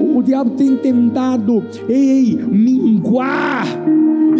O, 0.00 0.18
o 0.18 0.22
diabo 0.22 0.50
tem 0.50 0.76
tentado, 0.76 1.62
ei, 1.88 2.36
minguar 2.36 3.66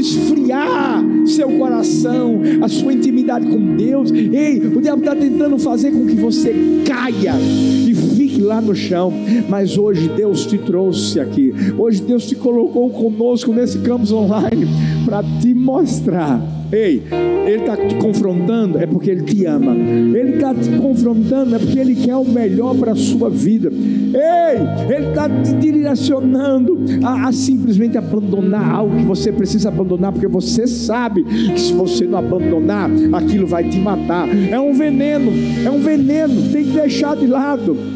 esfriar 0.01 1.03
seu 1.27 1.49
coração, 1.59 2.41
a 2.63 2.69
sua 2.69 2.93
intimidade 2.93 3.47
com 3.47 3.77
Deus. 3.77 4.11
Ei, 4.11 4.59
o 4.59 4.81
diabo 4.81 5.01
está 5.01 5.15
tentando 5.15 5.59
fazer 5.59 5.91
com 5.91 6.07
que 6.07 6.15
você 6.15 6.83
caia 6.85 7.35
e 7.41 7.95
fique 7.95 8.41
lá 8.41 8.61
no 8.61 8.75
chão. 8.75 9.13
Mas 9.49 9.77
hoje 9.77 10.09
Deus 10.09 10.47
te 10.47 10.59
trouxe 10.59 11.19
aqui. 11.19 11.53
Hoje 11.79 12.03
Deus 12.03 12.27
te 12.27 12.37
colocou 12.37 12.91
conosco 12.91 13.53
nesse 13.53 13.79
campus 13.79 14.13
online 14.13 14.67
para 15.05 15.23
te 15.41 15.55
mostrar 15.55 16.56
Ei, 16.73 17.03
Ele 17.47 17.61
está 17.61 17.77
te 17.77 17.95
confrontando 17.97 18.79
é 18.79 18.87
porque 18.87 19.11
Ele 19.11 19.23
te 19.23 19.45
ama. 19.47 19.73
Ele 19.75 20.35
está 20.35 20.55
te 20.55 20.71
confrontando 20.79 21.55
é 21.55 21.59
porque 21.59 21.79
Ele 21.79 21.95
quer 21.95 22.17
o 22.17 22.25
melhor 22.25 22.75
para 22.77 22.93
a 22.93 22.97
sua 22.97 23.31
vida. 23.31 23.71
Ei, 23.71 24.95
Ele 24.95 25.09
está 25.09 25.29
te 25.29 25.53
direcionando 25.55 26.79
a, 27.05 27.29
a, 27.29 27.33
simplesmente 27.33 27.97
abandonar 27.97 28.69
algo 28.75 28.97
que 28.97 29.05
você 29.05 29.33
precisa 29.33 29.69
abandonar, 29.69 30.13
porque 30.13 30.27
você 30.27 30.67
sabe 30.67 31.23
que 31.25 31.61
se 31.61 31.73
você 31.73 32.05
não 32.05 32.19
abandonar, 32.19 32.91
aquilo 33.13 33.47
vai 33.47 33.69
te 33.69 33.79
matar. 33.79 34.29
É 34.51 34.59
um 34.59 34.73
veneno, 34.73 35.31
é 35.65 35.71
um 35.71 35.81
veneno, 35.81 36.51
tem 36.53 36.65
que 36.65 36.73
deixar 36.73 37.17
de 37.17 37.27
lado. 37.27 37.96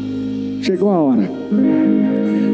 Chegou 0.61 0.89
a 0.89 0.99
hora. 0.99 1.29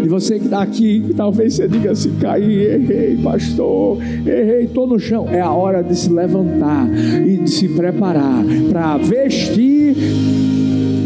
E 0.04 0.08
você 0.08 0.40
que 0.40 0.46
está 0.46 0.62
aqui, 0.62 1.14
talvez 1.16 1.56
você 1.56 1.68
diga 1.68 1.92
assim: 1.92 2.16
caí, 2.20 2.64
errei, 2.64 3.18
pastor, 3.18 3.98
errei, 4.26 4.64
estou 4.64 4.88
no 4.88 4.98
chão. 4.98 5.28
É 5.30 5.42
a 5.42 5.52
hora 5.52 5.84
de 5.84 5.96
se 5.96 6.10
levantar 6.10 6.88
e 7.26 7.38
de 7.38 7.50
se 7.50 7.68
preparar 7.68 8.44
para 8.72 8.98
vestir 8.98 9.96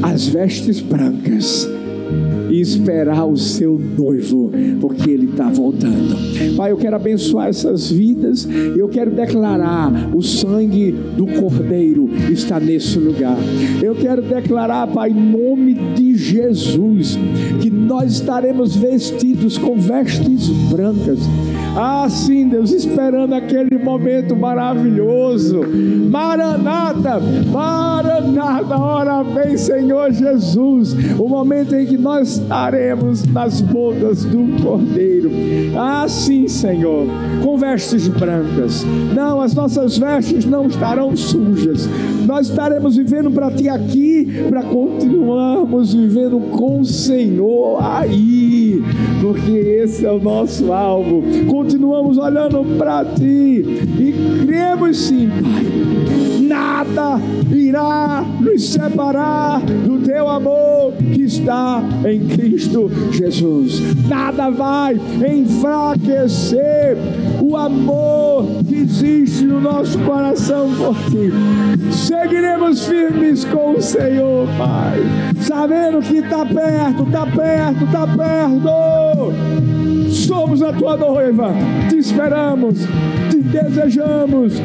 as 0.04 0.28
vestes 0.28 0.80
brancas 0.80 1.68
e 2.52 2.60
esperar 2.60 3.26
o 3.26 3.38
seu 3.38 3.80
noivo, 3.80 4.52
porque 4.80 5.10
ele 5.10 5.28
está 5.28 5.50
voltando. 5.50 6.56
Pai, 6.56 6.72
eu 6.72 6.78
quero 6.78 6.96
abençoar 6.96 7.48
essas 7.48 7.90
vidas, 7.90 8.48
eu 8.78 8.90
quero 8.90 9.12
declarar: 9.12 10.12
o 10.14 10.22
sangue 10.22 10.92
do 10.92 11.26
Cordeiro 11.26 12.10
está 12.30 12.60
nesse 12.60 13.00
lugar. 13.00 13.38
Eu 13.82 13.96
quero 13.96 14.22
declarar, 14.22 14.88
Pai, 14.88 15.12
em 15.12 15.32
nome 15.32 15.74
de 15.96 16.16
Jesus, 16.16 17.18
que 17.62 17.70
nós 17.70 18.14
estaremos 18.14 18.76
vestidos 18.76 19.58
com 19.58 19.78
vestes 19.80 20.50
brancas. 20.70 21.20
Ah, 21.76 22.08
sim, 22.10 22.50
Deus, 22.50 22.72
esperando 22.72 23.34
aquele 23.34 23.78
momento 23.78 24.36
maravilhoso. 24.36 25.62
Maranata, 26.10 27.22
Maranata, 27.50 28.78
ora 28.78 29.24
vem, 29.24 29.56
Senhor 29.56 30.12
Jesus, 30.12 30.94
o 31.18 31.30
momento 31.30 31.74
em 31.74 31.86
que 31.86 31.98
nós 31.98 32.38
estaremos 32.40 33.26
nas 33.26 33.62
bodas 33.62 34.26
do 34.26 34.62
Cordeiro. 34.62 35.32
Ah, 35.78 36.06
sim, 36.10 36.48
Senhor, 36.48 37.08
com 37.42 37.58
vestes 37.58 38.08
brancas. 38.10 38.86
Não, 39.16 39.42
as 39.42 39.54
nossas 39.54 39.98
vestes 39.98 40.46
não 40.46 40.68
estarão 40.68 41.16
sujas. 41.16 41.88
Nós 42.32 42.48
estaremos 42.48 42.96
vivendo 42.96 43.30
para 43.30 43.52
Ti 43.52 43.68
aqui, 43.68 44.26
para 44.48 44.64
continuarmos 44.64 45.94
vivendo 45.94 46.40
com 46.52 46.80
o 46.80 46.86
Senhor 46.86 47.78
aí, 47.84 48.82
porque 49.20 49.52
esse 49.52 50.06
é 50.06 50.12
o 50.14 50.18
nosso 50.18 50.72
alvo. 50.72 51.22
Continuamos 51.48 52.18
olhando 52.18 52.64
para 52.78 53.04
Ti 53.04 53.66
e 54.00 54.46
cremos 54.46 54.98
sim, 54.98 55.28
Pai 55.28 56.02
nada 56.52 57.18
irá 57.50 58.26
nos 58.42 58.72
separar 58.72 59.62
do 59.62 60.00
teu 60.00 60.28
amor 60.28 60.92
que 61.14 61.24
está 61.24 61.82
em 62.06 62.28
Cristo 62.28 62.92
Jesus. 63.12 63.82
Nada 64.08 64.50
vai 64.50 64.96
enfraquecer 64.96 66.98
o 67.42 67.56
amor 67.56 68.46
que 68.68 68.76
existe 68.76 69.46
no 69.46 69.62
nosso 69.62 69.98
coração 70.00 70.70
por 70.76 70.96
ti. 71.10 71.32
Seguiremos 72.22 72.86
firmes 72.86 73.44
com 73.46 73.72
o 73.72 73.82
Senhor, 73.82 74.48
Pai, 74.56 75.00
sabendo 75.42 76.02
que 76.02 76.18
está 76.18 76.46
perto, 76.46 77.04
está 77.04 77.26
perto, 77.26 77.84
está 77.86 78.08
perto. 78.08 79.34
Somos 80.12 80.62
a 80.62 80.72
tua 80.72 80.98
noiva, 80.98 81.52
te 81.90 81.98
esperamos, 81.98 82.88
te 83.32 83.38
desejamos 83.38 84.62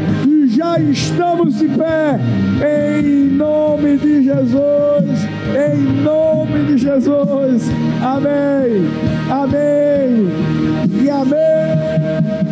já 0.56 0.78
estamos 0.80 1.58
de 1.58 1.68
pé, 1.68 2.18
em 2.64 3.28
nome 3.28 3.98
de 3.98 4.24
Jesus, 4.24 5.28
em 5.54 6.02
nome 6.02 6.64
de 6.64 6.78
Jesus. 6.78 7.70
Amém, 8.02 8.88
amém 9.30 10.28
e 11.02 11.10
amém. 11.10 12.45